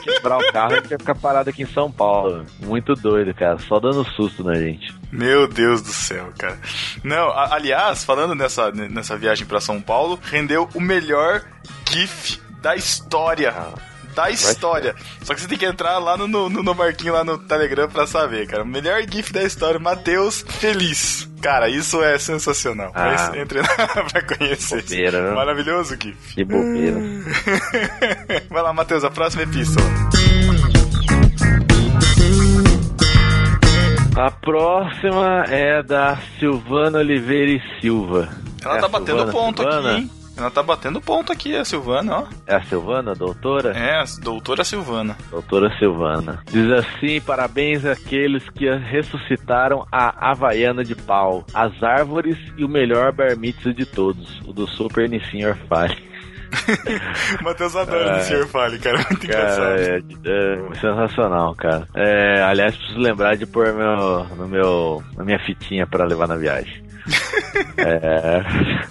[0.06, 2.44] quebrar o carro, a gente vai ficar parado aqui em São Paulo.
[2.60, 3.58] Muito doido, cara.
[3.58, 4.94] Só dando susto na gente.
[5.12, 6.58] Meu Deus do céu, cara.
[7.04, 11.42] Não, a- aliás, falando nessa, nessa viagem pra São Paulo, rendeu o melhor
[11.90, 13.54] GIF da história.
[14.14, 14.94] Da história.
[15.22, 18.06] Só que você tem que entrar lá no, no, no barquinho, lá no Telegram pra
[18.06, 18.62] saber, cara.
[18.62, 21.28] O melhor GIF da história, Matheus feliz.
[21.46, 22.90] Cara, isso é sensacional.
[22.92, 23.04] Ah.
[23.04, 23.68] Mas entre lá
[24.10, 24.82] pra conhecer.
[24.82, 25.32] Bobeira, né?
[25.32, 26.34] Maravilhoso GIF.
[26.34, 26.98] Que bobeira.
[28.50, 29.86] Vai lá, Matheus, a próxima epístola.
[34.16, 38.28] A próxima é da Silvana Oliveira e Silva.
[38.64, 39.90] Ela É tá batendo Silvana ponto Silvana?
[39.92, 40.10] aqui, hein?
[40.36, 42.24] Ela tá batendo ponto aqui, a Silvana, ó.
[42.46, 43.70] É a Silvana, doutora?
[43.76, 45.16] É, a doutora Silvana.
[45.30, 46.42] Doutora Silvana.
[46.50, 53.12] Diz assim: parabéns àqueles que ressuscitaram a Havaiana de pau, as árvores e o melhor
[53.12, 55.96] bar de todos, o do Super Nissin Orfale.
[57.42, 58.20] Matheus adora É.
[58.20, 58.46] o Sr.
[58.46, 58.98] Fale, cara.
[58.98, 59.76] Muito engraçado.
[59.76, 61.86] Cara, é, é sensacional, cara.
[61.94, 66.36] É, aliás, preciso lembrar de pôr meu, no meu, na minha fitinha para levar na
[66.36, 66.84] viagem.
[67.78, 68.42] É,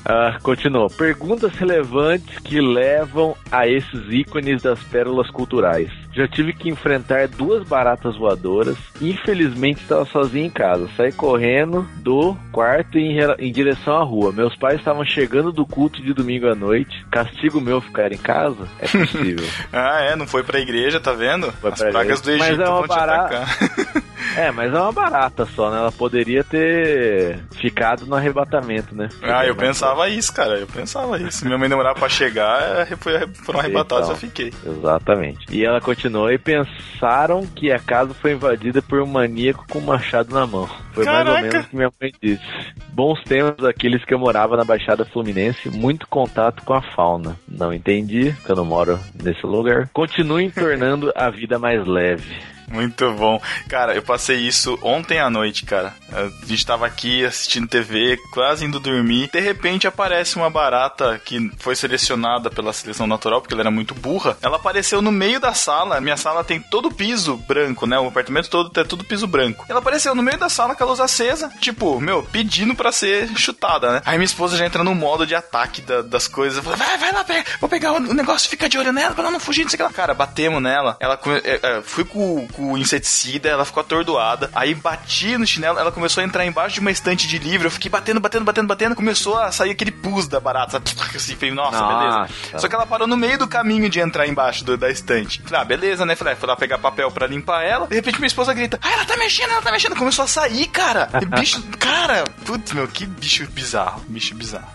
[0.06, 0.90] ah, continua.
[0.90, 5.92] Perguntas relevantes que levam a esses ícones das pérolas culturais.
[6.16, 8.78] Já tive que enfrentar duas baratas voadoras.
[9.02, 10.88] Infelizmente estava sozinho em casa.
[10.96, 14.32] Saí correndo do quarto em, em direção à rua.
[14.32, 17.06] Meus pais estavam chegando do culto de domingo à noite.
[17.12, 18.68] Castigo meu ficar em casa?
[18.80, 19.46] É possível.
[19.74, 21.52] Ah, é, não foi pra igreja, tá vendo?
[21.54, 22.54] Foi As pra pragas do igreja.
[22.54, 23.46] Egito Mas é uma barata-.
[24.38, 25.78] É, mas é uma barata só, né?
[25.78, 29.08] Ela poderia ter ficado no arrebatamento, né?
[29.22, 30.58] Ah, eu pensava isso, cara.
[30.58, 31.40] Eu pensava isso.
[31.40, 34.16] Se minha mãe demorar pra chegar, é, foi, foram arrebatados, Então.
[34.16, 34.52] eu fiquei.
[34.66, 35.46] Exatamente.
[35.50, 39.86] E ela continuou e pensaram que a casa foi invadida por um maníaco com um
[39.86, 40.68] machado na mão.
[40.94, 41.42] Foi mais ou Caraca.
[41.42, 42.44] menos o que minha mãe disse.
[42.90, 47.36] Bons tempos aqueles que eu morava na Baixada Fluminense, muito contato com a fauna.
[47.48, 49.90] Não entendi, porque eu não moro nesse lugar.
[49.94, 52.55] Continuem tornando a vida mais leve.
[52.68, 53.42] Muito bom.
[53.70, 55.94] Cara, eu passei isso ontem à noite, cara.
[56.12, 59.30] A gente tava aqui assistindo TV, quase indo dormir.
[59.32, 63.94] De repente aparece uma barata que foi selecionada pela seleção natural, porque ela era muito
[63.94, 64.38] burra.
[64.42, 66.02] Ela apareceu no meio da sala.
[66.02, 67.98] Minha sala tem todo piso branco, né?
[68.00, 69.66] O apartamento todo tem tudo piso branco.
[69.70, 73.28] Ela apareceu no meio da sala com a luz acesa, tipo, meu, pedindo pra ser
[73.38, 74.02] chutada, né?
[74.06, 76.64] Aí minha esposa já entra no modo de ataque da- das coisas.
[76.64, 79.40] Vai, vai lá, pega, vou pegar o negócio, fica de olho nela pra ela não
[79.40, 79.92] fugir, não sei o que lá.
[79.94, 80.98] Cara, batemos nela.
[81.00, 84.50] Ela é, é, fui com, com o inseticida, ela ficou atordoada.
[84.56, 87.68] Aí bati no chinelo, ela começou a entrar embaixo de uma estante de livro.
[87.68, 88.96] Eu fiquei batendo, batendo, batendo, batendo.
[88.96, 90.86] Começou a sair aquele pus da barata, sabe?
[91.16, 92.34] Assim, falei, nossa, Nossa.
[92.34, 92.60] beleza.
[92.60, 95.42] Só que ela parou no meio do caminho de entrar embaixo do- da estante.
[95.44, 96.16] Falei, ah, beleza, né?
[96.16, 97.88] Falei, ah, fui lá pegar papel pra limpar ela.
[97.88, 99.96] De repente minha esposa grita, ah, ela tá mexendo, ela tá mexendo.
[99.96, 101.10] Começou a sair, cara.
[101.22, 104.68] E bicho, cara, putz, meu, que bicho bizarro, bicho bizarro.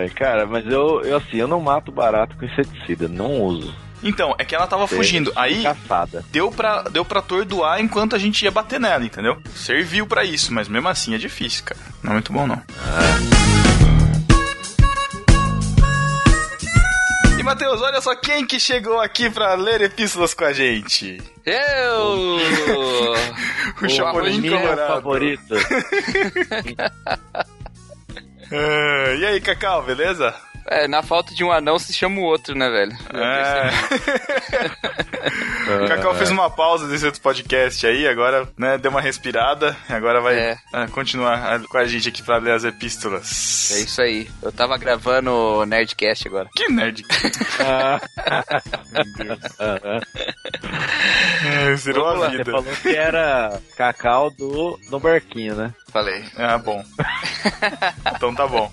[0.00, 3.74] Ai, cara, mas eu, eu assim, eu não mato barato com inseticida, não uso.
[4.04, 5.32] Então, é que ela tava fugindo.
[5.34, 6.22] Aí Caçada.
[6.30, 9.42] deu pra, deu pra atordoar enquanto a gente ia bater nela, entendeu?
[9.56, 11.80] Serviu pra isso, mas mesmo assim é difícil, cara.
[12.02, 12.62] Não é muito bom, não.
[17.44, 21.20] Matheus, olha só quem que chegou aqui pra ler epístolas com a gente.
[21.44, 22.38] Eu!
[23.82, 24.86] O Chapolin Minha Colorado.
[24.94, 25.54] favorita.
[28.56, 30.34] Ah, e aí, Cacau, beleza?
[30.66, 32.96] É, na falta de um anão se chama o outro, né, velho?
[33.12, 33.68] É.
[35.84, 40.20] o Cacau fez uma pausa desse outro podcast aí, agora, né, deu uma respirada, agora
[40.20, 40.56] vai É.
[40.72, 43.70] ah, continuar com a gente aqui pra ler as epístolas.
[43.72, 44.28] É isso aí.
[44.42, 46.48] Eu tava gravando o Nerdcast agora.
[46.56, 47.04] Que nerd.
[48.92, 49.38] Meu Deus.
[51.46, 52.50] É, zerou a lá, Você vida.
[52.50, 55.72] falou que era cacau do, do barquinho, né?
[55.92, 56.24] Falei.
[56.36, 56.82] Ah, bom.
[58.16, 58.70] então tá bom.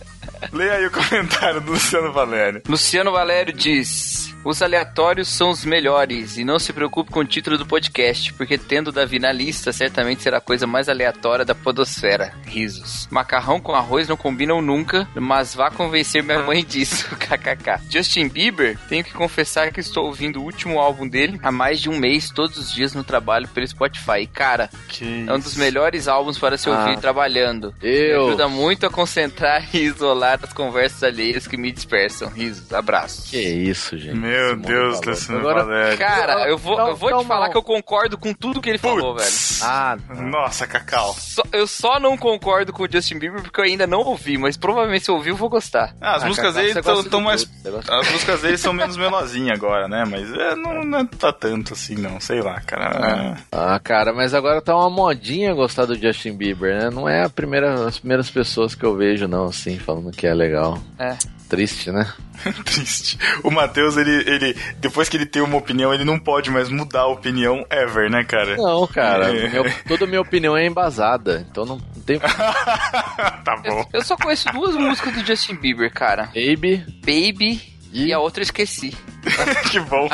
[0.51, 2.61] Leia aí o comentário do Luciano Valério.
[2.67, 7.57] Luciano Valério diz: Os aleatórios são os melhores e não se preocupe com o título
[7.59, 12.33] do podcast, porque tendo Davi na lista, certamente será a coisa mais aleatória da podosfera.
[12.47, 13.07] Risos.
[13.11, 17.07] Macarrão com arroz não combinam nunca, mas vá convencer minha mãe disso.
[17.17, 17.81] KKK.
[17.89, 21.89] Justin Bieber, tenho que confessar que estou ouvindo o último álbum dele há mais de
[21.89, 24.21] um mês, todos os dias no trabalho pelo Spotify.
[24.21, 26.97] E, Cara, Que é um dos melhores álbuns para se ouvir Ah.
[26.97, 27.75] trabalhando.
[27.81, 28.27] Me Eu.
[28.29, 32.29] ajuda muito a concentrar e isolar as conversas alheias que me dispersam.
[32.29, 33.29] Risos, abraços.
[33.29, 34.15] Que isso, gente.
[34.17, 35.09] Meu Esse mundo Deus, tá.
[35.11, 35.97] Luciano Agora, Valério.
[35.97, 37.51] Cara, eu vou, Não, eu vou não, te falar não.
[37.51, 39.29] que eu concordo com tudo que ele falou, velho.
[39.61, 41.13] Ah, Nossa, Cacau.
[41.17, 44.57] Só- eu só não concordo com o Justin Bieber porque eu ainda não ouvi, mas
[44.57, 45.95] provavelmente se eu ouvir eu vou gostar.
[46.01, 47.49] Ah, as Ah, músicas dele estão mais.
[47.89, 50.03] As músicas dele são menos melosinhas agora, né?
[50.09, 52.19] Mas é, não, não tá tanto assim, não.
[52.19, 53.37] Sei lá, cara.
[53.51, 56.89] Ah, cara, mas agora tá uma modinha gostar do Justin Bieber, né?
[56.89, 60.33] Não é a primeira, as primeiras pessoas que eu vejo, não, assim, falando que é
[60.33, 60.77] legal.
[60.99, 61.15] É.
[61.51, 62.09] Triste, né?
[62.45, 63.17] É triste.
[63.43, 64.53] O Matheus, ele, ele.
[64.77, 68.23] Depois que ele tem uma opinião, ele não pode mais mudar a opinião ever, né,
[68.23, 68.55] cara?
[68.55, 69.49] Não, cara, É.
[69.49, 72.17] meu- toda a minha opinião é embasada, então não, não tem
[73.43, 73.81] tá bom.
[73.81, 76.27] Eu, eu só conheço duas músicas do Justin Bieber, cara.
[76.27, 77.61] baby Baby
[77.91, 78.95] e, e a outra eu esqueci.
[79.69, 80.07] que bom.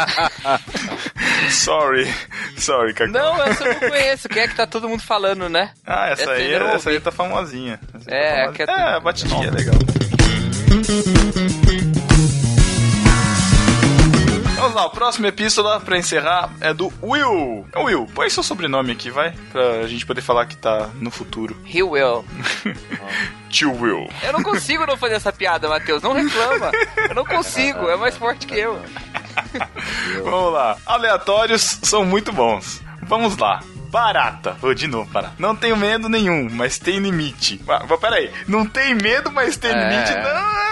[1.52, 2.12] sorry.
[2.58, 3.14] Sorry, Cacau.
[3.14, 4.28] Não, essa eu não conheço.
[4.28, 5.72] Quem é que tá todo mundo falando, né?
[5.86, 7.80] Ah, essa, Essa aí, não essa aí tá famosinha.
[7.94, 8.54] Essa É, tá famosinha.
[8.54, 9.76] que é- é, a batidinha é legal.
[14.56, 17.66] Vamos lá, o próximo epístola pra encerrar é do Will.
[17.76, 19.34] Ô, Will, põe seu sobrenome aqui, vai?
[19.52, 21.56] Pra gente poder falar que tá no futuro.
[21.66, 22.26] He will.
[23.50, 24.10] Tio Will.
[24.24, 26.02] Eu não consigo não fazer essa piada, Matheus.
[26.02, 26.72] Não reclama.
[27.10, 27.88] Eu não consigo.
[27.90, 28.80] É mais forte que eu.
[30.24, 30.78] Vamos lá.
[30.86, 32.82] Aleatórios são muito bons.
[33.04, 33.62] Vamos lá.
[33.90, 34.52] Barata.
[34.62, 35.36] Vou de novo, barata.
[35.40, 37.60] Não tenho medo nenhum, mas tem limite.
[37.68, 38.32] Ah, mas peraí.
[38.48, 39.90] Não tem medo, mas tem É.
[39.90, 40.14] limite?
[40.14, 40.68] Não.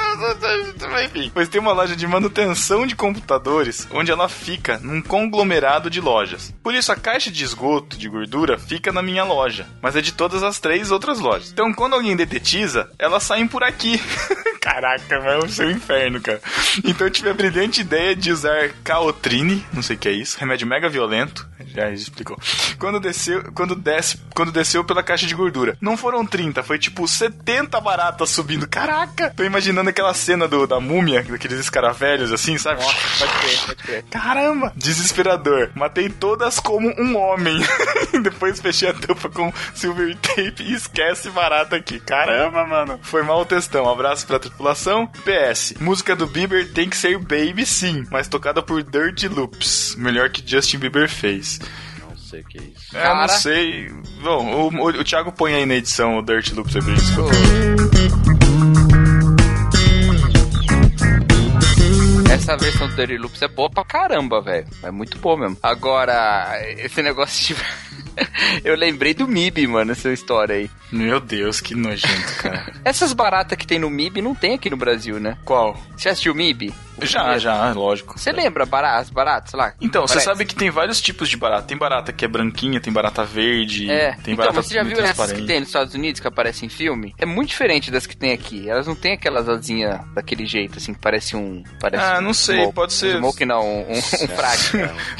[1.04, 1.30] Enfim.
[1.34, 6.54] Pois tem uma loja de manutenção de computadores onde ela fica num conglomerado de lojas.
[6.64, 10.14] Por isso a caixa de esgoto de gordura fica na minha loja, mas é de
[10.14, 11.52] todas as três outras lojas.
[11.52, 14.02] Então quando alguém detetiza, elas saem por aqui.
[14.66, 16.42] Caraca, vai ser um inferno, cara.
[16.84, 20.40] Então eu tive a brilhante ideia de usar Caotrine, não sei o que é isso,
[20.40, 22.36] remédio mega violento, já explicou.
[22.80, 25.78] Quando desceu, quando desce, quando desceu pela caixa de gordura.
[25.80, 28.68] Não foram 30, foi tipo 70 baratas subindo.
[28.68, 29.32] Caraca!
[29.36, 32.82] Tô imaginando aquela cena do, da múmia, daqueles escaravelhos assim, sabe?
[32.82, 34.04] Pode crer, pode crer.
[34.10, 34.74] Caramba!
[34.76, 35.70] Desesperador.
[35.76, 37.62] Matei todas como um homem.
[38.24, 42.00] Depois fechei a tampa com silver tape e esquece barata aqui.
[42.00, 43.00] Caramba, mano.
[43.04, 43.90] Foi mal o textão.
[43.90, 45.06] Abraço pra tripulação.
[45.08, 45.76] PS.
[45.80, 49.96] Música do Bieber tem que ser Baby sim, mas tocada por Dirty Loops.
[49.98, 51.60] Melhor que Justin Bieber fez.
[52.00, 52.96] Não sei o que é isso.
[52.96, 53.22] É, eu Cara.
[53.22, 53.90] não sei.
[54.24, 57.04] Bom, o, o, o Thiago põe aí na edição o Dirty Loops aí pra gente
[57.04, 57.36] escutar.
[62.32, 64.68] Essa versão do Dirty Loops é boa pra caramba, velho.
[64.84, 65.58] É muito boa mesmo.
[65.62, 67.62] Agora, esse negócio de.
[68.64, 70.70] Eu lembrei do MIB, mano, essa história aí.
[70.92, 72.72] Meu Deus, que nojento, cara.
[72.86, 75.38] Essas baratas que tem no MIB não tem aqui no Brasil, né?
[75.44, 75.76] Qual?
[75.98, 76.74] Você assistiu o MIB?
[76.98, 77.40] O Já, primeiro?
[77.42, 78.18] já, lógico.
[78.18, 79.74] Você lembra bara- as baratas lá?
[79.82, 81.64] Então, você sabe que tem vários tipos de barata.
[81.68, 84.98] Tem barata que é branquinha, tem barata verde, É, tem então, barata você já viu
[85.02, 87.14] essas que tem nos Estados Unidos que aparecem em filme?
[87.18, 88.70] É muito diferente das que tem aqui.
[88.70, 91.64] Elas não têm aquelas asinhas daquele jeito, assim, que parece um.
[91.82, 92.74] Parece Ah, um não sei, smoke.
[92.76, 93.16] pode ser.
[93.16, 94.02] Um smoke não, um, um, um.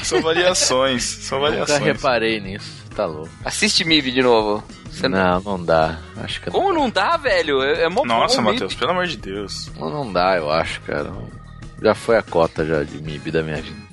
[0.02, 1.82] São variações, são Nunca variações.
[1.82, 2.85] reparei nisso.
[2.96, 3.28] Tá louco.
[3.44, 4.64] Assiste MIB de novo.
[4.90, 5.18] Você não...
[5.18, 5.98] Não, não dá.
[6.16, 7.62] Acho que Como não dá, velho?
[7.62, 9.70] É, é mó Nossa, bom Matheus, pelo amor de Deus.
[9.78, 11.12] não, não dá, eu acho, cara.
[11.82, 13.85] Já foi a cota já de MIB da minha vida.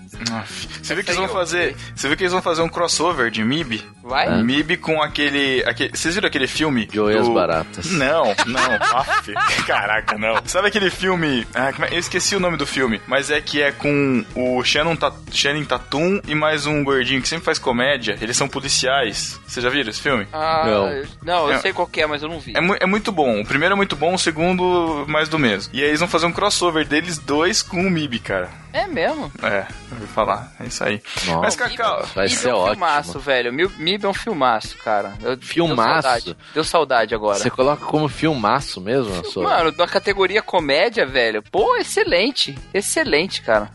[0.82, 1.76] Você viu que eles vão fazer.
[1.96, 3.84] Você viu que eles vão fazer um crossover de MIB?
[4.04, 4.28] Vai?
[4.28, 4.44] É.
[4.44, 5.90] MIB com aquele, aquele.
[5.96, 6.88] Vocês viram aquele filme?
[6.92, 7.92] Joey as Baratas.
[7.92, 8.74] Não, não.
[9.00, 9.34] Aff.
[9.66, 10.42] Caraca, não.
[10.46, 11.48] Sabe aquele filme.
[11.54, 14.64] Ah, como é- eu esqueci o nome do filme, mas é que é com o
[14.64, 15.12] Shannon, Ta...
[15.32, 18.18] Shannon Tatum e mais um gordinho que sempre faz comédia.
[18.22, 19.40] Eles são policiais.
[19.48, 20.28] Vocês já viram esse filme?
[20.34, 20.90] Ah, Não.
[20.90, 21.60] eu- não, eu É.
[21.60, 22.54] sei qual que é, mas eu não vi.
[22.56, 23.40] É, mu- é muito bom.
[23.42, 25.72] O primeiro é muito bom, o segundo mais do mesmo.
[25.74, 28.50] E aí eles vão fazer um crossover deles dois com o MIB, cara.
[28.74, 29.32] É mesmo?
[29.44, 30.52] É, eu ouvi falar.
[30.60, 31.00] É isso aí.
[31.28, 32.72] Nossa, Mas, Cacau, vai Mib ser é um ótimo.
[32.76, 33.54] filmaço, velho.
[33.54, 35.14] Mib é um filmaço, cara.
[35.22, 35.84] Eu- Filmaço?
[35.94, 37.38] Deu saudade, deu saudade agora.
[37.40, 39.44] Você coloca como filmaço mesmo na sua?
[39.44, 41.44] Mano, da categoria comédia, velho.
[41.44, 42.58] Pô, excelente.
[42.74, 43.70] Excelente, cara.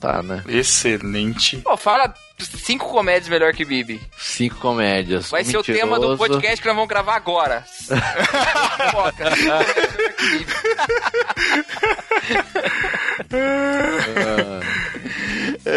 [0.00, 0.42] Tá, né?
[0.48, 1.58] excelente.
[1.58, 4.00] Pô, fala cinco comédias melhor que Bibi.
[4.18, 5.28] Cinco comédias.
[5.28, 6.32] Vai ser o tema do Mentiroso.
[6.32, 7.62] podcast que nós vamos gravar agora.
[15.62, 15.70] Foca.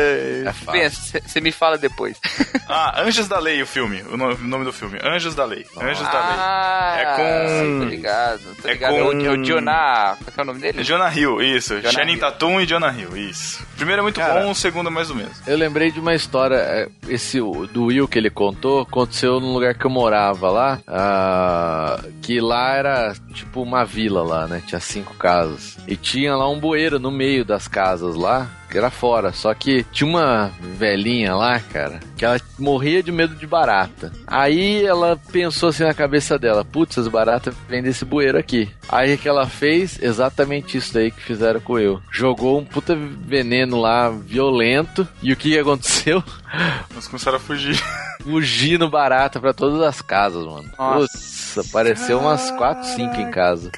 [0.50, 0.72] É fácil.
[0.72, 2.18] Pensa, você me fala depois.
[2.76, 4.02] Ah, Anjos da Lei, o filme.
[4.10, 4.98] O no- o nome do filme.
[5.04, 5.66] Anjos da Lei.
[5.80, 6.36] Anjos da Lei.
[6.40, 8.92] Ah, É com- Tô ligado, tô é ligado.
[8.94, 10.16] com- É o, é Jonah...
[10.18, 10.84] Qual que é o nome dele?
[10.84, 11.76] Jonah Hill, isso.
[11.76, 12.20] Jonah Channing Hill.
[12.22, 13.62] Tatum e Jonah Hill, isso.
[13.74, 14.42] O primeiro é muito Cara.
[14.42, 15.34] bom, o segundo é mais ou menos.
[15.46, 19.76] Eu lembrei de uma história, é, esse do Will que ele contou, aconteceu num lugar
[19.76, 24.64] que eu morava lá, ah, que lá era tipo uma vila lá, né?
[24.66, 25.78] Tinha cinco casas.
[25.88, 29.32] E tinha lá um bueiro no meio das casas lá, era fora.
[29.32, 34.12] Só que tinha uma velhinha lá, cara, que ela morria de medo de barata.
[34.28, 38.70] Aí ela pensou assim na cabeça dela, putz, as baratas vêm desse bueiro aqui.
[38.90, 40.02] Aí o que ela fez?
[40.02, 42.02] Exatamente isso daí que fizeram com eu.
[42.12, 45.08] Jogou um puta veneno lá violento.
[45.22, 46.24] E o que aconteceu?
[46.94, 47.82] Nós começaram a fugir.
[48.22, 50.70] Fugindo barata pra todas as casas, mano.
[50.78, 51.00] Nossa.
[51.00, 53.70] Putz, apareceu umas 4, 5 em casa.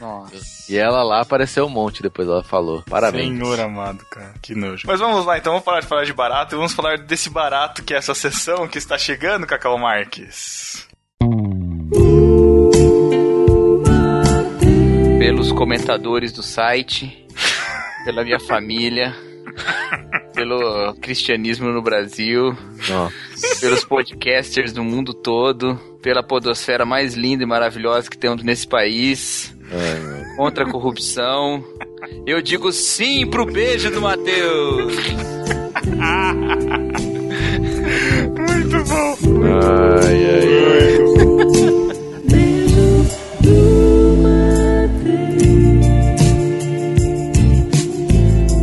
[0.00, 0.54] Nossa.
[0.70, 2.82] E ela lá apareceu um monte, depois ela falou.
[2.88, 3.36] Parabéns.
[3.36, 4.34] Senhor amado, cara.
[4.44, 4.86] Que nojo.
[4.86, 7.82] Mas vamos lá, então vamos parar de falar de barato e vamos falar desse barato
[7.82, 10.86] que é essa sessão que está chegando, Cacau Marques.
[15.18, 17.26] Pelos comentadores do site,
[18.04, 19.16] pela minha família,
[20.34, 22.54] pelo cristianismo no Brasil,
[22.92, 23.08] Ó,
[23.60, 29.56] pelos podcasters do mundo todo, pela podosfera mais linda e maravilhosa que temos nesse país,
[29.70, 30.36] meu.
[30.36, 31.64] contra a corrupção.
[32.26, 34.94] Eu digo sim pro beijo do Matheus.
[38.38, 39.16] Muito bom.
[40.02, 40.98] ai, ai.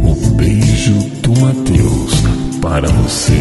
[0.04, 2.14] O beijo do Matheus
[2.62, 3.34] para você.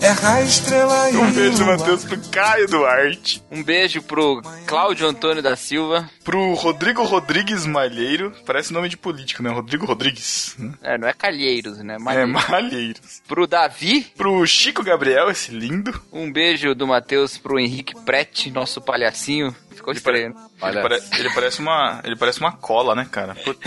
[0.00, 1.66] É raio, estrela e Um beijo.
[1.66, 6.08] Matheus pro Caio Duarte, Um beijo pro Cláudio Antônio da Silva.
[6.22, 8.32] pro Rodrigo Rodrigues Malheiro.
[8.46, 9.50] Parece nome de político, né?
[9.50, 10.54] Rodrigo Rodrigues.
[10.56, 10.72] né?
[10.82, 11.96] É, não é Calheiros, né?
[11.96, 13.20] É, Malheiros.
[13.26, 14.04] Pro Davi.
[14.16, 16.00] Pro Chico Gabriel, esse lindo.
[16.12, 19.52] Um beijo do Matheus pro Henrique Prete, nosso palhacinho.
[19.74, 20.30] Ficou estranho.
[20.30, 20.70] né?
[20.70, 23.34] Ele, pare- ele parece uma, ele parece uma cola, né, cara?
[23.34, 23.58] Putz.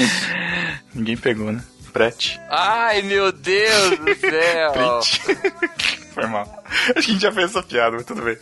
[0.96, 1.62] Ninguém pegou, né?
[1.96, 2.38] Prete.
[2.50, 4.72] Ai, meu Deus do céu.
[4.74, 5.22] Prete.
[6.14, 6.62] Foi mal.
[6.66, 8.38] Acho que a gente já fez essa piada, mas tudo bem.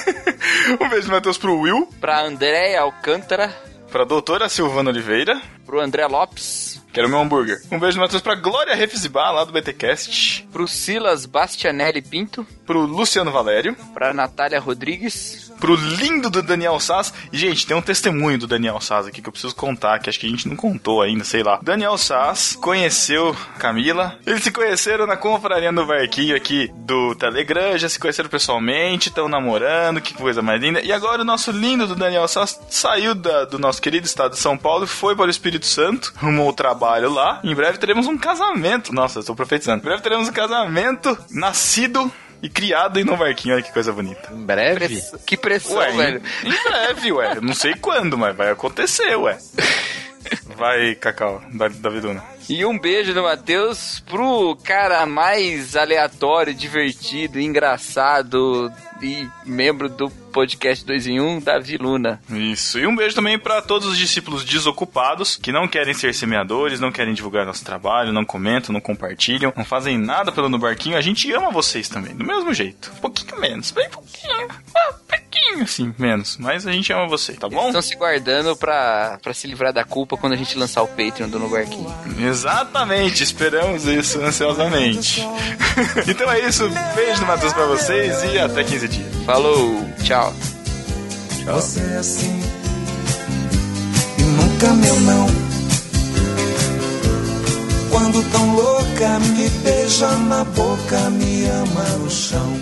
[0.80, 3.54] um beijo Matheus pro Will, pra Andréia Alcântara.
[3.92, 5.38] pra doutora Silvana Oliveira,
[5.70, 6.82] Pro André Lopes.
[6.92, 7.62] que era o meu hambúrguer.
[7.70, 12.44] Um beijo Matheus pra Glória Refzibá, lá do BTcast, Pro Silas Bastianelli Pinto.
[12.66, 15.52] pro Luciano Valério, Pra Natália Rodrigues.
[15.60, 17.12] pro lindo do Daniel Sass.
[17.32, 20.18] E, gente, tem um testemunho do Daniel Sass aqui que eu preciso contar, que acho
[20.18, 21.60] que a gente não contou ainda, sei lá.
[21.62, 24.18] Daniel Sass conheceu Camila.
[24.26, 29.28] Eles se conheceram na confraria no Barquinho aqui do Telegram, já se conheceram pessoalmente, estão
[29.28, 30.80] namorando, que coisa mais linda.
[30.80, 34.38] E agora o nosso lindo do Daniel Sass saiu da- do nosso querido estado de
[34.38, 37.40] São Paulo e foi para o Espírito Santo, arrumou o trabalho lá.
[37.44, 38.92] Em breve teremos um casamento.
[38.94, 39.78] Nossa, eu estou profetizando.
[39.82, 42.10] Em breve teremos um casamento nascido
[42.42, 43.54] e criado em Novo Barquinho.
[43.54, 44.32] Olha que coisa bonita.
[44.32, 44.78] Em breve?
[44.88, 46.22] Press- Que pressão, Ué, velho.
[46.44, 47.36] em, em breve, ué.
[47.36, 49.38] Eu Não sei quando, mas vai acontecer, ué.
[50.56, 52.22] Vai, Cacau, da, Daviduna.
[52.48, 58.72] E um beijo do Matheus pro cara mais aleatório, divertido, engraçado
[59.02, 62.20] e membro do podcast 2 em 1, Davi Luna.
[62.30, 62.78] Isso.
[62.78, 66.92] E um beijo também pra todos os discípulos desocupados que não querem ser semeadores, não
[66.92, 70.96] querem divulgar nosso trabalho, não comentam, não compartilham, não fazem nada pelo No Barquinho.
[70.96, 72.92] A gente ama vocês também, do mesmo jeito.
[72.96, 74.48] Um pouquinho menos, bem pouquinho.
[74.76, 76.36] Ah, pouquinho, assim, menos.
[76.38, 77.66] Mas a gente ama vocês, tá bom?
[77.66, 81.28] Estão se guardando pra, pra se livrar da culpa quando a gente lançar o Patreon
[81.28, 81.92] do No Barquinho.
[82.30, 85.26] Exatamente, esperamos isso ansiosamente.
[86.06, 89.24] então é isso, beijo do Matheus pra vocês e até 15 dias.
[89.26, 90.32] Falou, tchau.
[91.44, 92.40] Você é assim
[94.18, 95.26] e nunca meu não.
[97.90, 102.60] Quando tão louca me beija na boca, me ama no chão.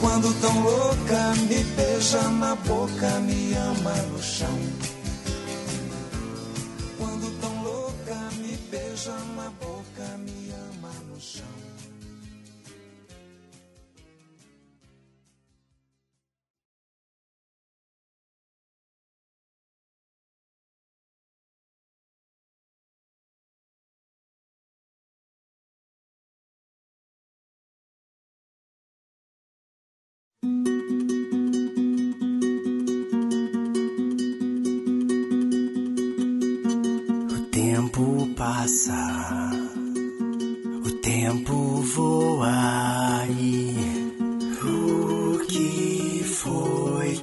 [0.00, 4.79] Quando tão louca, me beija na boca, me ama no chão.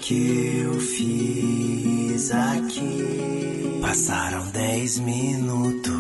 [0.08, 3.78] Que eu fiz aqui?
[3.82, 5.96] Passaram dez minutos,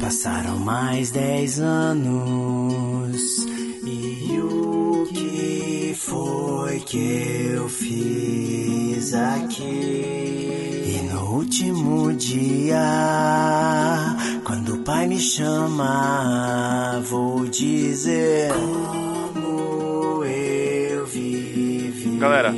[0.00, 3.44] passaram mais dez anos
[3.84, 9.64] e o que foi que eu fiz aqui?
[10.86, 12.76] E no último dia,
[14.44, 18.29] quando o pai me chama, vou dizer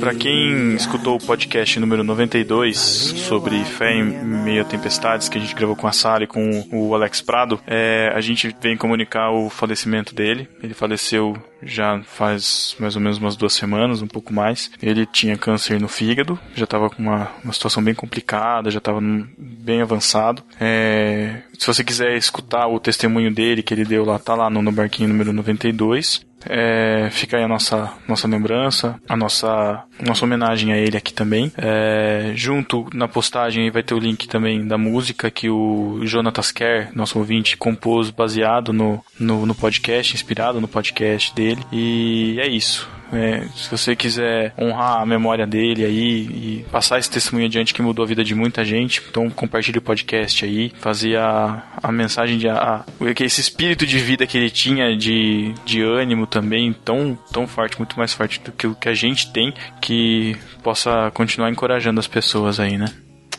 [0.03, 5.41] pra quem escutou o podcast número 92 sobre fé em meio a tempestades que a
[5.41, 9.31] gente gravou com a Sara e com o Alex Prado, é, a gente vem comunicar
[9.31, 10.49] o falecimento dele.
[10.61, 14.69] Ele faleceu já faz mais ou menos umas duas semanas, um pouco mais.
[14.81, 18.99] Ele tinha câncer no fígado, já estava com uma, uma situação bem complicada, já estava
[19.37, 20.43] bem avançado.
[20.59, 24.61] É, se você quiser escutar o testemunho dele que ele deu lá, tá lá no,
[24.61, 26.25] no barquinho número 92.
[26.49, 31.51] É, fica aí a nossa, nossa lembrança, a nossa, nossa homenagem a ele aqui também.
[31.57, 36.89] É, junto na postagem vai ter o link também da música que o Jonatas Kerr,
[36.95, 41.61] nosso ouvinte, compôs baseado no, no, no podcast, inspirado no podcast dele.
[41.71, 42.89] E é isso.
[43.13, 47.81] É, se você quiser honrar a memória dele aí e passar esse testemunho adiante que
[47.81, 52.37] mudou a vida de muita gente, então compartilhe o podcast aí, fazer a, a mensagem
[52.37, 52.85] de a, a-
[53.23, 57.97] esse espírito de vida que ele tinha de, de ânimo também tão, tão forte, muito
[57.97, 62.59] mais forte do que o que a gente tem, que possa continuar encorajando as pessoas
[62.59, 62.87] aí, né?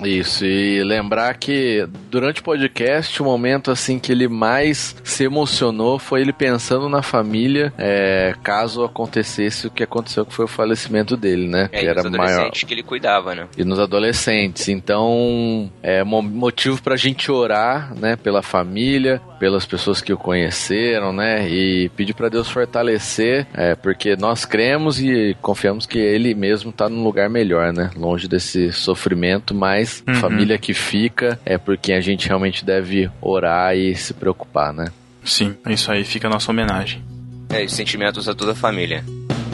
[0.02, 5.98] Isso, e lembrar que durante o podcast, o momento assim que ele mais se emocionou
[5.98, 11.16] foi ele pensando na família, é, caso acontecesse o que aconteceu, que foi o falecimento
[11.16, 11.68] dele, né?
[11.72, 12.24] É, que e era os maior.
[12.24, 13.46] adolescentes que ele cuidava, né?
[13.56, 14.68] E nos adolescentes.
[14.68, 21.12] Então, é mo- motivo pra gente orar, né, pela família, pelas pessoas que o conheceram,
[21.12, 26.72] né, e pedir pra Deus fortalecer, é, porque nós cremos e confiamos que ele mesmo
[26.72, 30.20] tá num lugar melhor, né, longe desse sofrimento, mas a Uhum.
[30.20, 34.86] família que fica é por quem a gente realmente deve orar e se preocupar, né?
[35.24, 37.02] Sim, é isso aí, fica a nossa homenagem.
[37.50, 39.04] É, e sentimentos a toda a família.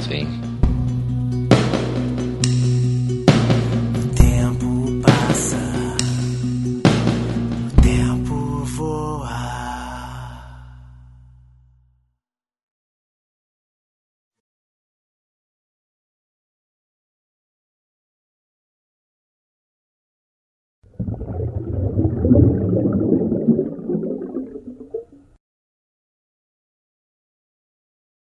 [0.09, 0.41] Sim.